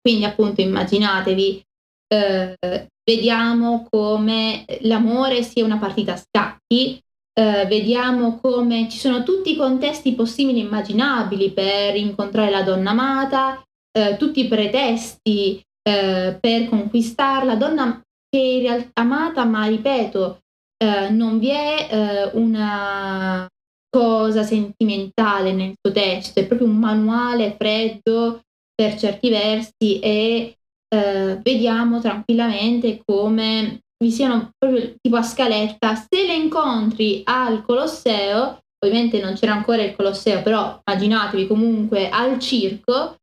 quindi 0.00 0.24
appunto 0.24 0.60
immaginatevi, 0.60 1.62
eh, 2.08 2.56
vediamo 3.04 3.86
come 3.88 4.64
l'amore 4.80 5.42
sia 5.42 5.64
una 5.64 5.78
partita 5.78 6.14
a 6.14 6.16
scacchi, 6.16 7.00
eh, 7.32 7.66
vediamo 7.66 8.38
come 8.38 8.88
ci 8.88 8.98
sono 8.98 9.22
tutti 9.22 9.52
i 9.52 9.56
contesti 9.56 10.14
possibili 10.14 10.60
e 10.60 10.64
immaginabili 10.64 11.52
per 11.52 11.96
incontrare 11.96 12.50
la 12.50 12.62
donna 12.62 12.90
amata, 12.90 13.62
eh, 13.92 14.16
tutti 14.16 14.40
i 14.40 14.48
pretesti 14.48 15.62
eh, 15.82 16.38
per 16.40 16.68
conquistarla, 16.68 17.56
donna 17.56 18.00
che 18.28 18.38
in 18.38 18.60
realtà 18.60 19.00
amata, 19.00 19.44
ma 19.44 19.66
ripeto, 19.66 20.40
eh, 20.76 21.10
non 21.10 21.38
vi 21.38 21.50
è 21.50 21.88
eh, 21.90 22.30
una 22.34 23.46
cosa 23.88 24.42
sentimentale 24.44 25.52
nel 25.52 25.74
suo 25.80 25.92
testo, 25.92 26.40
è 26.40 26.46
proprio 26.46 26.68
un 26.68 26.78
manuale 26.78 27.54
freddo 27.58 28.40
per 28.74 28.96
certi 28.96 29.28
versi 29.28 29.98
e 29.98 30.56
eh, 30.88 31.40
vediamo 31.42 32.00
tranquillamente 32.00 33.02
come 33.04 33.80
vi 34.02 34.10
siano 34.10 34.50
proprio 34.56 34.94
tipo 35.00 35.16
a 35.16 35.22
scaletta, 35.22 35.94
se 35.94 36.26
le 36.26 36.34
incontri 36.34 37.22
al 37.24 37.62
Colosseo, 37.62 38.62
ovviamente 38.84 39.20
non 39.20 39.34
c'era 39.34 39.52
ancora 39.52 39.82
il 39.82 39.94
Colosseo, 39.94 40.42
però 40.42 40.80
immaginatevi 40.84 41.46
comunque 41.46 42.08
al 42.08 42.38
circo, 42.38 43.16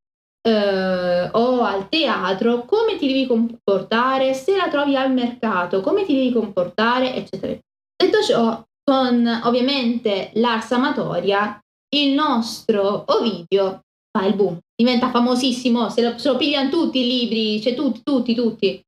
eh, 0.48 1.30
o 1.32 1.62
al 1.62 1.90
teatro, 1.90 2.64
come 2.66 2.96
ti 2.98 3.08
devi 3.08 3.26
comportare, 3.26 4.34
se 4.34 4.56
la 4.56 4.70
trovi 4.70 4.96
al 4.96 5.12
mercato, 5.12 5.82
come 5.82 6.06
ti 6.06 6.14
devi 6.14 6.32
comportare, 6.32 7.16
eccetera. 7.16 7.58
Detto 7.96 8.22
ciò, 8.22 8.64
con 8.84 9.42
ovviamente 9.44 10.32
l'ars 10.36 10.72
amatoria, 10.72 11.60
il 11.96 12.14
nostro 12.14 13.04
Ovidio 13.08 13.82
fa 14.12 14.26
il 14.26 14.36
boom, 14.36 14.60
diventa 14.76 15.10
famosissimo, 15.10 15.90
se 15.90 16.02
lo, 16.02 16.18
se 16.18 16.30
lo 16.30 16.38
pigliano 16.38 16.70
tutti 16.70 17.00
i 17.00 17.08
libri, 17.08 17.62
cioè 17.62 17.76
tutti, 17.76 18.02
tutti, 18.04 18.36
tutti, 18.36 18.82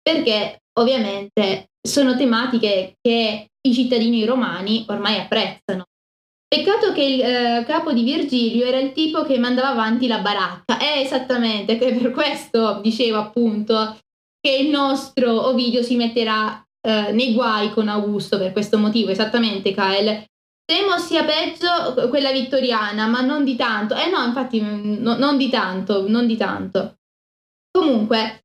perché 0.00 0.61
ovviamente 0.80 1.70
sono 1.80 2.16
tematiche 2.16 2.96
che 3.00 3.48
i 3.60 3.74
cittadini 3.74 4.24
romani 4.24 4.84
ormai 4.88 5.18
apprezzano. 5.18 5.84
Peccato 6.52 6.92
che 6.92 7.02
il 7.02 7.20
eh, 7.22 7.64
capo 7.66 7.92
di 7.92 8.02
Virgilio 8.02 8.66
era 8.66 8.78
il 8.78 8.92
tipo 8.92 9.22
che 9.22 9.38
mandava 9.38 9.68
avanti 9.68 10.06
la 10.06 10.18
baracca. 10.18 10.78
Eh, 10.78 11.00
esattamente, 11.00 11.78
che 11.78 11.94
per 11.94 12.10
questo 12.10 12.80
dicevo 12.82 13.16
appunto 13.18 13.96
che 14.38 14.50
il 14.56 14.68
nostro 14.68 15.46
Ovidio 15.46 15.82
si 15.82 15.96
metterà 15.96 16.62
eh, 16.86 17.12
nei 17.12 17.32
guai 17.32 17.70
con 17.70 17.88
Augusto 17.88 18.36
per 18.36 18.52
questo 18.52 18.76
motivo. 18.76 19.10
Esattamente, 19.10 19.72
Kyle. 19.72 20.26
Temo 20.64 20.98
sia 20.98 21.24
peggio 21.24 22.08
quella 22.08 22.32
vittoriana, 22.32 23.06
ma 23.06 23.22
non 23.22 23.44
di 23.44 23.56
tanto. 23.56 23.94
Eh 23.94 24.10
no, 24.10 24.22
infatti, 24.22 24.60
no, 24.60 25.16
non 25.16 25.38
di 25.38 25.48
tanto, 25.48 26.06
non 26.06 26.26
di 26.26 26.36
tanto. 26.36 26.96
Comunque, 27.70 28.44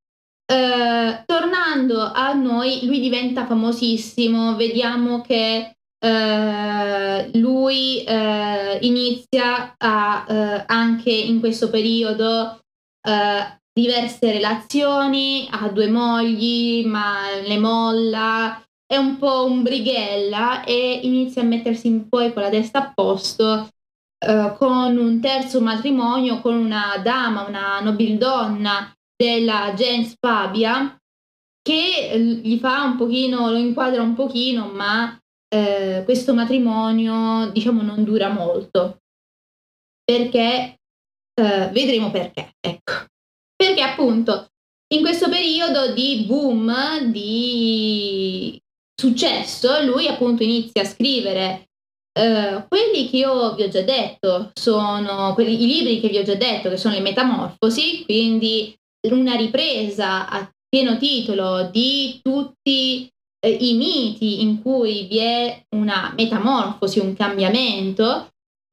eh, 0.49 1.23
tornando 1.25 2.09
a 2.13 2.33
noi, 2.33 2.85
lui 2.85 3.01
diventa 3.01 3.45
famosissimo, 3.45 4.55
vediamo 4.55 5.21
che 5.21 5.75
eh, 5.99 7.29
lui 7.39 8.03
eh, 8.03 8.77
inizia 8.81 9.75
a, 9.77 10.25
eh, 10.29 10.63
anche 10.67 11.11
in 11.11 11.39
questo 11.39 11.69
periodo 11.69 12.59
eh, 13.01 13.59
diverse 13.73 14.31
relazioni, 14.31 15.47
ha 15.51 15.67
due 15.69 15.89
mogli, 15.89 16.85
ma 16.85 17.29
le 17.45 17.57
molla, 17.57 18.63
è 18.85 18.95
un 18.95 19.17
po' 19.17 19.45
un 19.45 19.63
brighella 19.63 20.63
e 20.63 21.01
inizia 21.03 21.41
a 21.41 21.45
mettersi 21.45 22.05
poi 22.07 22.31
con 22.31 22.43
la 22.43 22.49
testa 22.49 22.79
a 22.79 22.91
posto 22.93 23.67
con 24.57 24.97
un 24.97 25.21
terzo 25.21 25.61
matrimonio 25.61 26.41
con 26.41 26.55
una 26.55 26.99
dama, 27.03 27.45
una 27.47 27.79
nobildonna 27.81 28.96
della 29.17 29.73
gens 29.75 30.15
Fabia 30.19 30.95
che 31.61 32.39
gli 32.43 32.57
fa 32.59 32.83
un 32.83 32.95
pochino, 32.95 33.49
lo 33.49 33.57
inquadra 33.57 34.01
un 34.01 34.13
pochino, 34.13 34.71
ma 34.71 35.19
eh, 35.49 36.03
questo 36.05 36.33
matrimonio 36.33 37.49
diciamo 37.51 37.81
non 37.81 38.03
dura 38.05 38.29
molto. 38.29 38.99
Perché 40.03 40.77
eh, 41.33 41.69
vedremo 41.71 42.09
perché 42.11 42.53
ecco. 42.59 43.05
Perché 43.55 43.81
appunto 43.81 44.47
in 44.93 45.01
questo 45.01 45.27
periodo 45.29 45.93
di 45.93 46.23
boom 46.25 47.11
di 47.11 48.57
successo 48.99 49.83
lui 49.83 50.07
appunto 50.07 50.43
inizia 50.43 50.83
a 50.83 50.85
scrivere 50.85 51.67
eh, 52.17 52.65
quelli 52.67 53.09
che 53.09 53.17
io 53.17 53.53
vi 53.55 53.63
ho 53.63 53.67
già 53.67 53.81
detto 53.81 54.51
sono 54.53 55.33
quelli, 55.33 55.61
i 55.61 55.67
libri 55.67 55.99
che 55.99 56.07
vi 56.07 56.17
ho 56.17 56.23
già 56.23 56.35
detto 56.35 56.69
che 56.69 56.77
sono 56.77 56.95
le 56.95 57.01
metamorfosi 57.01 58.05
quindi 58.05 58.75
una 59.13 59.35
ripresa 59.35 60.29
a 60.29 60.49
pieno 60.67 60.97
titolo 60.97 61.69
di 61.71 62.19
tutti 62.21 63.09
eh, 63.39 63.49
i 63.49 63.75
miti 63.75 64.41
in 64.41 64.61
cui 64.61 65.07
vi 65.09 65.17
è 65.19 65.63
una 65.75 66.13
metamorfosi, 66.15 66.99
un 66.99 67.13
cambiamento, 67.15 68.27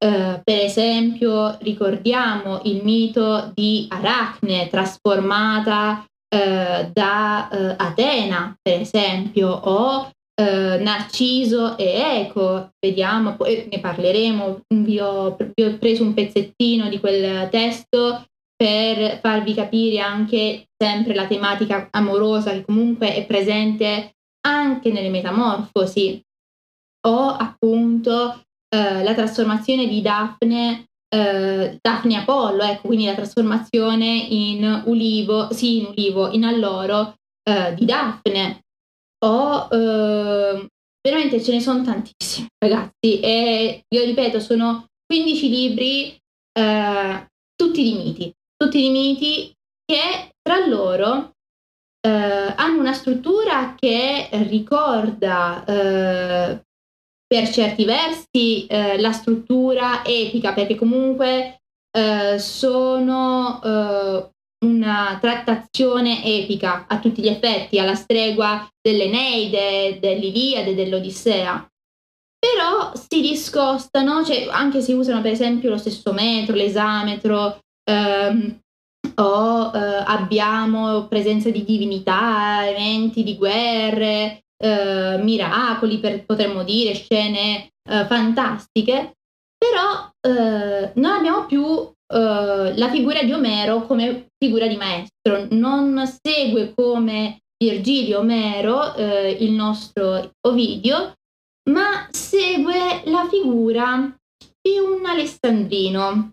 eh, 0.04 0.40
per 0.42 0.58
esempio 0.60 1.56
ricordiamo 1.60 2.60
il 2.64 2.82
mito 2.82 3.52
di 3.54 3.86
Aracne 3.88 4.68
trasformata 4.68 6.04
eh, 6.28 6.90
da 6.92 7.48
eh, 7.48 7.74
Atena, 7.78 8.56
per 8.60 8.80
esempio, 8.80 9.48
o 9.48 10.10
eh, 10.34 10.78
Narciso 10.78 11.78
e 11.78 12.20
Eco, 12.20 12.70
vediamo, 12.84 13.36
poi 13.36 13.68
ne 13.70 13.78
parleremo, 13.78 14.62
vi 14.74 14.98
ho, 14.98 15.36
vi 15.54 15.62
ho 15.62 15.78
preso 15.78 16.02
un 16.02 16.12
pezzettino 16.12 16.88
di 16.88 16.98
quel 16.98 17.48
testo 17.50 18.24
per 18.56 19.18
farvi 19.20 19.54
capire 19.54 19.98
anche 19.98 20.68
sempre 20.76 21.14
la 21.14 21.26
tematica 21.26 21.88
amorosa 21.90 22.52
che 22.52 22.64
comunque 22.64 23.14
è 23.14 23.26
presente 23.26 24.14
anche 24.46 24.92
nelle 24.92 25.10
metamorfosi 25.10 26.22
o 27.06 27.28
appunto 27.28 28.44
eh, 28.74 29.02
la 29.02 29.14
trasformazione 29.14 29.86
di 29.86 30.00
Daphne, 30.00 30.86
eh, 31.08 31.78
Daphne 31.80 32.16
Apollo, 32.16 32.62
ecco, 32.62 32.88
quindi 32.88 33.04
la 33.06 33.14
trasformazione 33.14 34.06
in 34.06 34.82
ulivo, 34.86 35.52
sì, 35.52 35.78
in 35.78 35.86
ulivo, 35.86 36.30
in 36.30 36.44
alloro 36.44 37.14
eh, 37.42 37.74
di 37.74 37.84
Daphne. 37.84 38.60
O 39.24 39.68
eh, 39.70 40.66
veramente 41.00 41.42
ce 41.42 41.52
ne 41.52 41.60
sono 41.60 41.82
tantissimi, 41.82 42.48
ragazzi, 42.58 43.20
e 43.20 43.84
io 43.88 44.04
ripeto, 44.04 44.40
sono 44.40 44.86
15 45.06 45.48
libri, 45.48 46.18
eh, 46.52 47.26
tutti 47.54 47.82
di 47.82 47.94
miti, 47.94 48.32
tutti 48.56 48.80
di 48.80 48.90
miti 48.90 49.52
che 49.84 50.34
tra 50.40 50.66
loro 50.66 51.32
eh, 52.00 52.10
hanno 52.10 52.80
una 52.80 52.92
struttura 52.92 53.74
che 53.78 54.28
ricorda 54.48 55.64
eh, 55.64 56.62
per 57.26 57.50
certi 57.50 57.84
versi 57.84 58.66
eh, 58.66 59.00
la 59.00 59.12
struttura 59.12 60.04
epica, 60.04 60.52
perché 60.52 60.74
comunque 60.74 61.62
eh, 61.90 62.38
sono 62.38 63.60
eh, 63.62 64.28
una 64.66 65.18
trattazione 65.20 66.24
epica 66.24 66.86
a 66.86 66.98
tutti 66.98 67.22
gli 67.22 67.28
effetti, 67.28 67.78
alla 67.78 67.94
stregua 67.94 68.68
dell'Eneide, 68.80 69.98
dell'Iliade, 70.00 70.74
dell'Odissea. 70.74 71.66
Però 72.38 72.92
si 72.94 73.22
discostano, 73.22 74.22
cioè 74.22 74.46
anche 74.50 74.82
se 74.82 74.92
usano 74.92 75.22
per 75.22 75.32
esempio 75.32 75.70
lo 75.70 75.78
stesso 75.78 76.12
metro, 76.12 76.54
l'esametro, 76.54 77.60
ehm, 77.84 78.58
o 79.16 79.70
eh, 79.74 80.02
abbiamo 80.06 81.06
presenza 81.06 81.50
di 81.50 81.64
divinità, 81.64 82.68
eventi 82.68 83.22
di 83.22 83.36
guerre, 83.36 84.44
eh, 84.56 85.18
miracoli, 85.22 85.98
per, 85.98 86.24
potremmo 86.24 86.62
dire, 86.64 86.94
scene 86.94 87.70
eh, 87.88 88.04
fantastiche, 88.06 89.14
però 89.56 90.10
eh, 90.20 90.92
non 90.94 91.12
abbiamo 91.12 91.46
più 91.46 91.64
eh, 92.14 92.72
la 92.76 92.90
figura 92.90 93.22
di 93.22 93.32
Omero 93.32 93.86
come 93.86 94.28
figura 94.38 94.66
di 94.66 94.76
maestro, 94.76 95.46
non 95.50 96.02
segue 96.22 96.72
come 96.74 97.40
Virgilio 97.56 98.20
Omero, 98.20 98.94
eh, 98.94 99.36
il 99.40 99.52
nostro 99.52 100.32
Ovidio, 100.46 101.14
ma 101.70 102.06
segue 102.10 103.02
la 103.04 103.26
figura 103.30 104.14
di 104.60 104.78
un 104.78 105.04
alessandrino, 105.04 106.32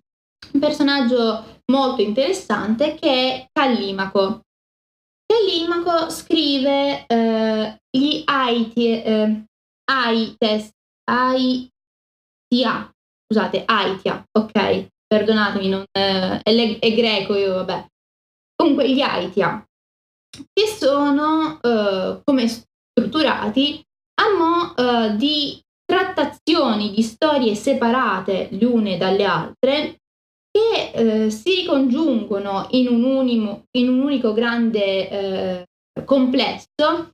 un 0.54 0.60
personaggio 0.60 1.62
molto 1.72 2.02
interessante 2.02 2.96
che 2.96 3.10
è 3.10 3.48
Callimaco. 3.52 4.42
Callimaco 5.26 6.10
scrive 6.10 7.06
eh, 7.08 7.78
gli 7.89 8.22
Aiti, 8.26 9.02
eh, 9.02 9.46
Aites, 9.89 10.70
Aitia, 11.10 12.92
scusate, 13.26 13.64
Aitia, 13.66 14.24
ok, 14.32 14.88
perdonatemi, 15.08 15.70
non, 15.70 15.84
eh, 15.92 16.42
è, 16.42 16.80
è, 16.80 16.94
greco 16.94 17.36
io, 17.36 17.54
vabbè. 17.56 17.86
Comunque 18.56 18.89
gli 18.92 19.02
Aitia, 19.02 19.66
che 20.30 20.68
sono 20.68 21.60
eh, 21.62 22.22
come 22.24 22.48
strutturati 22.48 23.82
a 24.22 24.36
mo' 24.38 24.76
eh, 24.76 25.16
di 25.16 25.60
trattazioni 25.86 26.92
di 26.92 27.02
storie 27.02 27.56
separate 27.56 28.50
le 28.52 28.66
une 28.66 28.98
dalle 28.98 29.26
altre 29.26 30.01
che 30.52 30.91
eh, 30.93 31.30
si 31.30 31.62
ricongiungono 31.62 32.68
in 32.72 32.88
un, 32.88 33.04
unimo, 33.04 33.64
in 33.78 33.88
un 33.89 33.99
unico 33.99 34.34
grande 34.34 35.10
eh, 35.10 35.66
complesso 36.04 37.12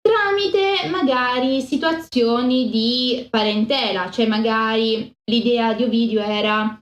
tramite 0.00 0.88
magari 0.88 1.60
situazioni 1.60 2.70
di 2.70 3.26
parentela, 3.28 4.10
cioè 4.10 4.26
magari 4.26 5.12
l'idea 5.30 5.74
di 5.74 5.84
Ovidio 5.84 6.22
era 6.22 6.78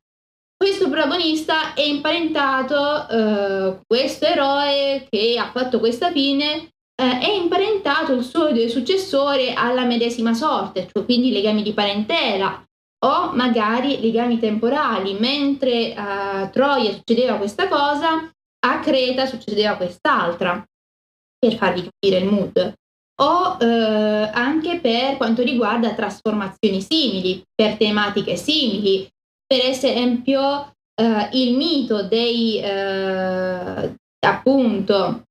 questo 0.56 0.88
protagonista 0.88 1.74
è 1.74 1.82
imparentato, 1.82 3.08
eh, 3.08 3.80
questo 3.86 4.26
eroe 4.26 5.06
che 5.08 5.38
ha 5.38 5.50
fatto 5.52 5.78
questa 5.78 6.10
fine, 6.10 6.70
eh, 7.00 7.18
è 7.20 7.30
imparentato 7.30 8.12
il 8.12 8.24
suo 8.24 8.48
successore 8.68 9.52
alla 9.52 9.84
medesima 9.84 10.34
sorte, 10.34 10.88
cioè 10.92 11.04
quindi 11.04 11.30
legami 11.30 11.62
di 11.62 11.72
parentela 11.72 12.64
o 13.04 13.32
magari 13.32 14.00
legami 14.00 14.38
temporali, 14.38 15.16
mentre 15.18 15.94
a 15.94 16.48
Troia 16.48 16.92
succedeva 16.92 17.36
questa 17.36 17.68
cosa, 17.68 18.30
a 18.60 18.80
Creta 18.80 19.26
succedeva 19.26 19.76
quest'altra, 19.76 20.64
per 21.38 21.56
farvi 21.56 21.88
capire 21.88 22.24
il 22.24 22.30
mood 22.30 22.74
o 23.20 23.56
eh, 23.60 24.30
anche 24.32 24.78
per 24.80 25.16
quanto 25.16 25.42
riguarda 25.42 25.94
trasformazioni 25.94 26.80
simili, 26.80 27.42
per 27.54 27.76
tematiche 27.76 28.36
simili. 28.36 29.08
Per 29.44 29.64
esempio, 29.64 30.72
eh, 30.94 31.28
il 31.32 31.56
mito 31.56 32.02
dei 32.02 32.60
eh, 32.60 33.94
appunto 34.20 35.22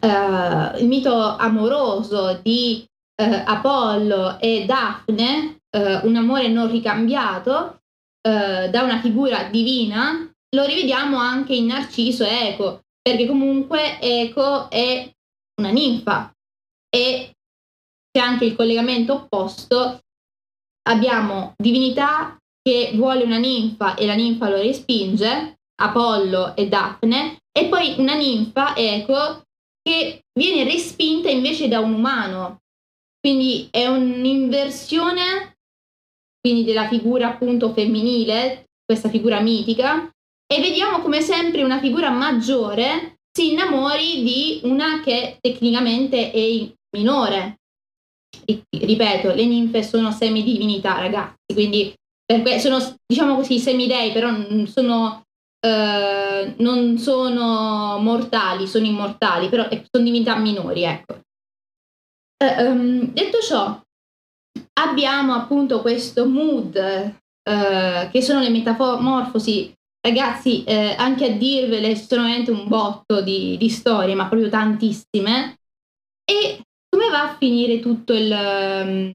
eh, 0.00 0.80
il 0.80 0.86
mito 0.86 1.14
amoroso 1.14 2.38
di 2.42 2.84
eh, 3.20 3.24
Apollo 3.24 4.38
e 4.38 4.64
Daphne, 4.66 5.56
eh, 5.76 6.00
un 6.06 6.16
amore 6.16 6.48
non 6.48 6.70
ricambiato 6.70 7.80
da 8.26 8.82
una 8.82 8.98
figura 8.98 9.44
divina, 9.44 10.28
lo 10.56 10.64
rivediamo 10.64 11.16
anche 11.16 11.54
in 11.54 11.66
Narciso 11.66 12.24
e 12.24 12.48
Eco, 12.48 12.80
perché 13.00 13.24
comunque 13.24 14.00
Eco 14.00 14.68
è 14.68 15.08
una 15.60 15.70
ninfa, 15.70 16.34
e 16.90 17.36
c'è 18.10 18.20
anche 18.20 18.46
il 18.46 18.56
collegamento 18.56 19.12
opposto. 19.12 20.00
Abbiamo 20.88 21.54
divinità 21.56 22.36
che 22.60 22.90
vuole 22.94 23.22
una 23.22 23.38
ninfa 23.38 23.94
e 23.94 24.06
la 24.06 24.14
ninfa 24.14 24.48
lo 24.48 24.56
respinge, 24.56 25.58
Apollo 25.80 26.56
e 26.56 26.66
Daphne, 26.66 27.38
e 27.56 27.66
poi 27.66 27.94
una 27.98 28.14
ninfa, 28.14 28.74
Eco, 28.74 29.44
che 29.80 30.24
viene 30.36 30.64
respinta 30.64 31.30
invece 31.30 31.68
da 31.68 31.78
un 31.78 31.92
umano. 31.92 32.62
Quindi 33.20 33.68
è 33.70 33.86
un'inversione 33.86 35.55
quindi 36.46 36.62
della 36.62 36.86
figura 36.86 37.26
appunto 37.26 37.72
femminile, 37.72 38.66
questa 38.84 39.08
figura 39.08 39.40
mitica, 39.40 40.08
e 40.46 40.60
vediamo 40.60 41.00
come 41.00 41.20
sempre 41.20 41.64
una 41.64 41.80
figura 41.80 42.08
maggiore 42.10 43.16
si 43.36 43.50
innamori 43.50 44.22
di 44.22 44.60
una 44.62 45.00
che 45.02 45.38
tecnicamente 45.40 46.30
è 46.30 46.70
minore. 46.96 47.56
Ripeto, 48.44 49.34
le 49.34 49.44
ninfe 49.44 49.82
sono 49.82 50.12
semidivinità, 50.12 51.00
ragazzi, 51.00 51.52
quindi 51.52 51.92
sono, 52.60 52.78
diciamo 53.04 53.34
così, 53.34 53.58
semidei, 53.58 54.12
però 54.12 54.30
sono, 54.66 55.24
eh, 55.58 56.54
non 56.58 56.96
sono 56.98 57.98
mortali, 57.98 58.68
sono 58.68 58.86
immortali, 58.86 59.48
però 59.48 59.66
sono 59.68 60.04
divinità 60.04 60.36
minori, 60.36 60.84
ecco. 60.84 61.18
Eh, 62.36 62.68
um, 62.68 63.12
detto 63.12 63.40
ciò, 63.40 63.80
abbiamo 64.80 65.34
appunto 65.34 65.80
questo 65.80 66.26
mood, 66.26 66.76
eh, 66.76 68.08
che 68.10 68.22
sono 68.22 68.40
le 68.40 68.50
metamorfosi 68.50 69.72
ragazzi, 70.00 70.62
eh, 70.64 70.94
anche 70.96 71.26
a 71.26 71.36
dirvele 71.36 71.96
sono 71.96 72.22
veramente 72.22 72.50
un 72.50 72.68
botto 72.68 73.22
di, 73.22 73.56
di, 73.56 73.68
storie, 73.68 74.14
ma 74.14 74.28
proprio 74.28 74.48
tantissime. 74.48 75.58
E 76.24 76.60
come 76.88 77.10
va 77.10 77.30
a 77.30 77.36
finire 77.36 77.80
tutto 77.80 78.12
il... 78.12 78.30
Um, 78.30 79.12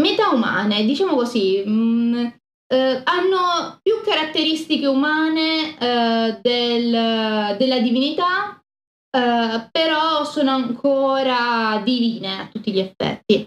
metà 0.00 0.30
umane, 0.30 0.84
diciamo 0.84 1.14
così, 1.14 1.62
mh, 1.64 1.70
mm, 1.70 2.26
eh, 2.70 3.00
hanno 3.04 3.78
più 3.82 4.00
caratteristiche 4.04 4.86
umane 4.86 5.78
eh, 5.78 6.38
del, 6.40 7.56
della 7.58 7.80
divinità, 7.80 8.57
eh, 9.10 9.68
però 9.70 10.24
sono 10.24 10.50
ancora 10.50 11.80
divine 11.82 12.40
a 12.40 12.48
tutti 12.48 12.72
gli 12.72 12.78
effetti. 12.78 13.46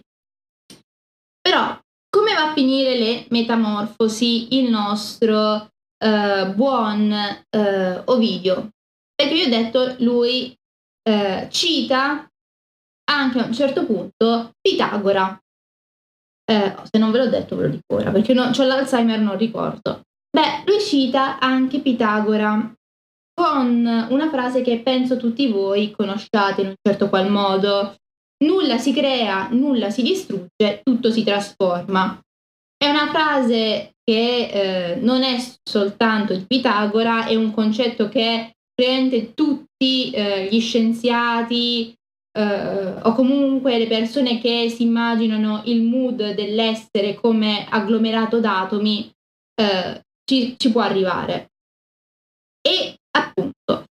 Però 1.41 1.79
come 2.09 2.33
va 2.33 2.49
a 2.49 2.53
finire 2.53 2.97
le 2.97 3.25
metamorfosi 3.29 4.59
il 4.59 4.69
nostro 4.69 5.69
eh, 5.97 6.51
buon 6.53 7.11
eh, 7.11 8.01
Ovidio? 8.05 8.69
Perché 9.15 9.33
vi 9.33 9.43
ho 9.43 9.49
detto, 9.49 9.95
lui 9.99 10.55
eh, 11.03 11.47
cita 11.49 12.27
anche 13.09 13.39
a 13.39 13.45
un 13.45 13.53
certo 13.53 13.85
punto 13.85 14.51
Pitagora. 14.61 15.39
Eh, 16.43 16.75
se 16.83 16.97
non 16.97 17.11
ve 17.11 17.19
l'ho 17.19 17.29
detto 17.29 17.55
ve 17.55 17.63
lo 17.63 17.69
dico 17.69 17.95
ora, 17.95 18.11
perché 18.11 18.33
ho 18.37 18.63
l'Alzheimer 18.65 19.19
non 19.19 19.37
ricordo. 19.37 20.01
Beh, 20.29 20.63
lui 20.65 20.79
cita 20.79 21.39
anche 21.39 21.79
Pitagora 21.79 22.73
con 23.41 24.07
una 24.09 24.29
frase 24.29 24.61
che 24.61 24.81
penso 24.81 25.17
tutti 25.17 25.47
voi 25.47 25.89
conosciate 25.89 26.61
in 26.61 26.67
un 26.67 26.75
certo 26.79 27.09
qual 27.09 27.27
modo. 27.31 27.95
Nulla 28.43 28.77
si 28.77 28.93
crea, 28.93 29.47
nulla 29.49 29.89
si 29.89 30.03
distrugge, 30.03 30.81
tutto 30.83 31.09
si 31.09 31.23
trasforma. 31.23 32.19
È 32.77 32.87
una 32.87 33.07
frase 33.09 33.93
che 34.03 34.93
eh, 34.93 34.95
non 34.97 35.23
è 35.23 35.37
soltanto 35.63 36.35
di 36.35 36.45
Pitagora, 36.45 37.25
è 37.25 37.33
un 37.33 37.51
concetto 37.51 38.09
che 38.09 38.51
praticamente 38.75 39.33
tutti 39.33 40.11
eh, 40.11 40.47
gli 40.51 40.59
scienziati 40.59 41.95
eh, 42.37 42.93
o 43.01 43.13
comunque 43.13 43.79
le 43.79 43.87
persone 43.87 44.39
che 44.39 44.69
si 44.69 44.83
immaginano 44.83 45.63
il 45.65 45.81
mood 45.81 46.35
dell'essere 46.35 47.15
come 47.15 47.65
agglomerato 47.67 48.39
d'atomi 48.39 49.11
eh, 49.55 50.01
ci, 50.23 50.55
ci 50.57 50.71
può 50.71 50.81
arrivare. 50.81 51.49
E 52.61 52.97
appunto, 53.11 53.85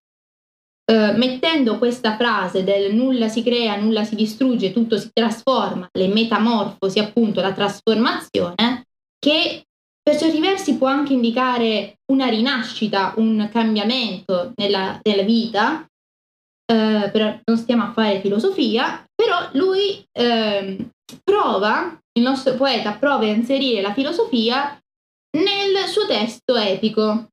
eh, 0.85 1.13
mettendo 1.13 1.77
questa 1.77 2.15
frase 2.15 2.63
del 2.63 2.93
nulla 2.93 3.27
si 3.27 3.43
crea, 3.43 3.75
nulla 3.77 4.03
si 4.03 4.15
distrugge, 4.15 4.73
tutto 4.73 4.97
si 4.97 5.09
trasforma, 5.13 5.87
le 5.91 6.07
metamorfosi, 6.07 6.99
appunto 6.99 7.41
la 7.41 7.53
trasformazione, 7.53 8.85
che 9.17 9.63
per 10.03 10.17
certi 10.17 10.39
versi 10.39 10.77
può 10.77 10.87
anche 10.87 11.13
indicare 11.13 11.99
una 12.11 12.27
rinascita, 12.27 13.13
un 13.17 13.47
cambiamento 13.51 14.51
nella, 14.55 14.99
nella 15.03 15.23
vita, 15.23 15.85
eh, 16.65 17.09
però 17.11 17.37
non 17.45 17.57
stiamo 17.57 17.83
a 17.83 17.91
fare 17.93 18.21
filosofia, 18.21 19.05
però 19.13 19.49
lui 19.53 20.03
eh, 20.11 20.89
prova, 21.23 21.99
il 22.13 22.23
nostro 22.23 22.55
poeta 22.55 22.93
prova 22.93 23.25
a 23.25 23.27
inserire 23.27 23.81
la 23.81 23.93
filosofia 23.93 24.77
nel 25.37 25.87
suo 25.87 26.05
testo 26.07 26.55
epico, 26.55 27.27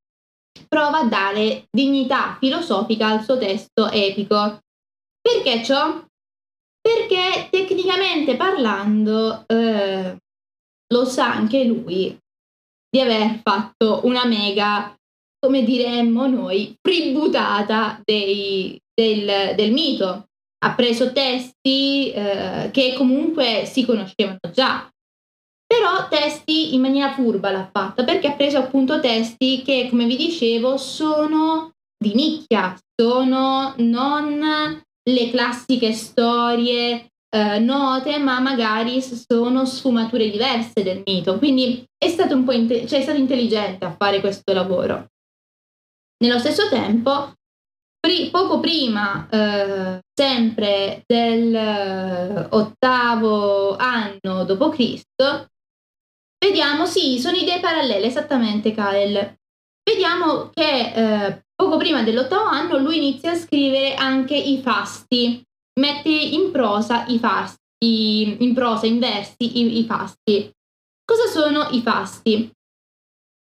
prova 0.67 1.01
a 1.01 1.07
dare 1.07 1.67
dignità 1.71 2.37
filosofica 2.41 3.09
al 3.09 3.23
suo 3.23 3.39
testo 3.39 3.91
epico. 3.91 4.61
Perché 5.21 5.63
ciò? 5.63 6.03
Perché 6.81 7.49
tecnicamente 7.51 8.37
parlando 8.37 9.45
eh, 9.47 10.17
lo 10.93 11.05
sa 11.05 11.33
anche 11.33 11.65
lui 11.65 12.17
di 12.91 13.01
aver 13.01 13.41
fatto 13.43 14.01
una 14.05 14.25
mega, 14.25 14.95
come 15.39 15.63
diremmo 15.63 16.27
noi, 16.27 16.75
tributata 16.81 18.01
del, 18.03 18.79
del 18.95 19.73
mito. 19.73 20.25
Ha 20.61 20.75
preso 20.75 21.13
testi 21.13 22.11
eh, 22.11 22.71
che 22.73 22.95
comunque 22.97 23.65
si 23.67 23.85
conoscevano 23.85 24.39
già. 24.53 24.89
Però 25.69 26.09
testi 26.09 26.75
in 26.75 26.81
maniera 26.81 27.12
furba 27.12 27.51
l'ha 27.51 27.69
fatta 27.71 28.03
perché 28.03 28.29
ha 28.29 28.33
preso 28.33 28.57
appunto 28.57 29.01
testi 29.01 29.62
che, 29.62 29.89
come 29.91 30.07
vi 30.07 30.16
dicevo, 30.16 30.79
sono 30.79 31.73
di 32.03 32.14
nicchia, 32.14 32.75
sono 32.97 33.75
non 33.77 34.83
le 35.11 35.31
classiche 35.31 35.93
storie 35.93 37.11
eh, 37.31 37.59
note, 37.59 38.19
ma 38.19 38.41
magari 38.41 39.03
sono 39.03 39.66
sfumature 39.66 40.31
diverse 40.31 40.83
del 40.83 41.03
mito. 41.05 41.37
Quindi 41.37 41.85
è 41.99 42.09
stato 42.09 42.35
un 42.35 42.45
po' 42.45 42.53
inte- 42.53 42.87
cioè 42.87 43.01
è 43.01 43.03
stato 43.03 43.19
intelligente 43.19 43.85
a 43.85 43.95
fare 43.95 44.21
questo 44.21 44.55
lavoro. 44.55 45.09
Nello 46.25 46.39
stesso 46.39 46.69
tempo, 46.71 47.35
pri- 48.01 48.31
poco 48.31 48.59
prima, 48.59 49.29
eh, 49.29 50.01
sempre 50.14 51.03
del 51.07 52.49
ottavo 52.51 53.77
anno 53.77 54.45
d.C., 54.45 55.03
Vediamo, 56.39 56.86
sì, 56.86 57.18
sono 57.18 57.36
idee 57.36 57.61
parallele, 57.61 58.07
esattamente, 58.07 58.72
Kael. 58.72 59.36
Vediamo 59.82 60.51
che 60.53 60.93
eh, 60.93 61.45
poco 61.55 61.76
prima 61.76 62.03
dell'ottavo 62.03 62.45
anno 62.45 62.78
lui 62.78 62.99
inizia 62.99 63.32
a 63.32 63.36
scrivere 63.36 63.95
anche 63.95 64.36
i 64.36 64.61
fasti, 64.61 65.43
mette 65.80 66.11
in 66.11 66.51
prosa 66.53 67.07
i 67.07 67.18
fasti, 67.18 68.43
in 68.43 68.55
prosa, 68.55 68.86
in 68.86 68.99
versi, 68.99 69.59
i, 69.59 69.78
i 69.78 69.84
fasti. 69.84 70.51
Cosa 71.05 71.26
sono 71.26 71.68
i 71.70 71.80
fasti? 71.80 72.51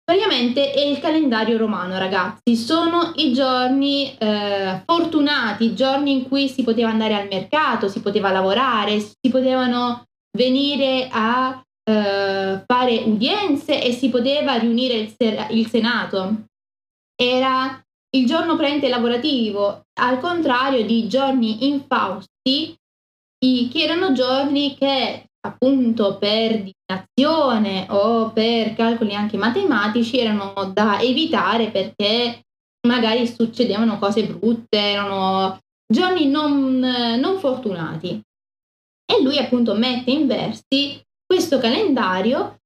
Praticamente 0.03 0.73
è 0.73 0.81
il 0.81 0.99
calendario 0.99 1.57
romano, 1.57 1.97
ragazzi. 1.97 2.57
Sono 2.57 3.13
i 3.15 3.31
giorni 3.31 4.13
eh, 4.17 4.81
fortunati, 4.85 5.65
i 5.65 5.75
giorni 5.75 6.11
in 6.11 6.27
cui 6.27 6.49
si 6.49 6.63
poteva 6.63 6.89
andare 6.89 7.15
al 7.15 7.27
mercato, 7.27 7.87
si 7.87 8.01
poteva 8.01 8.31
lavorare, 8.31 8.99
si 8.99 9.29
potevano 9.29 10.03
venire 10.37 11.07
a 11.09 11.63
eh, 11.83 12.63
fare 12.65 13.03
udienze 13.05 13.81
e 13.83 13.91
si 13.91 14.09
poteva 14.09 14.55
riunire 14.55 14.95
il, 14.95 15.15
il 15.49 15.67
Senato. 15.67 16.45
Era 17.15 17.81
il 18.15 18.25
giorno 18.25 18.55
prente 18.55 18.89
lavorativo, 18.89 19.85
al 19.99 20.19
contrario 20.19 20.85
di 20.85 21.07
giorni 21.07 21.67
infausti, 21.67 22.75
che 23.39 23.69
erano 23.73 24.13
giorni 24.13 24.75
che 24.77 25.25
appunto 25.45 26.17
per 26.17 26.63
divinazione 26.63 27.85
o 27.89 28.31
per 28.31 28.73
calcoli 28.75 29.13
anche 29.13 29.35
matematici 29.35 30.17
erano 30.17 30.71
da 30.73 31.01
evitare 31.01 31.69
perché 31.69 32.45
magari 32.87 33.27
succedevano 33.27 33.99
cose 33.99 34.25
brutte, 34.25 34.77
erano 34.77 35.59
giorni 35.85 36.27
non, 36.27 36.79
non 36.79 37.39
fortunati. 37.39 38.21
E 39.05 39.21
lui 39.21 39.37
appunto 39.37 39.73
mette 39.75 40.11
in 40.11 40.27
versi 40.27 41.01
questo 41.33 41.57
calendario 41.57 42.59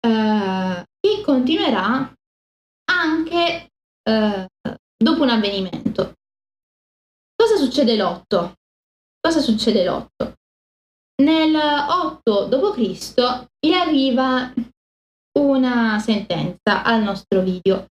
eh, 0.00 0.84
che 0.98 1.22
continuerà 1.22 2.10
anche 2.90 3.68
eh, 4.02 4.46
dopo 4.96 5.22
un 5.22 5.28
avvenimento. 5.28 6.14
Cosa 7.36 7.56
succede 7.56 7.94
l'8? 7.96 8.52
Cosa 9.20 9.40
succede 9.40 9.84
l'8? 9.84 10.32
Nel 11.22 11.54
8 11.54 12.46
d.C. 12.46 13.46
gli 13.60 13.72
arriva 13.72 14.50
una 15.38 15.98
sentenza 15.98 16.82
al 16.82 17.02
nostro 17.02 17.42
video 17.42 17.88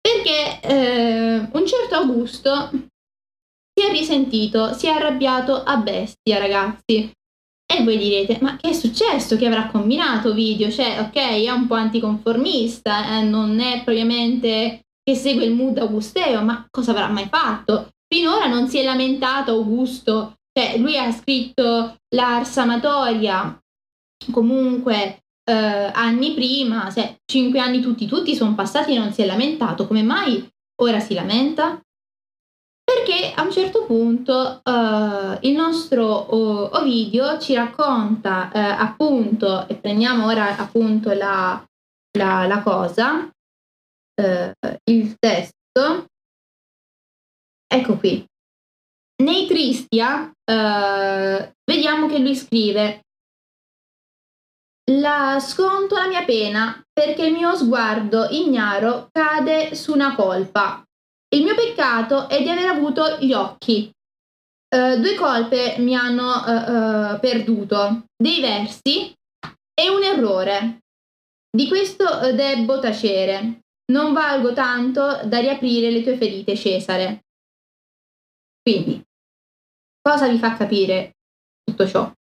perché 0.00 0.60
eh, 0.62 1.48
un 1.52 1.66
certo 1.66 1.94
Augusto 1.94 2.70
si 2.70 3.86
è 3.86 3.90
risentito, 3.90 4.72
si 4.72 4.86
è 4.86 4.90
arrabbiato 4.92 5.62
a 5.62 5.76
bestia, 5.76 6.38
ragazzi. 6.38 7.12
E 7.72 7.84
voi 7.84 7.98
direte, 7.98 8.38
ma 8.40 8.56
che 8.56 8.70
è 8.70 8.72
successo? 8.72 9.36
Che 9.36 9.46
avrà 9.46 9.68
combinato 9.68 10.34
video? 10.34 10.68
Cioè, 10.72 10.98
ok, 10.98 11.14
è 11.14 11.50
un 11.50 11.68
po' 11.68 11.74
anticonformista, 11.74 13.18
eh, 13.18 13.22
non 13.22 13.60
è 13.60 13.84
propriamente 13.84 14.86
che 15.04 15.14
segue 15.14 15.44
il 15.44 15.54
mood 15.54 15.78
augusteo, 15.78 16.42
ma 16.42 16.66
cosa 16.68 16.90
avrà 16.90 17.06
mai 17.06 17.28
fatto? 17.30 17.90
Finora 18.12 18.46
non 18.46 18.66
si 18.66 18.78
è 18.78 18.82
lamentato 18.82 19.52
Augusto, 19.52 20.34
cioè 20.52 20.78
lui 20.78 20.98
ha 20.98 21.12
scritto 21.12 21.94
l'Ars 22.08 22.56
Amatoria 22.56 23.56
comunque 24.32 25.22
eh, 25.44 25.52
anni 25.54 26.34
prima, 26.34 26.90
cioè 26.90 27.16
cinque 27.24 27.60
anni 27.60 27.80
tutti, 27.80 28.06
tutti 28.06 28.34
sono 28.34 28.56
passati 28.56 28.94
e 28.94 28.98
non 28.98 29.12
si 29.12 29.22
è 29.22 29.26
lamentato, 29.26 29.86
come 29.86 30.02
mai 30.02 30.44
ora 30.82 30.98
si 30.98 31.14
lamenta? 31.14 31.80
Perché 32.92 33.32
a 33.34 33.42
un 33.42 33.52
certo 33.52 33.84
punto 33.84 34.60
uh, 34.64 35.38
il 35.42 35.54
nostro 35.54 36.34
uh, 36.34 36.70
Ovidio 36.72 37.38
ci 37.38 37.54
racconta 37.54 38.50
uh, 38.52 38.58
appunto, 38.82 39.68
e 39.68 39.76
prendiamo 39.76 40.26
ora 40.26 40.56
appunto 40.56 41.12
la, 41.12 41.64
la, 42.18 42.46
la 42.46 42.62
cosa, 42.62 43.30
il 44.90 45.16
testo, 45.18 46.04
ecco 47.66 47.96
qui. 47.96 48.22
Nei 49.22 49.46
Tristia 49.46 50.30
vediamo 50.44 52.06
che 52.06 52.18
lui 52.18 52.36
scrive. 52.36 53.00
La 54.90 55.38
sconto 55.40 55.94
la 55.94 56.08
mia 56.08 56.24
pena 56.24 56.82
perché 56.92 57.24
il 57.24 57.32
mio 57.32 57.54
sguardo 57.54 58.26
ignaro 58.28 59.08
cade 59.10 59.74
su 59.74 59.92
una 59.92 60.14
colpa 60.14 60.84
il 61.32 61.42
mio 61.42 61.54
peccato 61.54 62.28
è 62.28 62.42
di 62.42 62.48
aver 62.48 62.66
avuto 62.66 63.18
gli 63.18 63.32
occhi. 63.32 63.90
Uh, 64.74 65.00
due 65.00 65.14
colpe 65.16 65.76
mi 65.78 65.96
hanno 65.96 66.44
uh, 66.44 67.14
uh, 67.14 67.20
perduto, 67.20 68.04
dei 68.16 68.40
versi 68.40 69.12
e 69.74 69.88
un 69.88 70.02
errore. 70.02 70.78
Di 71.50 71.66
questo 71.66 72.04
debbo 72.32 72.78
tacere. 72.78 73.60
Non 73.90 74.12
valgo 74.12 74.52
tanto 74.52 75.20
da 75.24 75.40
riaprire 75.40 75.90
le 75.90 76.04
tue 76.04 76.16
ferite, 76.16 76.54
Cesare. 76.54 77.24
Quindi, 78.62 79.02
cosa 80.00 80.28
vi 80.28 80.38
fa 80.38 80.56
capire 80.56 81.16
tutto 81.64 81.88
ciò? 81.88 82.12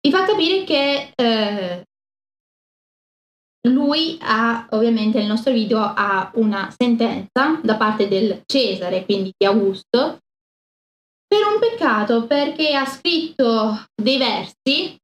Vi 0.00 0.10
fa 0.12 0.24
capire 0.24 0.62
che 0.62 1.84
lui 3.68 4.18
ha, 4.20 4.66
ovviamente 4.70 5.18
nel 5.18 5.28
nostro 5.28 5.52
video, 5.52 5.78
ha 5.78 6.30
una 6.34 6.74
sentenza 6.76 7.60
da 7.62 7.76
parte 7.76 8.08
del 8.08 8.42
Cesare, 8.44 9.04
quindi 9.04 9.32
di 9.36 9.46
Augusto, 9.46 10.18
per 11.26 11.44
un 11.44 11.58
peccato 11.60 12.26
perché 12.26 12.74
ha 12.74 12.86
scritto 12.86 13.84
dei 13.94 14.16
versi 14.16 14.96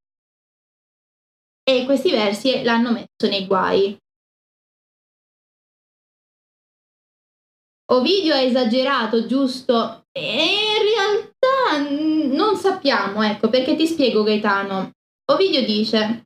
e 1.62 1.84
questi 1.84 2.10
versi 2.10 2.62
l'hanno 2.62 2.92
messo 2.92 3.28
nei 3.28 3.46
guai. 3.46 3.96
Ovidio 7.92 8.34
ha 8.34 8.40
esagerato, 8.40 9.26
giusto? 9.26 10.06
E 10.10 10.22
in 10.22 10.82
realtà 10.82 12.34
non 12.34 12.56
sappiamo, 12.56 13.22
ecco, 13.22 13.50
perché 13.50 13.76
ti 13.76 13.86
spiego 13.86 14.22
Gaetano. 14.22 14.92
Ovidio 15.30 15.64
dice, 15.64 16.24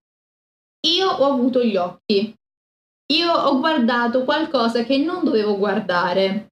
io 0.87 1.09
ho 1.09 1.33
avuto 1.33 1.63
gli 1.63 1.77
occhi. 1.77 2.35
Io 3.13 3.33
ho 3.33 3.59
guardato 3.59 4.25
qualcosa 4.25 4.85
che 4.85 4.99
non 4.99 5.25
dovevo 5.25 5.57
guardare. 5.57 6.49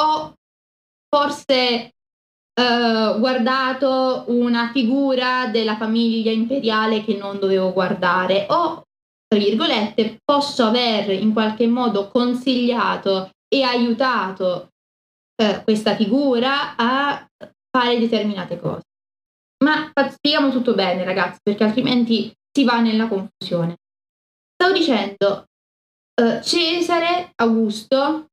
Ho 0.00 0.34
forse 1.08 1.92
uh, 2.60 3.18
guardato 3.18 4.24
una 4.28 4.70
figura 4.72 5.46
della 5.46 5.76
famiglia 5.76 6.32
imperiale 6.32 7.04
che 7.04 7.16
non 7.16 7.38
dovevo 7.38 7.72
guardare. 7.72 8.46
O, 8.50 8.82
tra 9.26 9.38
virgolette, 9.38 10.18
posso 10.24 10.64
aver 10.64 11.10
in 11.10 11.32
qualche 11.32 11.68
modo 11.68 12.08
consigliato 12.08 13.30
e 13.48 13.62
aiutato 13.62 14.70
uh, 15.42 15.62
questa 15.62 15.94
figura 15.94 16.74
a 16.74 17.24
fare 17.70 17.98
determinate 17.98 18.58
cose. 18.58 18.82
Ma 19.64 19.90
spieghiamo 19.94 20.50
tutto 20.50 20.74
bene, 20.74 21.04
ragazzi, 21.04 21.38
perché 21.42 21.64
altrimenti 21.64 22.30
si 22.52 22.64
va 22.64 22.80
nella 22.80 23.08
confusione. 23.08 23.78
Stavo 24.52 24.76
dicendo, 24.76 25.46
uh, 26.20 26.42
Cesare 26.42 27.32
Augusto 27.36 28.26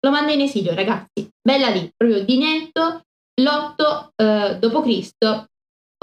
lo 0.00 0.10
manda 0.10 0.32
in 0.32 0.40
esilio, 0.40 0.74
ragazzi, 0.74 1.28
bella 1.42 1.68
lì, 1.68 1.90
proprio 1.94 2.24
di 2.24 2.38
netto, 2.38 3.02
l'8 3.38 4.06
uh, 4.16 4.58
d.C. 4.58 5.46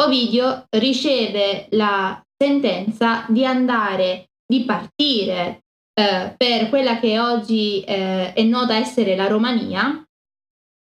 Ovidio 0.03 0.65
riceve 0.77 1.67
la 1.71 2.21
sentenza 2.37 3.25
di 3.27 3.43
andare, 3.43 4.27
di 4.45 4.65
partire 4.65 5.61
uh, 5.99 6.35
per 6.37 6.69
quella 6.69 6.99
che 6.99 7.17
oggi 7.17 7.83
uh, 7.87 8.33
è 8.33 8.43
nota 8.43 8.75
essere 8.75 9.15
la 9.15 9.27
Romania 9.27 9.99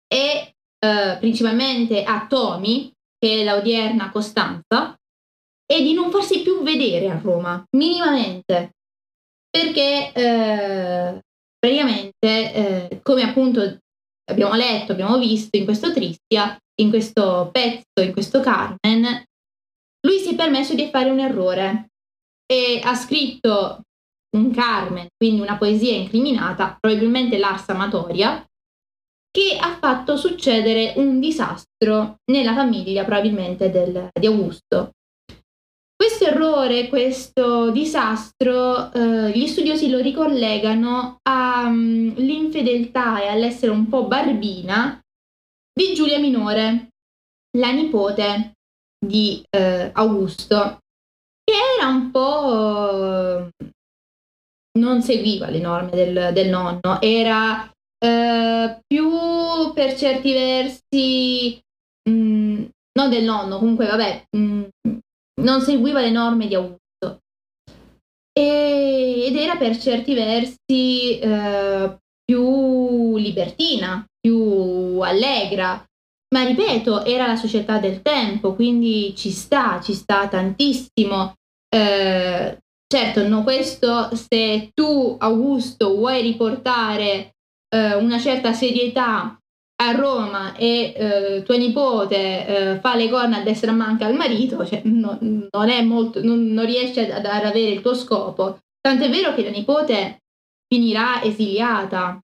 e 0.07 0.53
principalmente 0.79 2.05
a 2.05 2.25
Tomi, 2.29 2.93
che 3.19 3.43
è 3.43 3.45
la 3.45 4.11
Costanza, 4.11 4.95
e 5.71 5.83
di 5.83 5.93
non 5.93 6.11
farsi 6.11 6.43
più 6.43 6.63
vedere 6.63 7.11
a 7.11 7.19
Roma, 7.19 7.63
minimamente, 7.77 8.77
perché 9.51 10.13
eh, 10.13 11.21
praticamente, 11.59 12.55
eh, 12.55 13.01
come 13.03 13.23
appunto 13.23 13.79
abbiamo 14.31 14.55
letto, 14.55 14.93
abbiamo 14.93 15.19
visto 15.19 15.57
in 15.57 15.65
questo 15.65 15.93
Tristia, 15.93 16.57
in 16.81 16.89
questo 16.91 17.51
pezzo, 17.53 18.01
in 18.03 18.13
questo 18.13 18.41
Carmen, 18.41 19.25
lui 20.07 20.19
si 20.21 20.33
è 20.33 20.35
permesso 20.35 20.75
di 20.75 20.89
fare 20.91 21.11
un 21.11 21.21
errore. 21.21 21.87
e 22.51 22.81
ha 22.83 22.95
scritto 22.95 23.83
un 24.37 24.51
Carmen, 24.53 25.09
quindi 25.17 25.43
una 25.43 25.59
poesia 25.59 25.95
incriminata, 25.95 26.79
probabilmente 26.81 27.37
l'Ars 27.37 27.69
Amatoria, 27.69 28.43
che 29.39 29.57
ha 29.57 29.79
fatto 29.81 30.17
succedere 30.17 30.95
un 30.97 31.21
disastro 31.21 32.17
nella 32.33 32.55
famiglia 32.55 33.05
probabilmente 33.05 33.71
del, 33.71 34.09
di 34.13 34.27
Augusto. 34.27 34.91
Questo 35.95 36.25
errore, 36.25 36.89
questo 36.89 37.71
disastro, 37.71 38.93
eh, 38.93 39.31
gli 39.31 39.47
studiosi 39.47 39.91
lo 39.91 40.01
ricollegano 40.01 41.19
all'infedeltà 41.23 43.11
um, 43.13 43.17
e 43.19 43.29
all'essere 43.29 43.71
un 43.71 43.89
po' 43.89 44.09
barbina 44.09 45.01
di 45.73 45.95
Giulia 45.95 46.19
Minore, 46.19 46.89
la 47.59 47.71
nipote 47.71 48.55
di 48.99 49.41
eh, 49.51 49.91
Augusto, 49.93 50.79
che 51.45 51.55
era 51.79 51.87
un 51.87 52.11
po' 52.11 53.51
non 54.81 55.01
seguiva 55.03 55.49
le 55.49 55.61
norme 55.61 55.91
del, 55.91 56.33
del 56.33 56.49
nonno, 56.49 57.01
era 57.01 57.71
eh, 57.99 58.81
più 58.87 59.11
per 59.75 59.95
certi 59.95 60.33
versi, 60.33 61.61
mh, 62.09 62.13
mm, 62.13 62.65
non 62.99 63.11
del 63.11 63.25
nonno, 63.25 63.59
comunque 63.59 63.87
vabbè, 63.87 64.25
mh, 64.37 64.41
mm, 64.41 64.99
non 65.43 65.61
seguiva 65.61 66.01
le 66.01 66.11
norme 66.11 66.47
di 66.47 66.55
Augusto. 66.55 67.21
E, 68.33 69.25
ed 69.27 69.37
era 69.37 69.57
per 69.57 69.77
certi 69.77 70.15
versi 70.15 71.19
eh, 71.19 71.99
più 72.25 73.17
libertina, 73.17 74.05
più 74.21 75.01
allegra. 75.01 75.85
Ma 76.31 76.45
ripeto, 76.45 77.05
era 77.05 77.27
la 77.27 77.37
società 77.37 77.79
del 77.79 78.03
tempo, 78.03 78.55
quindi 78.55 79.15
ci 79.17 79.31
sta, 79.31 79.81
ci 79.83 79.95
sta 79.95 80.29
tantissimo. 80.29 81.35
Eh, 81.69 82.59
Certo, 82.91 83.29
no, 83.29 83.43
questo 83.43 84.09
se 84.17 84.71
tu, 84.73 85.15
Augusto, 85.19 85.95
vuoi 85.95 86.23
riportare 86.23 87.35
eh, 87.69 87.95
una 87.95 88.19
certa 88.19 88.53
serietà 88.53 89.39
a 89.81 89.93
Roma 89.93 90.57
e 90.57 90.93
eh, 90.97 91.43
tua 91.45 91.57
nipote 91.57 92.47
eh, 92.47 92.81
fa 92.81 92.97
le 92.97 93.09
corna 93.09 93.39
a 93.39 93.43
destra 93.43 93.73
manca 93.73 94.07
al 94.07 94.15
marito, 94.15 94.67
cioè, 94.67 94.83
no, 94.85 95.19
non, 95.21 95.69
è 95.69 95.83
molto, 95.83 96.23
non, 96.23 96.47
non 96.47 96.67
riesce 96.67 97.13
ad, 97.13 97.25
ad, 97.25 97.45
avere 97.45 97.71
il 97.71 97.81
tuo 97.81 97.95
scopo. 97.95 98.59
Tant'è 98.81 99.09
vero 99.09 99.35
che 99.35 99.45
la 99.45 99.51
nipote 99.51 100.23
finirà 100.67 101.23
esiliata, 101.23 102.19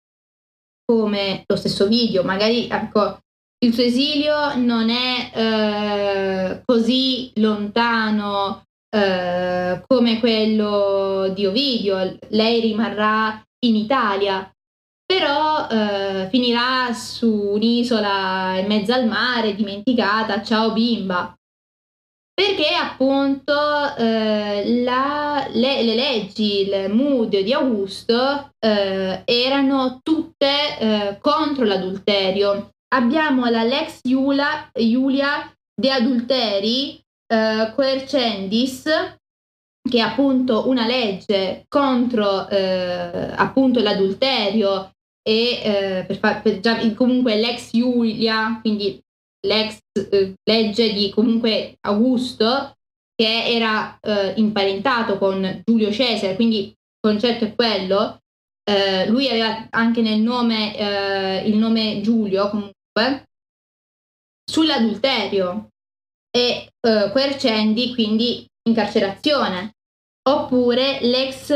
come 0.85 1.45
lo 1.47 1.57
stesso 1.57 1.87
video, 1.87 2.25
magari 2.25 2.69
ecco, 2.69 3.19
il 3.65 3.73
suo 3.73 3.85
esilio 3.85 4.57
non 4.57 4.91
è 4.91 5.31
eh, 5.33 6.63
così 6.65 7.33
lontano 7.37 8.65
eh, 8.95 9.83
come 9.87 10.21
quello 10.21 11.33
di 11.35 11.47
Ovidio, 11.47 12.19
lei 12.29 12.61
rimarrà 12.61 13.43
in 13.65 13.77
Italia, 13.77 14.54
però 15.17 15.69
eh, 15.69 16.29
finirà 16.29 16.93
su 16.93 17.31
un'isola 17.31 18.59
in 18.59 18.67
mezzo 18.67 18.93
al 18.93 19.07
mare, 19.07 19.55
dimenticata, 19.55 20.43
ciao 20.43 20.73
bimba. 20.73 21.33
Perché 22.35 22.75
appunto 22.75 23.55
eh, 23.97 24.83
la, 24.83 25.47
le, 25.53 25.83
le, 25.85 25.95
leggi, 25.95 26.69
il 26.69 26.93
mood 26.93 27.39
di 27.39 27.53
Augusto 27.53 28.51
eh, 28.59 29.23
erano 29.25 30.01
tutte 30.03 30.79
eh, 30.81 31.19
contro 31.21 31.65
l'adulterio. 31.65 32.71
Abbiamo 32.93 33.47
la 33.47 33.63
Lex 33.63 34.01
Iulia, 34.03 34.69
Iulia 34.75 35.49
de 35.81 35.91
Adulteri 35.93 37.01
eh, 37.33 37.73
coercendis, 37.73 38.83
che 39.89 39.99
è 39.99 40.01
appunto 40.01 40.69
una 40.69 40.87
legge 40.87 41.67
contro 41.69 42.49
eh, 42.49 43.31
appunto 43.37 43.81
l'adulterio 43.81 44.94
e 45.27 45.61
eh, 45.63 46.05
per 46.07 46.19
far, 46.19 46.43
per 46.43 46.61
già, 46.61 46.79
comunque 46.95 47.37
l'ex 47.37 47.73
Iulia, 47.73 48.59
quindi 48.61 49.01
l'ex 49.47 49.79
eh, 50.11 50.35
legge 50.45 50.93
di 50.93 51.11
comunque 51.11 51.79
Augusto, 51.81 52.77
che 53.15 53.45
era 53.47 53.99
eh, 54.01 54.35
imparentato 54.37 55.17
con 55.17 55.63
Giulio 55.65 55.91
Cesare, 55.91 56.35
quindi 56.35 56.67
il 56.67 56.75
concetto 57.01 57.45
è 57.45 57.55
quello. 57.55 58.19
Eh, 58.65 59.07
lui 59.09 59.29
aveva 59.29 59.67
anche 59.71 60.03
nel 60.03 60.21
nome 60.21 60.77
eh, 60.77 61.49
il 61.49 61.57
nome 61.57 62.01
Giulio 62.01 62.49
comunque 62.49 63.29
sull'adulterio 64.51 65.69
e 66.31 66.69
eh, 66.81 67.11
coercendi, 67.13 67.95
quindi 67.95 68.47
incarcerazione. 68.69 69.73
Oppure 70.27 71.01
l'ex 71.03 71.53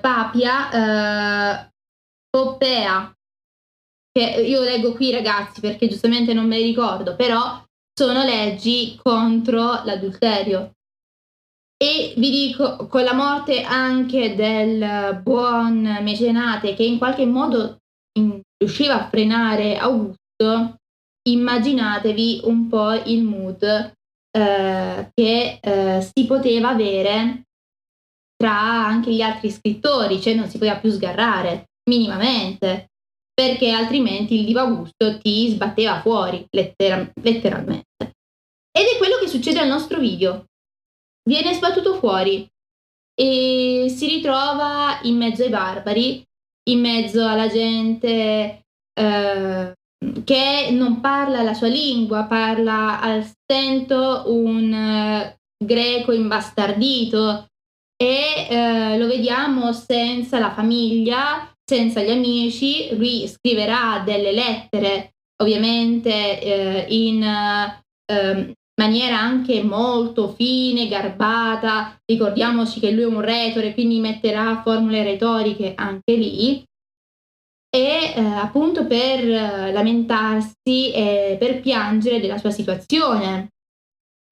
papia 0.00 1.70
Poppea, 2.34 3.14
che 4.10 4.40
io 4.40 4.62
leggo 4.62 4.94
qui 4.94 5.10
ragazzi 5.10 5.60
perché 5.60 5.86
giustamente 5.86 6.32
non 6.32 6.46
me 6.46 6.56
li 6.56 6.64
ricordo, 6.64 7.14
però 7.14 7.62
sono 7.92 8.24
leggi 8.24 8.98
contro 9.02 9.82
l'adulterio. 9.84 10.72
E 11.76 12.14
vi 12.16 12.30
dico, 12.30 12.86
con 12.86 13.04
la 13.04 13.12
morte 13.12 13.62
anche 13.62 14.34
del 14.34 15.20
buon 15.22 15.82
mecenate 16.00 16.74
che 16.74 16.84
in 16.84 16.96
qualche 16.96 17.26
modo 17.26 17.78
in, 18.18 18.40
riusciva 18.56 18.94
a 18.94 19.08
frenare 19.08 19.76
Augusto, 19.76 20.76
immaginatevi 21.28 22.42
un 22.44 22.68
po' 22.68 22.92
il 22.92 23.24
mood 23.24 23.62
eh, 23.62 25.10
che 25.12 25.58
eh, 25.60 26.00
si 26.00 26.24
poteva 26.24 26.70
avere 26.70 27.42
tra 28.36 28.58
anche 28.58 29.12
gli 29.12 29.20
altri 29.20 29.50
scrittori, 29.50 30.20
cioè 30.20 30.34
non 30.34 30.48
si 30.48 30.56
poteva 30.56 30.78
più 30.78 30.90
sgarrare 30.90 31.66
minimamente, 31.90 32.90
perché 33.32 33.70
altrimenti 33.70 34.38
il 34.38 34.44
diva 34.44 34.64
gusto 34.66 35.18
ti 35.18 35.48
sbatteva 35.48 36.00
fuori, 36.00 36.46
lettera- 36.50 37.10
letteralmente. 37.22 38.14
Ed 38.70 38.86
è 38.94 38.98
quello 38.98 39.18
che 39.20 39.28
succede 39.28 39.60
al 39.60 39.68
nostro 39.68 39.98
video. 39.98 40.46
Viene 41.28 41.54
sbattuto 41.54 41.94
fuori 41.94 42.48
e 43.14 43.86
si 43.88 44.08
ritrova 44.08 45.00
in 45.02 45.16
mezzo 45.16 45.42
ai 45.42 45.50
barbari, 45.50 46.24
in 46.70 46.80
mezzo 46.80 47.26
alla 47.26 47.48
gente 47.48 48.64
eh, 48.94 49.72
che 50.24 50.68
non 50.70 51.00
parla 51.00 51.42
la 51.42 51.54
sua 51.54 51.68
lingua, 51.68 52.24
parla 52.24 53.00
al 53.00 53.24
stento 53.24 54.24
un 54.26 54.72
uh, 54.72 55.64
greco 55.64 56.12
imbastardito 56.12 57.46
e 57.96 58.48
uh, 58.50 58.98
lo 58.98 59.06
vediamo 59.06 59.72
senza 59.72 60.38
la 60.38 60.52
famiglia, 60.52 61.51
senza 61.72 62.02
gli 62.02 62.10
amici, 62.10 62.94
lui 62.94 63.26
scriverà 63.26 64.02
delle 64.04 64.30
lettere 64.30 65.14
ovviamente 65.42 66.84
uh, 66.86 66.92
in 66.92 67.22
ehm, 67.22 68.52
maniera 68.78 69.18
anche 69.18 69.62
molto 69.62 70.34
fine, 70.34 70.86
garbata, 70.86 71.98
ricordiamoci 72.04 72.78
che 72.78 72.90
lui 72.90 73.04
è 73.04 73.06
un 73.06 73.22
retore, 73.22 73.72
quindi 73.72 74.00
metterà 74.00 74.60
formule 74.62 75.02
retoriche 75.02 75.72
anche 75.74 76.14
lì 76.14 76.62
e 77.74 78.12
eh, 78.16 78.20
appunto 78.20 78.86
per 78.86 79.20
eh, 79.26 79.72
lamentarsi 79.72 80.92
e 80.92 81.36
per 81.38 81.62
piangere 81.62 82.20
della 82.20 82.36
sua 82.36 82.50
situazione. 82.50 83.48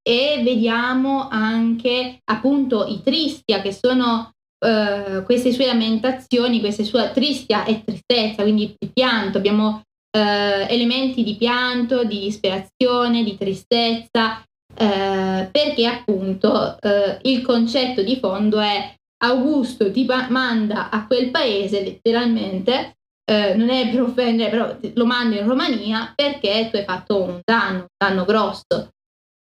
E 0.03 0.41
vediamo 0.43 1.27
anche 1.27 2.19
appunto 2.25 2.85
i 2.85 3.01
Tristia 3.03 3.61
che 3.61 3.71
sono 3.71 4.31
eh, 4.63 5.23
queste 5.23 5.51
sue 5.51 5.65
lamentazioni, 5.65 6.59
queste 6.59 6.83
sue 6.83 7.11
Tristia 7.13 7.65
e 7.65 7.83
tristezza, 7.83 8.43
quindi 8.43 8.75
pianto, 8.93 9.37
abbiamo 9.37 9.81
eh, 10.15 10.67
elementi 10.69 11.23
di 11.23 11.35
pianto, 11.35 12.03
di 12.03 12.19
disperazione, 12.19 13.23
di 13.23 13.37
tristezza, 13.37 14.43
eh, 14.73 15.49
perché 15.51 15.85
appunto 15.85 16.77
il 17.23 17.41
concetto 17.41 18.01
di 18.01 18.17
fondo 18.17 18.59
è 18.59 18.95
Augusto 19.23 19.91
ti 19.91 20.05
manda 20.29 20.89
a 20.89 21.05
quel 21.05 21.29
paese 21.29 21.83
letteralmente 21.83 22.95
eh, 23.31 23.53
non 23.55 23.69
è 23.69 23.89
per 23.89 24.01
offendere, 24.01 24.49
però 24.49 24.77
lo 24.93 25.05
mando 25.05 25.35
in 25.35 25.47
Romania 25.47 26.11
perché 26.13 26.67
tu 26.69 26.75
hai 26.75 26.83
fatto 26.83 27.21
un 27.21 27.39
danno, 27.43 27.79
un 27.79 27.87
danno 27.97 28.25
grosso. 28.25 28.89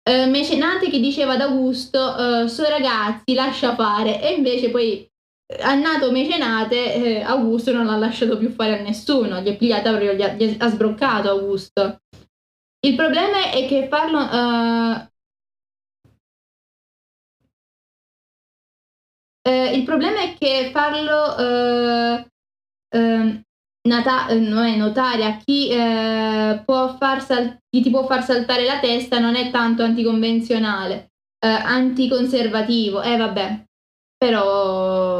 Eh, 0.03 0.25
Mecenate 0.25 0.89
che 0.89 0.99
diceva 0.99 1.33
ad 1.33 1.41
Augusto, 1.41 2.43
eh, 2.43 2.47
so 2.49 2.67
ragazzi, 2.67 3.33
lascia 3.33 3.75
fare, 3.75 4.21
e 4.21 4.33
invece 4.33 4.69
poi 4.69 5.06
ha 5.47 5.73
eh, 5.73 5.75
nato 5.75 6.11
Mecenate, 6.11 6.93
eh, 6.93 7.21
Augusto 7.21 7.71
non 7.71 7.85
l'ha 7.85 7.95
lasciato 7.95 8.37
più 8.37 8.49
fare 8.49 8.79
a 8.79 8.81
nessuno, 8.81 9.39
gli 9.39 9.47
è 9.47 9.57
pigliata 9.57 9.89
proprio, 9.89 10.13
gli 10.13 10.21
ha, 10.21 10.33
gli 10.33 10.55
ha 10.59 10.67
sbroccato 10.67 11.29
Augusto. 11.29 12.01
Il 12.85 12.95
problema 12.95 13.51
è 13.51 13.65
che 13.67 13.87
farlo... 13.87 14.19
Uh, 14.19 15.07
eh, 19.41 19.75
il 19.77 19.83
problema 19.83 20.21
è 20.21 20.35
che 20.37 20.69
farlo 20.73 21.35
uh, 21.37 22.25
nata- 23.87 24.27
eh, 24.27 24.39
non 24.39 24.65
è 24.65 24.75
notaria, 24.75 25.37
chi, 25.37 25.69
eh, 25.69 26.61
può 26.65 26.95
far 26.97 27.21
sal- 27.21 27.57
chi 27.69 27.81
ti 27.81 27.89
può 27.89 28.05
far 28.05 28.23
saltare 28.23 28.65
la 28.65 28.79
testa 28.79 29.19
non 29.19 29.35
è 29.35 29.49
tanto 29.49 29.83
anticonvenzionale, 29.83 31.11
eh, 31.39 31.47
anticonservativo, 31.47 33.01
eh 33.01 33.17
vabbè. 33.17 33.65
però 34.17 35.16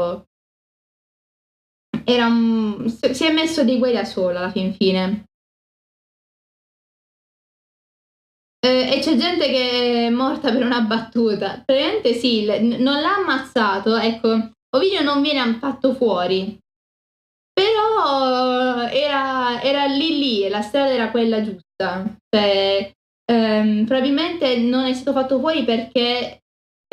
era 2.08 2.26
un... 2.26 2.88
si 2.88 3.24
è 3.26 3.32
messo 3.32 3.64
dei 3.64 3.76
guai 3.76 3.92
da 3.92 4.04
solo 4.04 4.38
alla 4.38 4.50
fin 4.50 4.72
fine. 4.72 5.24
Eh, 8.60 8.96
e 8.96 9.00
c'è 9.00 9.16
gente 9.16 9.46
che 9.48 10.06
è 10.06 10.10
morta 10.10 10.50
per 10.50 10.64
una 10.64 10.80
battuta. 10.80 11.62
Praticamente 11.64 12.14
sì, 12.14 12.46
non 12.46 13.00
l'ha 13.00 13.16
ammazzato, 13.16 13.96
ecco, 13.96 14.52
Ovidio 14.74 15.02
non 15.02 15.20
viene 15.20 15.58
fatto 15.58 15.94
fuori. 15.94 16.58
Però 17.52 18.82
era, 18.88 19.60
era 19.62 19.84
lì 19.84 20.18
lì, 20.18 20.48
la 20.48 20.62
strada 20.62 20.90
era 20.90 21.10
quella 21.10 21.42
giusta. 21.42 22.16
Cioè, 22.34 22.90
ehm, 23.30 23.84
probabilmente 23.84 24.56
non 24.56 24.86
è 24.86 24.94
stato 24.94 25.18
fatto 25.18 25.38
fuori 25.38 25.64
perché 25.64 26.40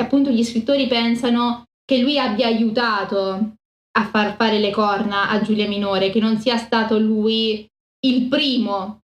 appunto 0.02 0.30
gli 0.30 0.44
scrittori 0.44 0.88
pensano 0.88 1.64
che 1.86 2.00
lui 2.00 2.20
abbia 2.20 2.48
aiutato 2.48 3.54
a 3.98 4.06
far 4.08 4.36
fare 4.36 4.60
le 4.60 4.72
corna 4.72 5.30
a 5.30 5.42
Giulia 5.42 5.68
Minore, 5.68 6.10
che 6.10 6.20
non 6.20 6.38
sia 6.40 6.58
stato 6.58 6.98
lui 7.00 7.68
il 8.06 8.28
primo. 8.28 9.02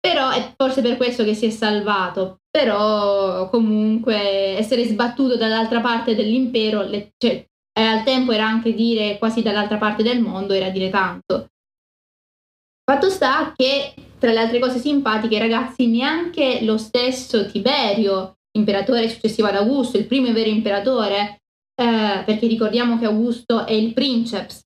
Però 0.00 0.30
è 0.30 0.54
forse 0.56 0.82
per 0.82 0.96
questo 0.96 1.22
che 1.24 1.34
si 1.34 1.46
è 1.46 1.50
salvato. 1.50 2.38
Però 2.50 3.48
comunque 3.48 4.56
essere 4.58 4.84
sbattuto 4.84 5.36
dall'altra 5.36 5.80
parte 5.80 6.14
dell'impero, 6.14 6.82
le, 6.82 7.12
cioè, 7.16 7.46
al 7.80 8.02
tempo 8.02 8.32
era 8.32 8.44
anche 8.44 8.74
dire 8.74 9.18
quasi 9.18 9.42
dall'altra 9.42 9.78
parte 9.78 10.02
del 10.02 10.20
mondo, 10.20 10.52
era 10.52 10.68
dire 10.68 10.90
tanto. 10.90 11.48
Fatto 12.84 13.08
sta 13.08 13.52
che, 13.56 13.94
tra 14.18 14.32
le 14.32 14.40
altre 14.40 14.58
cose 14.58 14.78
simpatiche, 14.78 15.38
ragazzi, 15.38 15.86
neanche 15.86 16.64
lo 16.64 16.76
stesso 16.76 17.46
Tiberio, 17.46 18.38
imperatore 18.58 19.08
successivo 19.08 19.46
ad 19.46 19.54
Augusto, 19.54 19.96
il 19.96 20.06
primo 20.06 20.30
vero 20.32 20.50
imperatore, 20.50 21.41
eh, 21.82 22.22
perché 22.24 22.46
ricordiamo 22.46 22.98
che 22.98 23.06
Augusto 23.06 23.66
è 23.66 23.72
il 23.72 23.92
princeps, 23.92 24.60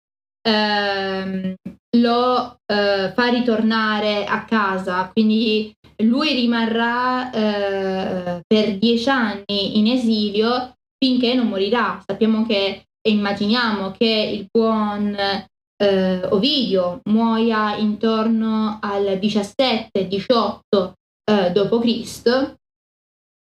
ehm, 0.46 1.54
lo 1.96 2.58
eh, 2.66 3.12
fa 3.14 3.28
ritornare 3.28 4.26
a 4.26 4.44
casa, 4.44 5.10
quindi 5.12 5.72
lui 6.02 6.34
rimarrà 6.34 7.30
eh, 7.30 8.42
per 8.46 8.76
dieci 8.76 9.08
anni 9.08 9.78
in 9.78 9.86
esilio 9.86 10.74
finché 10.98 11.32
non 11.34 11.48
morirà. 11.48 12.02
Sappiamo 12.06 12.44
che 12.44 12.82
e 13.06 13.10
immaginiamo 13.10 13.92
che 13.92 14.30
il 14.34 14.48
buon 14.50 15.16
eh, 15.16 16.26
Ovidio 16.30 17.00
muoia 17.04 17.76
intorno 17.76 18.78
al 18.82 19.04
17-18 19.04 20.92
eh, 21.24 21.52
d.C. 21.52 22.54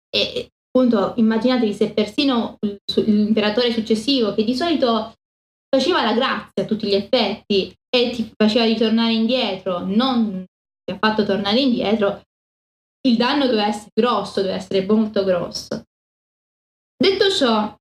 e 0.10 0.50
appunto 0.76 1.14
immaginatevi 1.16 1.74
se 1.74 1.94
persino 1.94 2.58
l'imperatore 2.96 3.72
successivo, 3.72 4.34
che 4.34 4.44
di 4.44 4.54
solito 4.54 5.14
faceva 5.70 6.04
la 6.04 6.14
grazia 6.14 6.64
a 6.64 6.66
tutti 6.66 6.88
gli 6.88 6.94
effetti 6.94 7.74
e 7.90 8.10
ti 8.10 8.30
faceva 8.36 8.66
ritornare 8.66 9.14
indietro, 9.14 9.80
non 9.80 10.44
ti 10.84 10.94
ha 10.94 10.98
fatto 11.00 11.24
tornare 11.24 11.62
indietro, 11.62 12.22
il 13.08 13.16
danno 13.16 13.46
doveva 13.46 13.68
essere 13.68 13.92
grosso, 13.94 14.42
doveva 14.42 14.58
essere 14.58 14.86
molto 14.86 15.24
grosso. 15.24 15.84
Detto 16.98 17.30
ciò, 17.30 17.74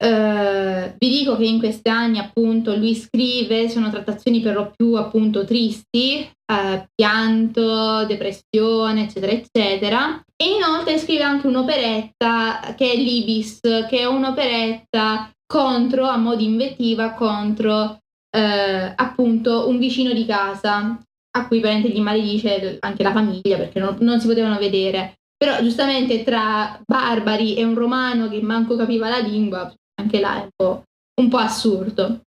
eh, 0.00 0.94
vi 0.96 1.08
dico 1.08 1.36
che 1.36 1.44
in 1.44 1.58
questi 1.58 1.88
anni 1.88 2.18
appunto 2.18 2.74
lui 2.76 2.94
scrive, 2.94 3.68
sono 3.68 3.90
trattazioni 3.90 4.40
per 4.40 4.54
lo 4.54 4.72
più 4.74 4.94
appunto 4.94 5.44
tristi, 5.44 6.20
eh, 6.20 6.88
pianto, 6.94 8.04
depressione, 8.06 9.04
eccetera, 9.04 9.32
eccetera. 9.32 10.22
E 10.36 10.54
inoltre 10.54 10.98
scrive 10.98 11.24
anche 11.24 11.48
un'operetta 11.48 12.74
che 12.76 12.92
è 12.92 12.96
Libis, 12.96 13.58
che 13.60 13.98
è 13.98 14.04
un'operetta 14.04 15.30
contro, 15.46 16.06
a 16.06 16.16
mo' 16.16 16.36
di 16.36 16.44
invettiva, 16.44 17.14
contro 17.14 17.98
eh, 18.30 18.92
appunto 18.94 19.68
un 19.68 19.78
vicino 19.78 20.12
di 20.12 20.24
casa 20.24 20.96
a 21.30 21.46
cui 21.46 21.60
parente 21.60 21.88
gli 21.88 22.00
maledice 22.00 22.78
anche 22.80 23.02
la 23.02 23.12
famiglia 23.12 23.56
perché 23.56 23.80
non, 23.80 23.96
non 24.00 24.20
si 24.20 24.26
potevano 24.28 24.58
vedere. 24.58 25.14
Però 25.36 25.60
giustamente 25.62 26.24
tra 26.24 26.80
barbari 26.84 27.54
e 27.54 27.64
un 27.64 27.74
romano 27.74 28.28
che 28.28 28.40
manco 28.42 28.76
capiva 28.76 29.08
la 29.08 29.18
lingua, 29.18 29.72
anche 30.00 30.20
là 30.20 30.36
è 30.36 30.42
un 30.42 30.50
po', 30.54 30.82
un 31.20 31.28
po 31.28 31.36
assurdo. 31.36 32.20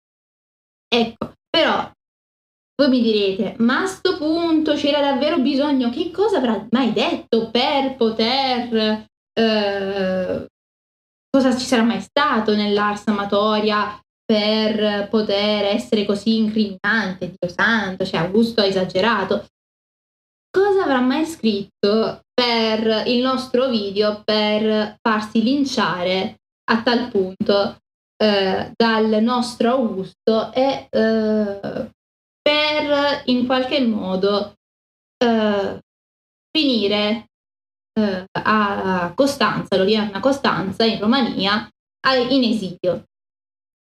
Ecco, 0.87 1.33
però 1.49 1.89
voi 2.75 2.89
mi 2.89 3.01
direte, 3.01 3.55
ma 3.59 3.81
a 3.81 3.87
sto 3.87 4.17
punto 4.17 4.73
c'era 4.73 5.01
davvero 5.01 5.39
bisogno? 5.39 5.89
Che 5.89 6.11
cosa 6.11 6.37
avrà 6.37 6.67
mai 6.71 6.93
detto 6.93 7.49
per 7.51 7.95
poter... 7.95 9.05
Eh, 9.33 10.45
cosa 11.29 11.55
ci 11.57 11.65
sarà 11.65 11.83
mai 11.83 12.01
stato 12.01 12.55
nell'ars 12.55 13.07
amatoria 13.07 13.99
per 14.25 15.07
poter 15.09 15.65
essere 15.65 16.05
così 16.05 16.37
incriminante, 16.37 17.33
Dio 17.37 17.51
santo, 17.51 18.05
cioè 18.05 18.21
Augusto 18.21 18.61
ha 18.61 18.65
esagerato. 18.65 19.45
Cosa 20.49 20.83
avrà 20.83 20.99
mai 20.99 21.25
scritto 21.25 22.21
per 22.33 23.07
il 23.07 23.21
nostro 23.21 23.69
video 23.69 24.21
per 24.23 24.97
farsi 25.01 25.43
linciare 25.43 26.38
a 26.69 26.81
tal 26.81 27.09
punto 27.09 27.77
eh, 28.21 28.71
dal 28.75 29.23
nostro 29.23 29.71
Augusto 29.71 30.53
e 30.53 30.87
eh, 30.89 31.89
per 32.41 33.21
in 33.25 33.45
qualche 33.45 33.81
modo 33.85 34.53
eh, 35.17 35.79
finire 36.51 37.25
eh, 37.99 38.25
a 38.31 39.11
Costanza, 39.15 39.77
l'odierna 39.77 40.19
Costanza 40.19 40.83
in 40.83 40.99
Romania, 40.99 41.69
in 42.29 42.43
esilio. 42.43 43.03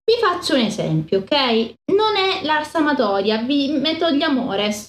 Vi 0.06 0.20
faccio 0.22 0.54
un 0.54 0.62
esempio, 0.62 1.20
ok? 1.20 1.74
Non 1.92 2.16
è 2.16 2.44
l'Ars 2.44 2.76
Amatoria, 2.76 3.42
vi 3.42 3.72
metto 3.72 4.12
gli 4.12 4.22
Amores, 4.22 4.88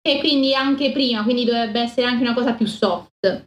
che 0.00 0.18
quindi 0.20 0.54
anche 0.54 0.92
prima, 0.92 1.22
quindi 1.24 1.44
dovrebbe 1.44 1.80
essere 1.80 2.06
anche 2.06 2.22
una 2.22 2.32
cosa 2.32 2.54
più 2.54 2.66
soft. 2.66 3.44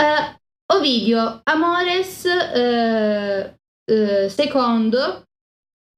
Uh, 0.00 0.36
Ovidio, 0.70 1.40
Amores, 1.44 2.26
eh, 2.26 3.56
eh, 3.90 4.28
secondo, 4.28 5.24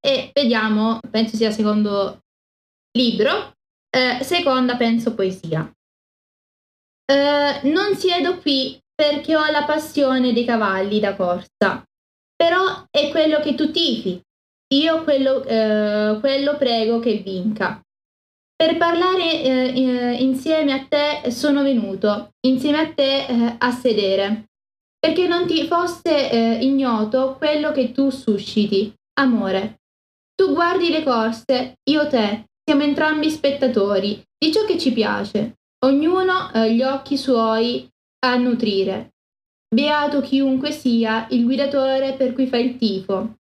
e 0.01 0.31
vediamo, 0.33 1.01
penso 1.11 1.35
sia 1.35 1.51
secondo 1.51 2.21
libro, 2.97 3.53
eh, 3.91 4.23
seconda 4.23 4.77
penso 4.77 5.15
poesia. 5.15 5.69
Eh, 7.05 7.61
non 7.65 7.97
siedo 7.97 8.39
qui 8.39 8.79
perché 8.95 9.35
ho 9.35 9.51
la 9.51 9.65
passione 9.65 10.33
dei 10.33 10.45
cavalli 10.45 11.01
da 11.01 11.17
corsa, 11.17 11.83
però 12.37 12.85
è 12.91 13.11
quello 13.11 13.41
che 13.41 13.57
tu 13.57 13.73
tifi, 13.73 14.23
io 14.75 15.03
quello, 15.03 15.43
eh, 15.47 16.17
quello 16.21 16.57
prego 16.57 17.01
che 17.01 17.17
vinca. 17.17 17.81
Per 18.55 18.77
parlare 18.77 19.43
eh, 19.43 20.23
insieme 20.23 20.73
a 20.75 20.87
te 20.87 21.33
sono 21.33 21.65
venuto, 21.65 22.35
insieme 22.47 22.79
a 22.79 22.93
te 22.93 23.57
a 23.59 23.71
sedere 23.73 24.50
perché 25.01 25.27
non 25.27 25.47
ti 25.47 25.67
fosse 25.67 26.31
eh, 26.31 26.65
ignoto 26.65 27.37
quello 27.39 27.73
che 27.73 27.91
tu 27.91 28.11
susciti, 28.11 28.95
amore. 29.19 29.81
Tu 30.35 30.53
guardi 30.53 30.91
le 30.91 31.03
corse, 31.03 31.79
io 31.89 32.07
te, 32.07 32.45
siamo 32.63 32.83
entrambi 32.83 33.31
spettatori 33.31 34.23
di 34.39 34.53
ciò 34.53 34.65
che 34.67 34.79
ci 34.79 34.93
piace, 34.93 35.57
ognuno 35.87 36.53
eh, 36.53 36.75
gli 36.75 36.83
occhi 36.83 37.17
suoi 37.17 37.89
a 38.25 38.37
nutrire. 38.37 39.15
Beato 39.75 40.21
chiunque 40.21 40.71
sia 40.71 41.27
il 41.31 41.45
guidatore 41.45 42.15
per 42.15 42.33
cui 42.35 42.47
fa 42.47 42.59
il 42.59 42.77
tifo. 42.77 43.37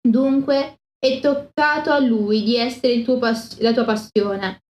Dunque 0.00 0.80
è 0.98 1.20
toccato 1.20 1.90
a 1.90 1.98
lui 1.98 2.42
di 2.42 2.56
essere 2.56 3.02
pass- 3.18 3.60
la 3.60 3.72
tua 3.72 3.84
passione. 3.84 4.62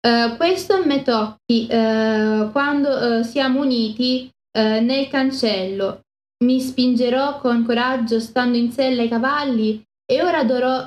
Uh, 0.00 0.36
questo 0.36 0.84
me 0.86 1.02
tocchi 1.02 1.66
uh, 1.68 2.52
quando 2.52 2.88
uh, 2.88 3.22
siamo 3.24 3.60
uniti 3.60 4.30
eh, 4.58 4.80
nel 4.80 5.08
cancello. 5.08 6.02
Mi 6.44 6.60
spingerò 6.60 7.38
con 7.38 7.64
coraggio 7.64 8.18
stando 8.18 8.56
in 8.56 8.72
sella 8.72 9.02
ai 9.02 9.08
cavalli 9.08 9.82
e 10.10 10.22
ora 10.22 10.42
darò 10.44 10.86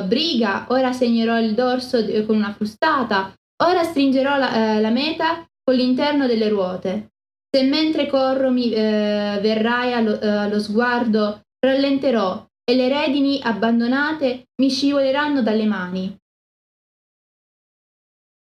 eh, 0.00 0.04
briga, 0.04 0.66
ora 0.68 0.92
segnerò 0.92 1.40
il 1.40 1.54
dorso 1.54 2.04
con 2.26 2.36
una 2.36 2.52
frustata, 2.52 3.32
ora 3.64 3.82
stringerò 3.82 4.36
la, 4.36 4.76
eh, 4.76 4.80
la 4.80 4.90
meta 4.90 5.46
con 5.62 5.74
l'interno 5.74 6.26
delle 6.26 6.48
ruote. 6.48 7.10
Se 7.50 7.62
mentre 7.64 8.06
corro 8.06 8.50
mi 8.50 8.72
eh, 8.72 9.38
verrai 9.40 9.94
allo, 9.94 10.20
eh, 10.20 10.28
allo 10.28 10.60
sguardo, 10.60 11.40
rallenterò 11.58 12.46
e 12.64 12.74
le 12.74 12.88
redini 12.88 13.40
abbandonate 13.42 14.48
mi 14.60 14.68
scivoleranno 14.68 15.42
dalle 15.42 15.64
mani. 15.64 16.16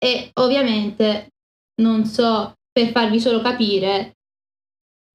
E 0.02 0.30
ovviamente 0.34 1.28
non 1.80 2.04
so 2.04 2.54
per 2.70 2.88
farvi 2.90 3.20
solo 3.20 3.40
capire 3.40 4.16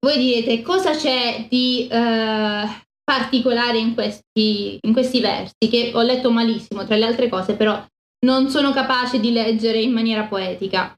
voi 0.06 0.20
direte 0.20 0.62
cosa 0.62 0.91
c'è 0.91 1.47
di 1.49 1.88
eh, 1.88 2.86
particolare 3.03 3.80
in 3.80 3.95
questi, 3.95 4.78
in 4.80 4.93
questi 4.93 5.20
versi, 5.20 5.68
che 5.68 5.93
ho 5.95 6.01
letto 6.03 6.30
malissimo 6.30 6.86
tra 6.86 6.95
le 6.95 7.06
altre 7.06 7.28
cose, 7.28 7.56
però 7.56 7.84
non 8.24 8.49
sono 8.49 8.72
capace 8.72 9.20
di 9.20 9.32
leggere 9.32 9.82
in 9.82 9.91
maniera 9.91 10.26
poetica. 10.26 10.95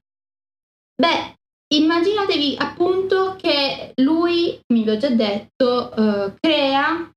Beh, 0.94 1.36
immaginatevi 1.74 2.56
appunto 2.58 3.36
che 3.36 3.92
lui, 4.02 4.60
come 4.66 4.82
vi 4.82 4.90
ho 4.90 4.98
già 4.98 5.08
detto, 5.08 5.90
eh, 5.94 6.34
crea 6.38 7.10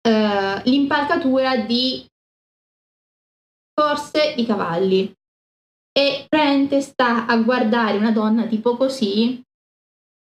eh, 0.00 0.62
l'impalcatura 0.64 1.58
di 1.58 2.04
corse 3.72 4.34
di 4.34 4.44
cavalli 4.44 5.12
e 5.92 6.26
praticamente 6.28 6.80
sta 6.80 7.26
a 7.26 7.36
guardare 7.36 7.98
una 7.98 8.10
donna 8.10 8.46
tipo 8.46 8.76
così 8.76 9.46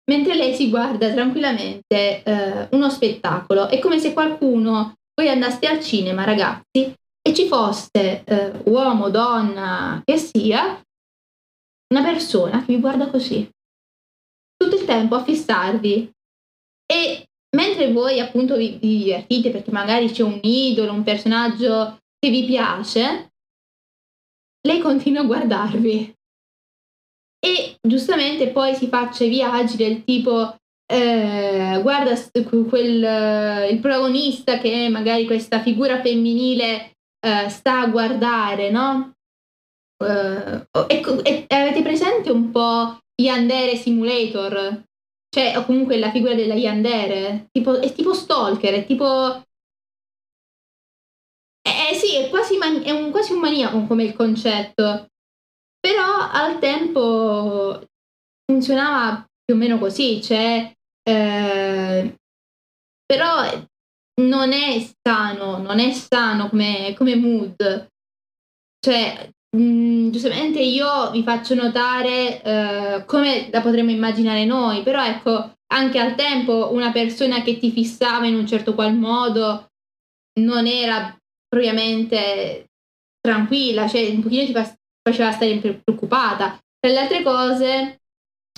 mentre 0.08 0.34
lei 0.34 0.54
si 0.54 0.68
guarda 0.68 1.12
tranquillamente 1.12 2.22
eh, 2.22 2.68
uno 2.72 2.90
spettacolo. 2.90 3.68
È 3.68 3.78
come 3.78 3.98
se 3.98 4.12
qualcuno, 4.12 4.94
voi 5.14 5.28
andaste 5.28 5.66
al 5.66 5.80
cinema 5.80 6.24
ragazzi 6.24 6.92
e 7.20 7.34
ci 7.34 7.46
fosse 7.46 8.24
eh, 8.24 8.52
uomo, 8.64 9.10
donna, 9.10 10.00
che 10.04 10.16
sia, 10.16 10.80
una 11.94 12.02
persona 12.02 12.64
che 12.64 12.74
vi 12.74 12.80
guarda 12.80 13.08
così 13.08 13.48
tutto 14.56 14.76
il 14.76 14.84
tempo 14.84 15.14
a 15.14 15.22
fissarvi 15.22 16.10
e 16.84 17.26
mentre 17.56 17.92
voi 17.92 18.18
appunto 18.20 18.56
vi, 18.56 18.76
vi 18.80 18.98
divertite 18.98 19.50
perché 19.50 19.70
magari 19.70 20.10
c'è 20.10 20.22
un 20.22 20.38
idolo, 20.42 20.92
un 20.92 21.04
personaggio 21.04 21.98
che 22.18 22.30
vi 22.30 22.44
piace, 22.44 23.32
lei 24.66 24.80
continua 24.80 25.22
a 25.22 25.26
guardarvi. 25.26 26.14
E 27.40 27.76
giustamente 27.80 28.48
poi 28.48 28.74
si 28.74 28.88
faccia 28.88 29.24
i 29.24 29.28
viaggi 29.28 29.76
del 29.76 30.04
tipo 30.04 30.56
eh, 30.90 31.78
guarda 31.82 32.14
quel, 32.68 33.70
il 33.70 33.80
protagonista 33.80 34.58
che 34.58 34.88
magari 34.88 35.26
questa 35.26 35.60
figura 35.60 36.00
femminile 36.00 36.92
eh, 37.20 37.48
sta 37.48 37.80
a 37.80 37.88
guardare, 37.88 38.70
no? 38.70 39.12
Eh, 40.02 40.66
e, 40.88 41.46
e, 41.48 41.54
avete 41.54 41.82
presente 41.82 42.30
un 42.30 42.50
po' 42.50 42.98
Yandere 43.20 43.76
Simulator? 43.76 44.84
Cioè, 45.28 45.58
o 45.58 45.64
comunque 45.66 45.98
la 45.98 46.10
figura 46.10 46.34
della 46.34 46.54
Yandere? 46.54 47.48
Tipo, 47.52 47.78
è 47.80 47.92
tipo 47.92 48.14
stalker, 48.14 48.72
è 48.74 48.86
tipo 48.86 49.42
eh, 51.62 51.90
eh, 51.90 51.94
sì, 51.94 52.16
è 52.16 52.28
quasi, 52.30 52.56
man- 52.56 52.82
è 52.82 52.90
un, 52.90 53.10
quasi 53.10 53.32
un 53.32 53.40
maniaco 53.40 53.84
come 53.84 54.04
il 54.04 54.14
concetto, 54.14 55.08
però 55.80 56.30
al 56.30 56.58
tempo 56.58 57.86
funzionava 58.44 59.24
più 59.44 59.54
o 59.54 59.58
meno 59.58 59.78
così, 59.78 60.22
cioè, 60.22 60.72
eh, 61.02 62.14
però 63.06 63.66
non 64.20 64.52
è 64.52 64.86
sano, 65.02 65.58
non 65.58 65.78
è 65.78 65.92
sano 65.92 66.48
come, 66.48 66.94
come 66.96 67.16
mood. 67.16 67.88
Cioè, 68.80 69.30
mh, 69.56 69.60
mm, 69.60 70.10
giustamente 70.10 70.60
io 70.60 71.10
vi 71.10 71.22
faccio 71.22 71.54
notare 71.54 72.42
eh, 72.42 73.04
come 73.06 73.48
la 73.50 73.60
potremmo 73.60 73.90
immaginare 73.90 74.44
noi, 74.44 74.82
però 74.82 75.04
ecco, 75.04 75.52
anche 75.72 75.98
al 75.98 76.14
tempo 76.14 76.72
una 76.72 76.92
persona 76.92 77.42
che 77.42 77.58
ti 77.58 77.70
fissava 77.70 78.26
in 78.26 78.34
un 78.34 78.46
certo 78.46 78.74
qual 78.74 78.94
modo 78.94 79.68
non 80.40 80.66
era 80.66 81.16
propriamente 81.48 82.66
tranquilla, 83.20 83.88
cioè 83.88 84.08
un 84.10 84.22
pochino 84.22 84.44
ti 84.44 84.52
faceva 85.10 85.32
stare 85.32 85.58
preoccupata. 85.58 86.58
Tra 86.78 86.90
le 86.90 86.98
altre 86.98 87.22
cose, 87.22 88.00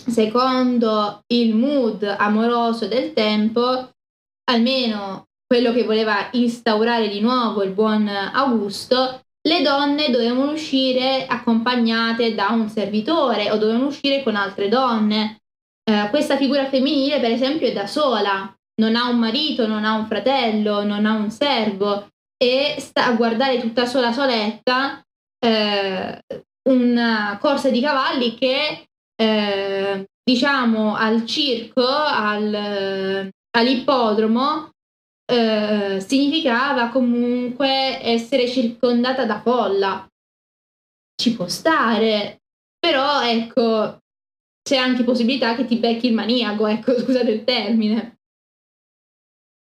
secondo 0.07 1.23
il 1.29 1.55
mood 1.55 2.03
amoroso 2.03 2.87
del 2.87 3.13
tempo, 3.13 3.91
almeno 4.51 5.27
quello 5.47 5.73
che 5.73 5.85
voleva 5.85 6.29
instaurare 6.33 7.09
di 7.09 7.21
nuovo 7.21 7.63
il 7.63 7.73
buon 7.73 8.09
Augusto, 8.09 9.23
le 9.43 9.63
donne 9.63 10.11
dovevano 10.11 10.53
uscire 10.53 11.27
accompagnate 11.27 12.35
da 12.35 12.49
un 12.51 12.69
servitore 12.69 13.51
o 13.51 13.57
dovevano 13.57 13.87
uscire 13.87 14.23
con 14.23 14.37
altre 14.37 14.69
donne. 14.69 15.41
Eh, 15.83 16.09
questa 16.11 16.37
figura 16.37 16.69
femminile, 16.69 17.21
per 17.21 17.31
esempio, 17.31 17.67
è 17.67 17.73
da 17.73 17.87
sola, 17.87 18.55
non 18.81 18.97
ha 18.97 19.09
un 19.09 19.19
marito, 19.19 19.67
non 19.67 19.85
ha 19.85 19.95
un 19.95 20.07
fratello, 20.07 20.85
non 20.85 21.07
ha 21.07 21.15
un 21.15 21.31
servo 21.31 22.09
e 22.37 22.77
sta 22.79 23.07
a 23.07 23.15
guardare 23.15 23.61
tutta 23.61 23.87
sola 23.87 24.13
soletta 24.13 25.03
eh, 25.41 26.22
una 26.68 27.38
corsa 27.41 27.70
di 27.70 27.80
cavalli 27.80 28.36
che 28.36 28.88
eh, 29.16 30.07
diciamo 30.22 30.95
al 30.95 31.26
circo, 31.26 31.86
al, 31.86 33.30
all'ippodromo, 33.51 34.70
eh, 35.30 36.01
significava 36.01 36.88
comunque 36.88 38.03
essere 38.03 38.49
circondata 38.49 39.24
da 39.24 39.41
folla. 39.41 40.07
Ci 41.14 41.34
può 41.34 41.49
stare, 41.49 42.41
però 42.78 43.22
ecco, 43.22 43.99
c'è 44.62 44.76
anche 44.76 45.05
possibilità 45.05 45.55
che 45.55 45.66
ti 45.66 45.76
becchi 45.76 46.07
il 46.07 46.14
maniaco, 46.14 46.66
ecco, 46.66 46.97
scusate 46.99 47.30
il 47.30 47.45
termine. 47.45 48.18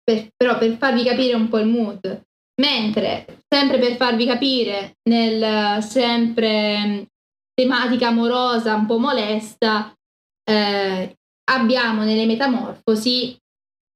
Per, 0.02 0.28
però 0.36 0.58
per 0.58 0.76
farvi 0.76 1.02
capire 1.02 1.34
un 1.34 1.48
po' 1.48 1.58
il 1.58 1.66
mood. 1.66 2.22
Mentre, 2.60 3.43
sempre 3.54 3.78
per 3.78 3.94
farvi 3.94 4.26
capire, 4.26 4.96
nel 5.08 5.80
sempre 5.80 7.06
tematica 7.54 8.08
amorosa 8.08 8.74
un 8.74 8.84
po' 8.84 8.98
molesta, 8.98 9.94
eh, 10.42 11.16
abbiamo 11.52 12.02
nelle 12.02 12.26
metamorfosi, 12.26 13.36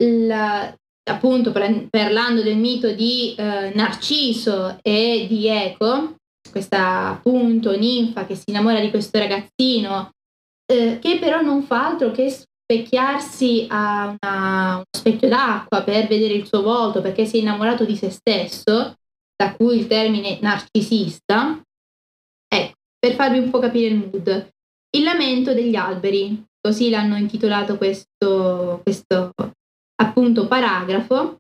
il, 0.05 0.77
appunto 1.11 1.51
parlando 1.51 2.43
del 2.43 2.57
mito 2.57 2.93
di 2.93 3.35
eh, 3.37 3.73
Narciso 3.75 4.79
e 4.81 5.27
di 5.29 5.49
Eco, 5.49 6.15
questa 6.53 7.09
appunto 7.09 7.77
ninfa 7.77 8.27
che 8.27 8.37
si 8.37 8.45
innamora 8.51 8.79
di 8.79 8.91
questo 8.91 9.19
ragazzino, 9.19 10.13
eh, 10.73 11.01
che 11.01 11.19
però 11.19 11.41
non 11.41 11.65
fa 11.65 11.89
altro 11.89 12.13
che 12.13 12.31
specchiarsi 12.31 13.67
a 13.69 14.17
una, 14.23 14.75
uno 14.75 14.85
specchio 14.97 15.29
d'acqua 15.29 15.83
per 15.83 16.07
vedere 16.07 16.35
il 16.35 16.47
suo 16.47 16.63
volto 16.63 17.01
perché 17.01 17.25
si 17.25 17.39
è 17.39 17.41
innamorato 17.41 17.85
di 17.85 17.97
se 17.97 18.11
stesso, 18.11 18.98
da 19.41 19.55
cui 19.55 19.79
il 19.79 19.87
termine 19.87 20.39
narcisista, 20.41 21.63
ecco, 22.49 22.75
per 22.99 23.15
farvi 23.15 23.39
un 23.39 23.51
po' 23.51 23.61
capire 23.61 23.95
il 23.95 23.97
mood. 23.97 24.51
Il 24.91 25.05
lamento 25.05 25.55
degli 25.55 25.77
alberi, 25.77 26.45
così 26.61 26.91
l'hanno 26.91 27.17
intitolato 27.17 27.77
questo, 27.77 28.81
questo 28.83 29.33
appunto 30.01 30.49
paragrafo. 30.49 31.37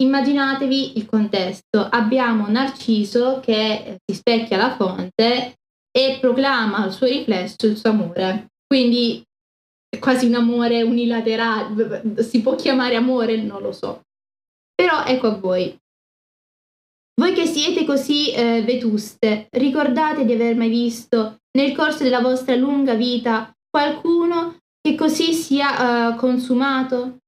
Immaginatevi 0.00 0.96
il 0.96 1.06
contesto. 1.06 1.80
Abbiamo 1.80 2.48
Narciso 2.48 3.40
che 3.40 3.98
si 4.04 4.16
specchia 4.16 4.56
alla 4.56 4.76
fonte 4.76 5.56
e 5.90 6.18
proclama 6.20 6.78
al 6.78 6.92
suo 6.92 7.06
riflesso 7.06 7.66
il 7.66 7.76
suo 7.76 7.90
amore. 7.90 8.52
Quindi 8.66 9.22
quasi 9.98 10.26
un 10.26 10.34
amore 10.34 10.82
unilaterale, 10.82 12.22
si 12.22 12.40
può 12.42 12.54
chiamare 12.54 12.94
amore, 12.94 13.36
non 13.36 13.60
lo 13.60 13.72
so. 13.72 14.02
Però 14.74 15.04
ecco 15.04 15.26
a 15.26 15.34
voi. 15.36 15.76
Voi 17.20 17.34
che 17.34 17.44
siete 17.44 17.84
così 17.84 18.32
eh, 18.32 18.62
vetuste, 18.62 19.48
ricordate 19.50 20.24
di 20.24 20.32
aver 20.32 20.56
mai 20.56 20.70
visto 20.70 21.40
nel 21.58 21.76
corso 21.76 22.02
della 22.02 22.22
vostra 22.22 22.54
lunga 22.54 22.94
vita 22.94 23.52
qualcuno 23.68 24.56
che 24.80 24.94
così 24.94 25.34
sia 25.34 26.12
uh, 26.12 26.16
consumato? 26.16 27.18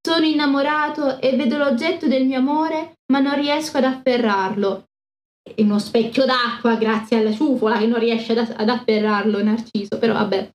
Sono 0.00 0.24
innamorato 0.24 1.20
e 1.20 1.34
vedo 1.34 1.58
l'oggetto 1.58 2.06
del 2.06 2.26
mio 2.26 2.38
amore, 2.38 2.92
ma 3.12 3.18
non 3.18 3.34
riesco 3.34 3.78
ad 3.78 3.84
afferrarlo. 3.84 4.84
È 5.42 5.60
uno 5.62 5.80
specchio 5.80 6.24
d'acqua 6.24 6.76
grazie 6.76 7.18
alla 7.18 7.32
ciufola 7.32 7.76
che 7.76 7.86
non 7.86 7.98
riesce 7.98 8.38
ad, 8.38 8.54
ad 8.56 8.68
afferrarlo 8.68 9.42
Narciso, 9.42 9.98
però 9.98 10.12
vabbè 10.12 10.48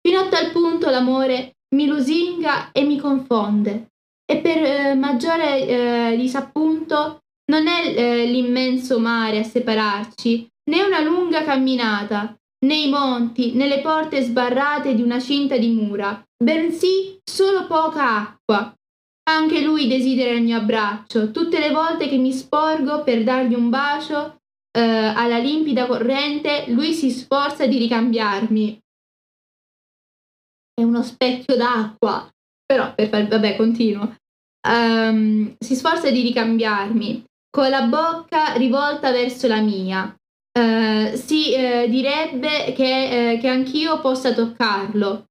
fino 0.00 0.20
a 0.20 0.28
tal 0.28 0.52
punto 0.52 0.88
l'amore 0.88 1.56
mi 1.74 1.86
lusinga 1.86 2.72
e 2.72 2.82
mi 2.84 2.98
confonde. 2.98 3.88
E 4.24 4.38
per 4.38 4.64
eh, 4.64 4.94
maggiore 4.94 5.66
eh, 5.66 6.16
disappunto 6.16 7.21
non 7.50 7.66
è 7.66 7.94
eh, 7.94 8.26
l'immenso 8.26 8.98
mare 8.98 9.38
a 9.38 9.42
separarci, 9.42 10.46
né 10.70 10.82
una 10.82 11.00
lunga 11.00 11.44
camminata, 11.44 12.36
né 12.66 12.74
i 12.74 12.88
monti, 12.88 13.52
né 13.54 13.66
le 13.66 13.80
porte 13.80 14.22
sbarrate 14.22 14.94
di 14.94 15.02
una 15.02 15.20
cinta 15.20 15.56
di 15.56 15.68
mura, 15.68 16.22
bensì 16.42 17.18
solo 17.24 17.66
poca 17.66 18.16
acqua. 18.16 18.74
Anche 19.24 19.60
lui 19.60 19.86
desidera 19.86 20.30
il 20.32 20.42
mio 20.42 20.58
abbraccio, 20.58 21.30
tutte 21.30 21.60
le 21.60 21.70
volte 21.70 22.08
che 22.08 22.16
mi 22.16 22.32
sporgo 22.32 23.04
per 23.04 23.22
dargli 23.22 23.54
un 23.54 23.70
bacio 23.70 24.38
eh, 24.76 24.80
alla 24.80 25.38
limpida 25.38 25.86
corrente, 25.86 26.64
lui 26.68 26.92
si 26.92 27.10
sforza 27.10 27.66
di 27.66 27.78
ricambiarmi, 27.78 28.80
è 30.74 30.82
uno 30.82 31.02
specchio 31.02 31.56
d'acqua, 31.56 32.28
però 32.64 32.94
per 32.94 33.08
far, 33.08 33.28
vabbè, 33.28 33.56
continuo. 33.56 34.16
Um, 34.66 35.56
si 35.58 35.74
sforza 35.74 36.10
di 36.10 36.22
ricambiarmi 36.22 37.24
con 37.52 37.68
la 37.68 37.82
bocca 37.82 38.54
rivolta 38.54 39.12
verso 39.12 39.46
la 39.46 39.60
mia. 39.60 40.16
Uh, 40.58 41.14
si 41.14 41.54
uh, 41.54 41.88
direbbe 41.88 42.72
che, 42.72 43.34
uh, 43.36 43.40
che 43.40 43.48
anch'io 43.48 44.00
possa 44.00 44.32
toccarlo. 44.32 45.26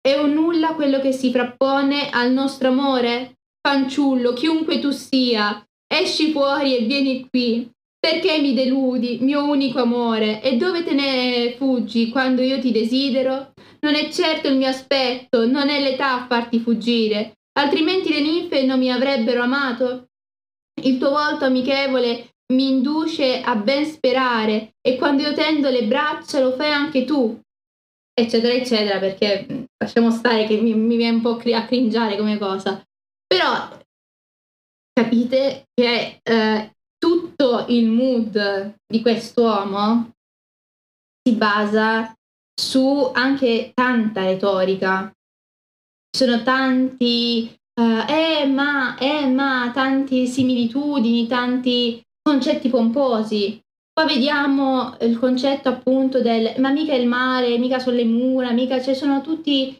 È 0.00 0.14
un 0.18 0.34
nulla 0.34 0.74
quello 0.74 1.00
che 1.00 1.12
si 1.12 1.30
frappone 1.30 2.10
al 2.10 2.30
nostro 2.30 2.68
amore? 2.68 3.38
Fanciullo, 3.66 4.34
chiunque 4.34 4.78
tu 4.78 4.90
sia, 4.90 5.66
esci 5.86 6.30
fuori 6.30 6.76
e 6.76 6.84
vieni 6.84 7.26
qui. 7.28 7.68
Perché 7.98 8.38
mi 8.38 8.54
deludi, 8.54 9.18
mio 9.22 9.44
unico 9.44 9.80
amore? 9.80 10.42
E 10.42 10.56
dove 10.58 10.84
te 10.84 10.92
ne 10.92 11.54
fuggi 11.56 12.10
quando 12.10 12.42
io 12.42 12.60
ti 12.60 12.70
desidero? 12.70 13.52
Non 13.80 13.94
è 13.94 14.10
certo 14.10 14.48
il 14.48 14.56
mio 14.56 14.68
aspetto, 14.68 15.46
non 15.46 15.70
è 15.70 15.80
l'età 15.80 16.22
a 16.22 16.26
farti 16.26 16.60
fuggire. 16.60 17.32
altrimenti 17.58 18.12
le 18.12 18.20
ninfe 18.20 18.62
non 18.64 18.78
mi 18.78 18.92
avrebbero 18.92 19.42
amato. 19.42 20.08
Il 20.82 20.98
tuo 20.98 21.10
volto 21.10 21.44
amichevole 21.44 22.30
mi 22.52 22.68
induce 22.68 23.40
a 23.40 23.56
ben 23.56 23.84
sperare 23.86 24.74
e 24.80 24.96
quando 24.96 25.22
io 25.22 25.34
tendo 25.34 25.68
le 25.68 25.84
braccia 25.84 26.40
lo 26.40 26.52
fai 26.52 26.70
anche 26.70 27.04
tu, 27.04 27.40
eccetera, 28.12 28.54
eccetera, 28.54 28.98
perché 28.98 29.66
lasciamo 29.76 30.10
stare 30.10 30.46
che 30.46 30.60
mi, 30.60 30.74
mi 30.74 30.96
viene 30.96 31.16
un 31.16 31.22
po' 31.22 31.40
a 31.54 31.64
cringiare 31.64 32.16
come 32.16 32.38
cosa. 32.38 32.82
Però 33.26 33.68
capite 34.92 35.64
che 35.74 36.20
eh, 36.22 36.70
tutto 36.98 37.66
il 37.68 37.88
mood 37.88 38.74
di 38.86 39.02
quest'uomo 39.02 40.12
si 41.22 41.34
basa 41.34 42.14
su 42.58 43.10
anche 43.12 43.72
tanta 43.74 44.24
retorica. 44.24 45.12
Ci 46.10 46.24
sono 46.24 46.42
tanti 46.42 47.54
uh, 47.80 48.10
eh 48.10 48.46
ma, 48.46 48.96
eh 48.98 49.26
ma, 49.26 49.70
tante 49.72 50.26
similitudini, 50.26 51.26
tanti 51.26 52.02
concetti 52.22 52.68
pomposi. 52.68 53.60
Poi 53.92 54.06
vediamo 54.06 54.96
il 55.00 55.18
concetto 55.18 55.70
appunto 55.70 56.20
del 56.20 56.54
ma 56.58 56.70
mica 56.70 56.94
il 56.94 57.06
mare, 57.06 57.56
mica 57.58 57.78
sono 57.78 57.96
le 57.96 58.04
mura, 58.04 58.52
mica 58.52 58.82
cioè 58.82 58.94
sono 58.94 59.22
tutti 59.22 59.78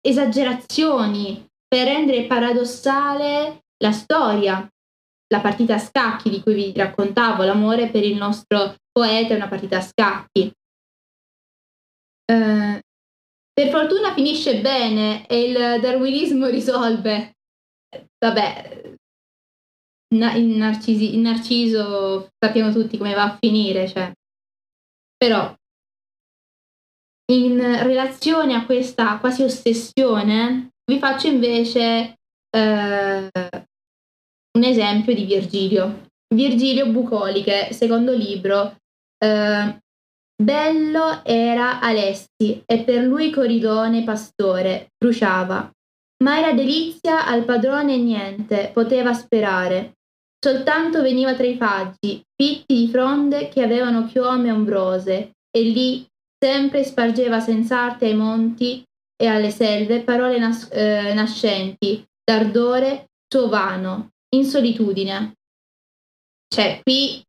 esagerazioni 0.00 1.46
per 1.68 1.86
rendere 1.86 2.24
paradossale 2.24 3.64
la 3.78 3.92
storia. 3.92 4.66
La 5.28 5.40
partita 5.40 5.76
a 5.76 5.78
scacchi 5.78 6.28
di 6.28 6.42
cui 6.42 6.54
vi 6.54 6.72
raccontavo, 6.74 7.44
l'amore 7.44 7.88
per 7.88 8.04
il 8.04 8.16
nostro 8.16 8.74
poeta 8.90 9.32
è 9.32 9.36
una 9.36 9.48
partita 9.48 9.78
a 9.78 9.80
scacchi. 9.80 10.52
Eh, 12.24 12.82
per 13.52 13.68
fortuna 13.70 14.14
finisce 14.14 14.60
bene 14.60 15.26
e 15.26 15.42
il 15.42 15.80
darwinismo 15.80 16.46
risolve. 16.46 17.36
Vabbè, 18.18 18.94
in, 20.14 20.56
Narcisi, 20.56 21.14
in 21.14 21.22
Narciso 21.22 22.30
sappiamo 22.38 22.72
tutti 22.72 22.96
come 22.96 23.14
va 23.14 23.24
a 23.24 23.36
finire, 23.38 23.88
cioè. 23.88 24.12
Però 25.16 25.54
in 27.32 27.58
relazione 27.82 28.54
a 28.54 28.66
questa 28.66 29.18
quasi 29.18 29.42
ossessione 29.42 30.72
vi 30.84 30.98
faccio 30.98 31.28
invece 31.28 32.18
eh, 32.50 33.30
un 34.58 34.64
esempio 34.64 35.14
di 35.14 35.24
Virgilio. 35.24 36.08
Virgilio 36.34 36.90
Bucoliche, 36.90 37.72
secondo 37.72 38.12
libro, 38.12 38.76
eh, 39.18 39.80
Bello 40.42 41.24
era 41.24 41.78
Alessi 41.78 42.62
e 42.66 42.82
per 42.82 43.04
lui 43.04 43.30
Coridone 43.30 44.02
pastore, 44.02 44.88
bruciava. 44.98 45.70
Ma 46.24 46.38
era 46.38 46.52
delizia 46.52 47.26
al 47.26 47.44
padrone 47.44 47.96
niente, 47.96 48.70
poteva 48.74 49.12
sperare. 49.12 49.92
Soltanto 50.44 51.00
veniva 51.00 51.34
tra 51.34 51.46
i 51.46 51.56
faggi, 51.56 52.20
fitti 52.34 52.74
di 52.74 52.88
fronde 52.88 53.48
che 53.48 53.62
avevano 53.62 54.06
chiome 54.06 54.50
ombrose, 54.50 55.30
e 55.48 55.62
lì 55.62 56.04
sempre 56.36 56.82
spargeva 56.82 57.38
senz'arte 57.38 58.06
ai 58.06 58.16
monti 58.16 58.82
e 59.16 59.26
alle 59.26 59.50
selve 59.50 60.02
parole 60.02 60.38
nas- 60.38 60.68
eh, 60.72 61.14
nascenti, 61.14 62.04
d'ardore 62.20 63.10
suo 63.32 63.48
vano, 63.48 64.08
in 64.34 64.44
solitudine. 64.44 65.34
Cioè, 66.52 66.80
qui 66.82 67.22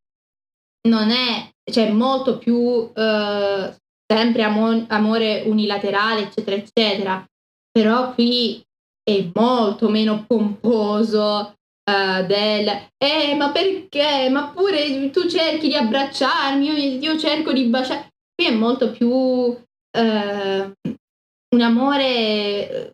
non 0.87 1.11
è, 1.11 1.49
cioè 1.71 1.91
molto 1.91 2.37
più 2.37 2.91
eh, 2.93 3.75
sempre 4.05 4.43
amo- 4.43 4.85
amore 4.89 5.43
unilaterale, 5.45 6.23
eccetera, 6.23 6.55
eccetera, 6.55 7.25
però 7.71 8.13
qui 8.13 8.63
è 9.03 9.29
molto 9.33 9.89
meno 9.89 10.23
pomposo 10.25 11.55
uh, 11.91 12.25
del 12.25 12.87
eh 12.97 13.35
ma 13.35 13.51
perché? 13.51 14.29
Ma 14.29 14.49
pure 14.49 15.09
tu 15.09 15.27
cerchi 15.27 15.67
di 15.67 15.75
abbracciarmi 15.75 16.65
io, 16.65 16.99
io 16.99 17.19
cerco 17.19 17.51
di 17.51 17.65
baciare 17.65 18.09
qui 18.33 18.47
è 18.47 18.51
molto 18.51 18.91
più 18.91 19.09
uh, 19.09 19.57
un 20.01 21.61
amore 21.61 22.93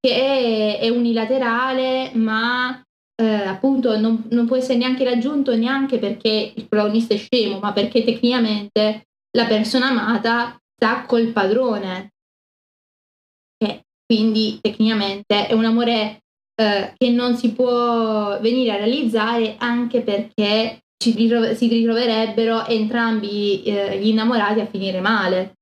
che 0.00 0.14
è, 0.14 0.78
è 0.80 0.88
unilaterale 0.88 2.12
ma 2.14 2.83
eh, 3.16 3.24
appunto 3.24 3.98
non, 3.98 4.26
non, 4.30 4.46
può 4.46 4.56
essere 4.56 4.78
neanche 4.78 5.04
raggiunto 5.04 5.54
neanche 5.54 5.98
perché 5.98 6.52
il 6.54 6.66
protagonista 6.66 7.14
è 7.14 7.18
scemo, 7.18 7.58
ma 7.60 7.72
perché 7.72 8.02
tecnicamente 8.02 9.06
la 9.36 9.46
persona 9.46 9.88
amata 9.88 10.58
sta 10.74 11.04
col 11.06 11.28
padrone. 11.28 12.12
E 13.56 13.82
quindi 14.04 14.58
tecnicamente 14.60 15.46
è 15.46 15.52
un 15.52 15.64
amore 15.64 16.22
eh, 16.56 16.92
che 16.96 17.10
non 17.10 17.36
si 17.36 17.52
può 17.52 18.38
venire 18.40 18.72
a 18.72 18.76
realizzare 18.76 19.56
anche 19.58 20.02
perché 20.02 20.80
ritrov- 21.12 21.52
si 21.52 21.68
ritroverebbero 21.68 22.66
entrambi 22.66 23.62
eh, 23.62 23.98
gli 23.98 24.08
innamorati 24.08 24.60
a 24.60 24.66
finire 24.66 25.00
male. 25.00 25.54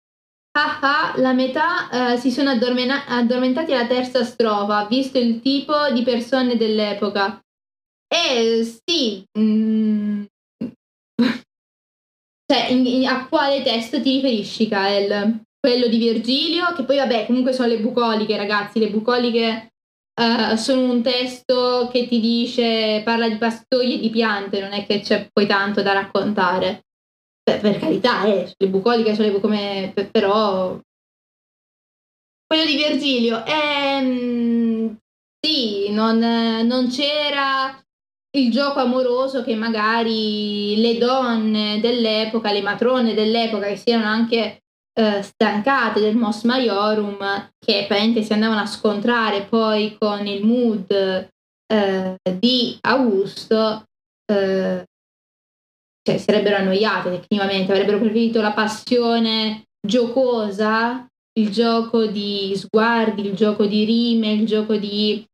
Ah 0.55 0.81
ah, 0.83 1.15
la 1.17 1.33
metà 1.33 2.13
eh, 2.13 2.19
si 2.19 2.31
sono 2.31 2.51
addormena- 2.51 3.07
addormentati 3.07 3.73
alla 3.73 3.87
terza 3.87 4.23
strofa, 4.23 4.85
visto 4.87 5.19
il 5.19 5.41
tipo 5.41 5.91
di 5.93 6.03
persone 6.03 6.57
dell'epoca. 6.57 7.41
E 8.07 8.63
sì, 8.63 9.25
mm, 9.39 10.25
cioè, 12.47 12.67
in, 12.69 12.87
in, 12.87 13.07
a 13.07 13.27
quale 13.29 13.63
testo 13.63 14.03
ti 14.03 14.17
riferisci, 14.17 14.69
Kael? 14.69 15.41
Quello 15.59 15.87
di 15.89 15.97
Virgilio, 15.97 16.75
che 16.75 16.85
poi 16.85 16.99
vabbè, 16.99 17.25
comunque 17.27 17.55
sono 17.55 17.69
le 17.69 17.79
bucoliche, 17.79 18.37
ragazzi, 18.37 18.79
le 18.79 18.91
bucoliche 18.91 19.73
uh, 20.21 20.55
sono 20.57 20.93
un 20.93 21.03
testo 21.03 21.89
che 21.91 22.07
ti 22.09 22.21
dice, 22.21 23.01
parla 23.05 23.27
di 23.27 23.37
pastoi 23.37 23.95
e 23.95 23.99
di 24.01 24.11
piante, 24.11 24.61
non 24.61 24.73
è 24.73 24.85
che 24.85 25.01
c'è 25.01 25.31
poi 25.33 25.47
tanto 25.47 25.81
da 25.81 25.95
raccontare. 25.95 26.83
Per, 27.43 27.61
per 27.61 27.79
carità, 27.79 28.25
eh, 28.25 28.53
le 28.57 28.69
bucoliche 28.69 29.15
sono 29.15 29.29
le 29.29 29.41
come, 29.41 29.93
però... 30.11 30.79
Quello 32.47 32.67
di 32.67 32.77
Virgilio, 32.77 33.45
ehm, 33.47 34.99
sì, 35.41 35.91
non, 35.91 36.19
non 36.19 36.89
c'era 36.89 37.83
il 38.35 38.51
gioco 38.51 38.81
amoroso 38.81 39.43
che 39.43 39.55
magari 39.55 40.77
le 40.77 40.99
donne 40.99 41.81
dell'epoca, 41.81 42.53
le 42.53 42.63
matrone 42.63 43.15
dell'epoca 43.15 43.67
che 43.67 43.77
si 43.77 43.91
erano 43.91 44.07
anche 44.07 44.63
eh, 44.95 45.23
stancate 45.23 46.01
del 46.01 46.17
Mos 46.17 46.45
Maiorum, 46.45 47.19
che 47.59 47.85
apparentemente 47.85 48.23
si 48.23 48.33
andavano 48.33 48.61
a 48.61 48.67
scontrare 48.67 49.45
poi 49.45 49.97
con 49.99 50.27
il 50.27 50.45
mood 50.45 50.91
eh, 50.91 52.17
di 52.39 52.77
Augusto, 52.83 53.85
eh, 54.31 54.85
cioè 56.03 56.19
sarebbero 56.19 56.57
annoiate 56.57 57.11
tecnicamente, 57.11 57.73
avrebbero 57.73 57.99
preferito 57.99 58.41
la 58.41 58.53
passione 58.53 59.65
giocosa, 59.81 61.07
il 61.39 61.51
gioco 61.51 62.07
di 62.07 62.53
sguardi, 62.57 63.27
il 63.27 63.35
gioco 63.35 63.67
di 63.67 63.85
rime, 63.85 64.33
il 64.33 64.47
gioco 64.47 64.77
di 64.77 65.25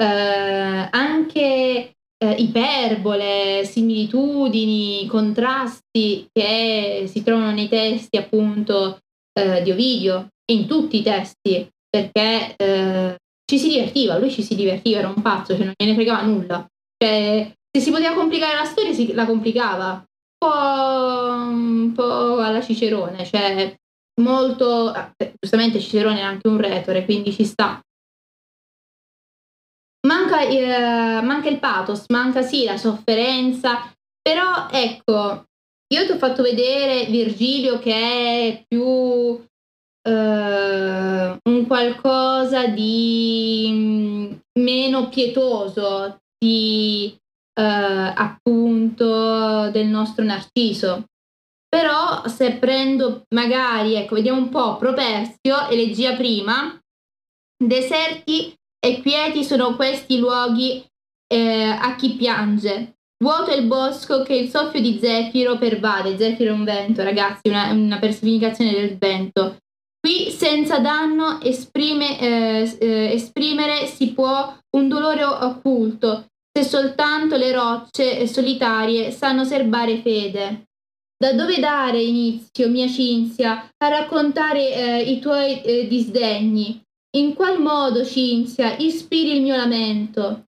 eh, 0.00 0.88
anche 0.90 1.92
eh, 2.18 2.30
iperbole, 2.38 3.64
similitudini, 3.64 5.06
contrasti 5.06 6.28
che 6.32 7.04
si 7.06 7.22
trovano 7.22 7.52
nei 7.52 7.68
testi 7.68 8.16
appunto 8.16 8.98
eh, 9.32 9.62
di 9.62 9.70
Ovidio 9.70 10.28
e 10.44 10.54
in 10.54 10.66
tutti 10.66 10.98
i 10.98 11.02
testi, 11.02 11.68
perché 11.88 12.54
eh, 12.56 13.16
ci 13.44 13.58
si 13.58 13.68
divertiva, 13.68 14.18
lui 14.18 14.30
ci 14.30 14.42
si 14.42 14.54
divertiva, 14.54 14.98
era 14.98 15.08
un 15.08 15.22
pazzo, 15.22 15.54
cioè 15.54 15.64
non 15.64 15.74
gliene 15.76 15.94
fregava 15.94 16.22
nulla. 16.22 16.66
Cioè, 16.96 17.52
se 17.70 17.80
si 17.80 17.90
poteva 17.90 18.14
complicare 18.14 18.56
la 18.56 18.64
storia, 18.64 18.92
si, 18.92 19.12
la 19.12 19.24
complicava. 19.24 20.02
Po', 20.38 20.46
un 20.46 21.92
po' 21.94 22.38
alla 22.38 22.62
Cicerone, 22.62 23.24
cioè 23.26 23.76
molto... 24.20 24.94
Eh, 24.94 25.34
giustamente 25.38 25.80
Cicerone 25.80 26.20
è 26.20 26.22
anche 26.22 26.48
un 26.48 26.58
retore, 26.58 27.04
quindi 27.04 27.32
ci 27.32 27.44
sta. 27.44 27.80
Manca, 30.06 30.42
eh, 30.42 31.20
manca 31.22 31.48
il 31.48 31.58
pathos, 31.58 32.04
manca 32.08 32.42
sì 32.42 32.64
la 32.64 32.76
sofferenza, 32.76 33.92
però 34.22 34.68
ecco, 34.70 35.44
io 35.92 36.06
ti 36.06 36.12
ho 36.12 36.18
fatto 36.18 36.42
vedere 36.42 37.06
Virgilio 37.06 37.78
che 37.78 37.94
è 37.94 38.64
più 38.66 39.44
eh, 40.02 41.38
un 41.42 41.66
qualcosa 41.66 42.66
di 42.68 43.68
mm, 43.70 44.32
meno 44.60 45.08
pietoso 45.08 46.20
di 46.38 47.16
eh, 47.58 48.12
appunto 48.14 49.70
del 49.70 49.86
nostro 49.86 50.24
Narciso. 50.24 51.04
Però 51.68 52.26
se 52.28 52.52
prendo 52.52 53.24
magari, 53.34 53.94
ecco, 53.94 54.14
vediamo 54.14 54.38
un 54.38 54.48
po' 54.48 54.76
Properzio, 54.76 55.68
elegia 55.68 56.14
prima, 56.14 56.78
deserti 57.62 58.54
e 58.78 59.02
quieti 59.02 59.44
sono 59.44 59.74
questi 59.74 60.18
luoghi 60.18 60.82
eh, 61.26 61.64
a 61.64 61.94
chi 61.96 62.14
piange. 62.14 62.94
Vuoto 63.22 63.50
è 63.50 63.56
il 63.56 63.66
bosco 63.66 64.22
che 64.22 64.34
il 64.34 64.48
soffio 64.48 64.80
di 64.80 64.98
Zefiro 64.98 65.58
pervade. 65.58 66.16
Zefiro 66.16 66.52
è 66.52 66.54
un 66.54 66.64
vento, 66.64 67.02
ragazzi, 67.02 67.48
una, 67.48 67.72
una 67.72 67.98
personificazione 67.98 68.72
del 68.72 68.96
vento. 68.96 69.56
Qui 70.00 70.30
senza 70.30 70.78
danno 70.78 71.40
esprime, 71.42 72.20
eh, 72.20 72.76
eh, 72.80 73.12
esprimere 73.12 73.86
si 73.86 74.12
può 74.12 74.56
un 74.76 74.88
dolore 74.88 75.24
occulto, 75.24 76.28
se 76.58 76.64
soltanto 76.64 77.36
le 77.36 77.52
rocce 77.52 78.26
solitarie 78.26 79.12
sanno 79.12 79.44
serbare 79.44 80.00
fede. 80.00 80.66
Da 81.16 81.32
dove 81.32 81.58
dare 81.58 82.00
inizio, 82.00 82.68
mia 82.68 82.88
Cinzia, 82.88 83.68
a 83.76 83.88
raccontare 83.88 84.72
eh, 84.72 85.02
i 85.02 85.20
tuoi 85.20 85.62
eh, 85.62 85.86
disdegni? 85.86 86.80
In 87.16 87.34
qual 87.34 87.60
modo, 87.60 88.04
Cinzia, 88.04 88.76
ispiri 88.76 89.36
il 89.36 89.42
mio 89.42 89.56
lamento? 89.56 90.44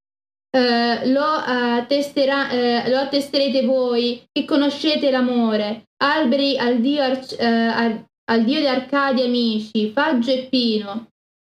Eh, 0.53 1.11
lo, 1.11 1.25
attestera, 1.25 2.51
eh, 2.51 2.89
lo, 2.89 2.99
attesterete 2.99 3.65
voi 3.65 4.23
che 4.33 4.45
conoscete 4.45 5.11
l'amore. 5.11 5.85
Alberi 6.03 6.59
al 6.59 6.81
dio, 6.81 7.03
eh, 7.03 7.47
al, 7.47 8.05
al 8.31 8.45
dio 8.45 8.59
di 8.59 8.67
Arcadia 8.67 9.25
amici, 9.25 9.91
Faggio 9.93 10.31
e 10.31 10.47
Pino. 10.49 11.09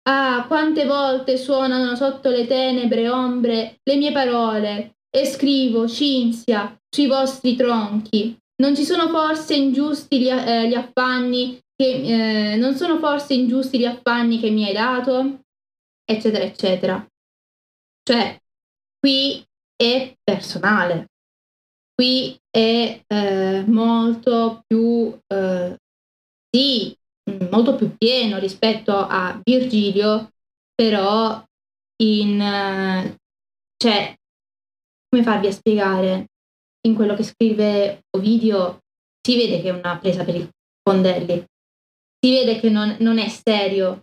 Ah, 0.08 0.44
quante 0.46 0.86
volte 0.86 1.36
suonano 1.36 1.96
sotto 1.96 2.30
le 2.30 2.46
tenebre 2.46 3.08
ombre 3.08 3.80
le 3.82 3.96
mie 3.96 4.12
parole 4.12 4.98
e 5.10 5.24
scrivo, 5.24 5.88
Cinzia, 5.88 6.78
sui 6.88 7.08
vostri 7.08 7.56
tronchi. 7.56 8.36
Non 8.62 8.76
ci 8.76 8.84
sono 8.84 9.08
forse 9.08 9.54
ingiusti 9.54 10.20
gli, 10.20 10.28
eh, 10.28 10.68
gli 10.68 10.74
affanni 10.74 11.58
che 11.74 12.52
eh, 12.52 12.56
non 12.56 12.74
sono 12.74 12.98
forse 12.98 13.34
ingiusti 13.34 13.78
gli 13.78 13.84
affanni 13.84 14.38
che 14.38 14.50
mi 14.50 14.66
hai 14.66 14.72
dato? 14.72 15.40
Eccetera, 16.04 16.44
eccetera. 16.44 17.06
Cioè, 18.02 18.40
qui 19.00 19.44
è 19.74 20.14
personale, 20.22 21.08
qui 21.92 22.38
è 22.48 23.02
eh, 23.06 23.64
molto 23.66 24.62
più, 24.66 25.18
eh, 25.26 25.76
sì, 26.48 26.96
molto 27.50 27.74
più 27.74 27.96
pieno 27.96 28.38
rispetto 28.38 28.92
a 28.96 29.40
Virgilio, 29.42 30.30
però 30.74 31.42
in, 32.02 32.40
eh, 32.40 33.16
cioè, 33.76 34.14
come 35.08 35.22
farvi 35.22 35.46
a 35.46 35.52
spiegare? 35.52 36.26
in 36.86 36.94
quello 36.94 37.14
che 37.14 37.24
scrive 37.24 38.04
Ovidio 38.16 38.78
si 39.20 39.36
vede 39.36 39.60
che 39.60 39.68
è 39.68 39.72
una 39.72 39.98
presa 39.98 40.24
per 40.24 40.36
i 40.36 40.48
fondelli, 40.82 41.44
si 42.18 42.30
vede 42.30 42.58
che 42.60 42.70
non, 42.70 42.96
non 43.00 43.18
è 43.18 43.28
serio. 43.28 44.02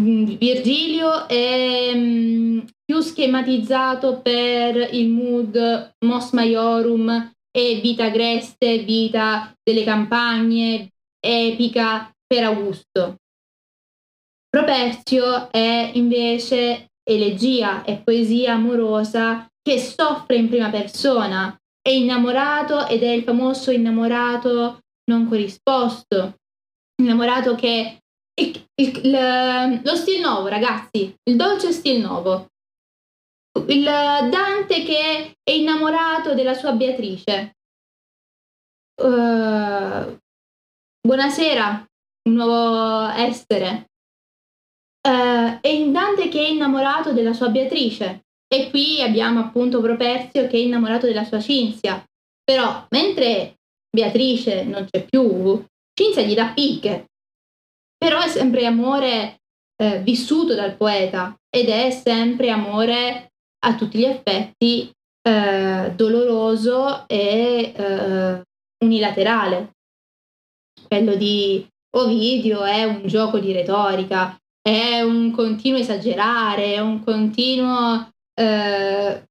Mm, 0.00 0.36
Virgilio 0.36 1.26
è 1.26 1.90
um, 1.92 2.64
più 2.84 3.00
schematizzato 3.00 4.20
per 4.22 4.94
il 4.94 5.08
mood 5.08 5.92
Mos 6.06 6.30
Maiorum 6.32 7.32
e 7.50 7.80
vita 7.82 8.04
agreste, 8.04 8.78
vita 8.84 9.52
delle 9.60 9.82
campagne, 9.82 10.90
epica 11.20 12.10
per 12.26 12.44
Augusto. 12.44 13.16
Properzio 14.48 15.50
è 15.50 15.90
invece 15.94 16.90
elegia 17.02 17.84
e 17.84 17.98
poesia 17.98 18.54
amorosa 18.54 19.46
che 19.62 19.78
soffre 19.78 20.36
in 20.36 20.48
prima 20.48 20.70
persona, 20.70 21.56
è 21.80 21.90
innamorato 21.90 22.86
ed 22.86 23.02
è 23.02 23.10
il 23.10 23.22
famoso 23.22 23.70
innamorato 23.70 24.80
non 25.10 25.26
corrisposto, 25.28 26.34
innamorato 27.00 27.54
che... 27.54 27.98
Il, 28.38 28.66
il, 28.76 29.00
il, 29.04 29.80
lo 29.82 29.96
stil 29.96 30.20
nuovo, 30.20 30.46
ragazzi, 30.46 31.12
il 31.24 31.34
dolce 31.34 31.72
stil 31.72 32.00
nuovo. 32.00 32.46
Il 33.66 33.82
Dante 33.82 34.84
che 34.84 35.34
è 35.42 35.50
innamorato 35.50 36.34
della 36.34 36.54
sua 36.54 36.70
Beatrice. 36.70 37.56
Uh, 39.02 40.16
buonasera, 41.08 41.86
un 42.28 42.34
nuovo 42.34 43.08
essere. 43.08 43.86
Uh, 45.08 45.56
e 45.62 45.88
Dante 45.90 46.28
che 46.28 46.38
è 46.38 46.50
innamorato 46.50 47.14
della 47.14 47.32
sua 47.32 47.48
Beatrice. 47.48 48.26
E 48.46 48.68
qui 48.68 49.00
abbiamo 49.00 49.40
appunto 49.40 49.80
Properzio 49.80 50.46
che 50.48 50.58
è 50.58 50.60
innamorato 50.60 51.06
della 51.06 51.24
sua 51.24 51.40
Cinzia. 51.40 52.04
Però 52.44 52.86
mentre 52.90 53.54
Beatrice 53.90 54.64
non 54.64 54.86
c'è 54.90 55.06
più, 55.06 55.64
Cinzia 55.94 56.22
gli 56.22 56.34
dà 56.34 56.52
picche. 56.52 57.06
Però 57.96 58.20
è 58.20 58.28
sempre 58.28 58.66
amore 58.66 59.38
eh, 59.82 60.00
vissuto 60.00 60.54
dal 60.54 60.76
poeta 60.76 61.34
ed 61.48 61.70
è 61.70 61.90
sempre 61.90 62.50
amore 62.50 63.32
a 63.64 63.74
tutti 63.76 63.96
gli 63.96 64.04
effetti 64.04 64.90
eh, 65.22 65.92
doloroso 65.96 67.08
e 67.08 67.72
eh, 67.74 68.42
unilaterale. 68.84 69.72
Quello 70.88 71.16
di 71.16 71.66
Ovidio 71.96 72.64
è 72.64 72.84
un 72.84 73.02
gioco 73.04 73.38
di 73.38 73.52
retorica, 73.52 74.34
è 74.60 75.02
un 75.02 75.30
continuo 75.32 75.78
esagerare, 75.78 76.74
è 76.74 76.80
un 76.80 77.04
continuo 77.04 78.10
eh, 78.34 79.22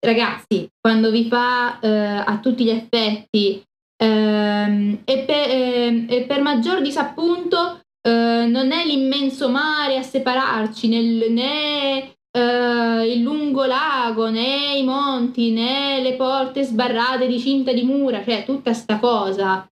ragazzi, 0.00 0.68
quando 0.80 1.10
vi 1.10 1.28
fa 1.28 1.78
eh, 1.78 1.88
a 1.88 2.38
tutti 2.40 2.64
gli 2.64 2.70
effetti 2.70 3.62
ehm, 3.96 5.02
e, 5.04 5.18
per, 5.24 5.50
eh, 5.50 6.06
e, 6.08 6.22
per, 6.22 6.42
maggior 6.42 6.80
disappunto 6.82 7.80
eh, 8.02 8.46
non 8.48 8.72
è 8.72 8.84
l'immenso 8.84 9.48
mare 9.48 9.98
a 9.98 10.02
separarci, 10.02 10.88
nel, 10.88 11.32
né 11.32 12.14
eh, 12.30 13.12
il 13.12 13.22
lungo 13.22 13.64
lago, 13.64 14.30
né 14.30 14.76
i 14.76 14.84
monti, 14.84 15.52
né 15.52 16.00
le 16.00 16.14
porte 16.14 16.62
sbarrate 16.62 17.26
di 17.26 17.38
cinta 17.38 17.72
di 17.72 17.82
mura, 17.82 18.24
cioè 18.24 18.44
tutta 18.44 18.72
sta 18.72 18.98
cosa 18.98 19.68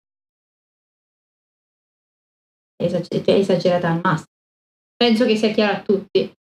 è 2.88 3.30
esagerata 3.30 3.90
al 3.90 4.00
massimo. 4.02 4.32
Penso 4.96 5.26
che 5.26 5.36
sia 5.36 5.52
chiaro 5.52 5.72
a 5.78 5.82
tutti. 5.82 6.32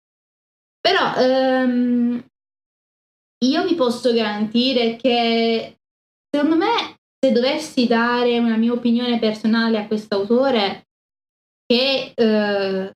Però 0.80 1.14
ehm, 1.16 2.24
io 3.44 3.64
vi 3.66 3.74
posso 3.74 4.12
garantire 4.12 4.96
che 4.96 5.76
secondo 6.30 6.56
me 6.56 6.96
se 7.18 7.32
dovessi 7.32 7.86
dare 7.86 8.38
una 8.38 8.56
mia 8.56 8.72
opinione 8.72 9.18
personale 9.18 9.78
a 9.78 9.86
questo 9.86 10.16
autore, 10.16 10.88
che 11.66 12.12
eh, 12.14 12.92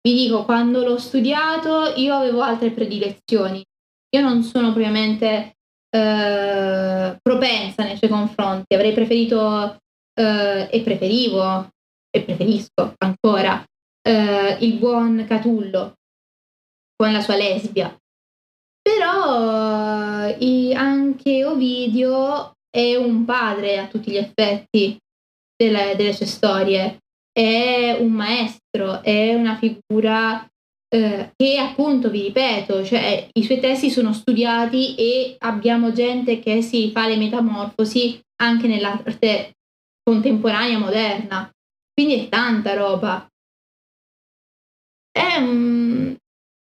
vi 0.00 0.14
dico, 0.14 0.44
quando 0.44 0.82
l'ho 0.82 0.98
studiato 0.98 1.92
io 1.96 2.14
avevo 2.14 2.40
altre 2.40 2.70
predilezioni. 2.70 3.62
Io 4.14 4.22
non 4.22 4.42
sono 4.42 4.68
propriamente 4.68 5.56
eh, 5.90 7.18
propensa 7.20 7.84
nei 7.84 7.96
suoi 7.96 8.08
confronti, 8.08 8.74
avrei 8.74 8.92
preferito 8.92 9.76
eh, 10.14 10.68
e 10.70 10.80
preferivo 10.82 11.68
e 12.16 12.22
preferisco 12.22 12.94
ancora 12.98 13.64
eh, 14.02 14.56
il 14.60 14.78
buon 14.78 15.24
Catullo 15.28 15.94
con 16.96 17.12
la 17.12 17.20
sua 17.20 17.36
lesbia. 17.36 17.94
Però 18.82 20.28
i, 20.38 20.72
anche 20.74 21.44
Ovidio 21.44 22.52
è 22.70 22.94
un 22.94 23.24
padre 23.24 23.78
a 23.78 23.86
tutti 23.88 24.10
gli 24.10 24.16
effetti 24.16 24.96
delle, 25.56 25.94
delle 25.96 26.12
sue 26.12 26.26
storie, 26.26 26.98
è 27.32 27.96
un 27.98 28.12
maestro, 28.12 29.02
è 29.02 29.34
una 29.34 29.56
figura 29.56 30.46
eh, 30.88 31.32
che 31.34 31.58
appunto, 31.58 32.10
vi 32.10 32.22
ripeto, 32.22 32.84
cioè, 32.84 33.28
i 33.32 33.42
suoi 33.42 33.60
testi 33.60 33.90
sono 33.90 34.12
studiati 34.12 34.94
e 34.94 35.34
abbiamo 35.38 35.92
gente 35.92 36.38
che 36.38 36.62
si 36.62 36.90
fa 36.92 37.08
le 37.08 37.16
metamorfosi 37.16 38.20
anche 38.36 38.68
nell'arte 38.68 39.52
contemporanea 40.02 40.78
moderna. 40.78 41.50
Quindi 41.98 42.26
è 42.26 42.28
tanta 42.28 42.74
roba. 42.74 43.26
È 45.10 45.36
un, 45.38 46.14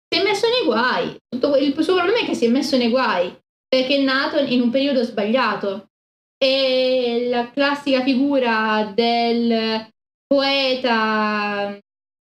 si 0.08 0.22
è 0.22 0.24
messo 0.24 0.48
nei 0.48 0.64
guai. 0.64 1.18
Tutto, 1.28 1.58
il 1.58 1.74
suo 1.84 1.96
problema 1.96 2.20
è 2.20 2.26
che 2.26 2.36
si 2.36 2.46
è 2.46 2.50
messo 2.50 2.78
nei 2.78 2.90
guai 2.90 3.38
perché 3.68 3.98
è 3.98 4.02
nato 4.02 4.38
in 4.38 4.62
un 4.62 4.70
periodo 4.70 5.04
sbagliato. 5.04 5.90
E 6.38 7.28
la 7.30 7.52
classica 7.52 8.02
figura 8.02 8.94
del 8.96 9.90
poeta, 10.26 11.78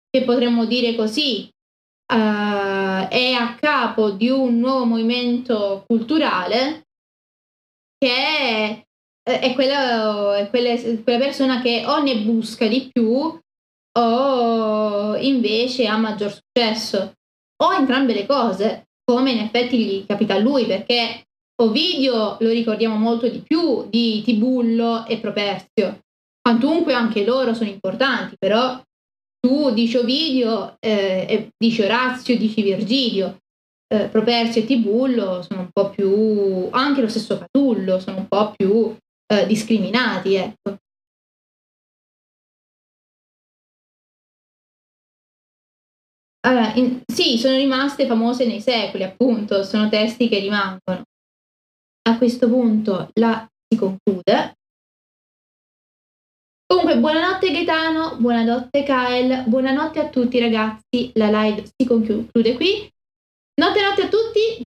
che 0.10 0.24
potremmo 0.24 0.66
dire 0.66 0.96
così, 0.96 1.50
uh, 2.14 3.08
è 3.10 3.34
a 3.34 3.56
capo 3.60 4.12
di 4.12 4.30
un 4.30 4.60
nuovo 4.60 4.86
movimento 4.86 5.84
culturale 5.86 6.84
che 7.98 8.86
è, 9.24 9.54
quella, 9.54 10.38
è 10.38 10.50
quella, 10.50 10.76
quella 11.04 11.20
persona 11.20 11.62
che 11.62 11.84
o 11.86 12.02
ne 12.02 12.18
busca 12.22 12.68
di 12.68 12.90
più 12.92 13.40
o 13.94 15.16
invece 15.18 15.86
ha 15.86 15.98
maggior 15.98 16.32
successo 16.32 17.14
o 17.62 17.74
entrambe 17.74 18.14
le 18.14 18.26
cose, 18.26 18.88
come 19.04 19.32
in 19.32 19.40
effetti 19.40 19.78
gli 19.78 20.06
capita 20.06 20.36
a 20.36 20.40
lui, 20.40 20.66
perché 20.66 21.26
Ovidio 21.62 22.38
lo 22.40 22.50
ricordiamo 22.50 22.96
molto 22.96 23.28
di 23.28 23.40
più 23.40 23.88
di 23.88 24.24
Tibullo 24.24 25.06
e 25.06 25.20
Properzio. 25.20 26.00
Quantunque 26.42 26.94
anche 26.94 27.24
loro 27.24 27.54
sono 27.54 27.70
importanti, 27.70 28.36
però 28.40 28.82
tu 29.40 29.70
dici 29.72 29.98
Ovidio, 29.98 30.76
eh, 30.80 31.50
dici 31.56 31.82
Orazio, 31.84 32.36
dici 32.36 32.64
Virgilio. 32.64 33.38
Eh, 33.88 34.08
Properzio 34.08 34.62
e 34.62 34.66
Tibullo 34.66 35.44
sono 35.44 35.62
un 35.62 35.70
po' 35.72 35.90
più, 35.90 36.68
anche 36.72 37.02
lo 37.02 37.10
stesso 37.10 37.38
Catullo, 37.38 38.00
sono 38.00 38.18
un 38.18 38.28
po' 38.28 38.54
più 38.56 38.96
eh, 39.32 39.46
discriminati, 39.48 40.36
ecco. 40.36 40.78
allora, 46.44 46.74
in, 46.74 47.02
sì, 47.06 47.38
sono 47.38 47.56
rimaste 47.56 48.08
famose 48.08 48.46
nei 48.46 48.60
secoli, 48.62 49.04
appunto, 49.04 49.64
sono 49.64 49.88
testi 49.90 50.28
che 50.28 50.40
rimangono. 50.40 51.04
A 52.10 52.18
questo 52.18 52.50
punto 52.50 53.10
la 53.14 53.48
si 53.70 53.78
conclude. 53.78 54.56
Comunque, 56.66 56.98
buonanotte 56.98 57.52
Gaetano, 57.52 58.18
buonanotte 58.18 58.84
Kyle, 58.84 59.44
buonanotte 59.48 60.00
a 60.00 60.10
tutti 60.10 60.40
ragazzi, 60.40 61.12
la 61.14 61.30
live 61.30 61.66
si 61.66 61.86
conclude 61.86 62.56
qui. 62.56 62.90
Notte 63.62 63.82
notte 63.82 64.02
a 64.04 64.10
tutti, 64.10 64.64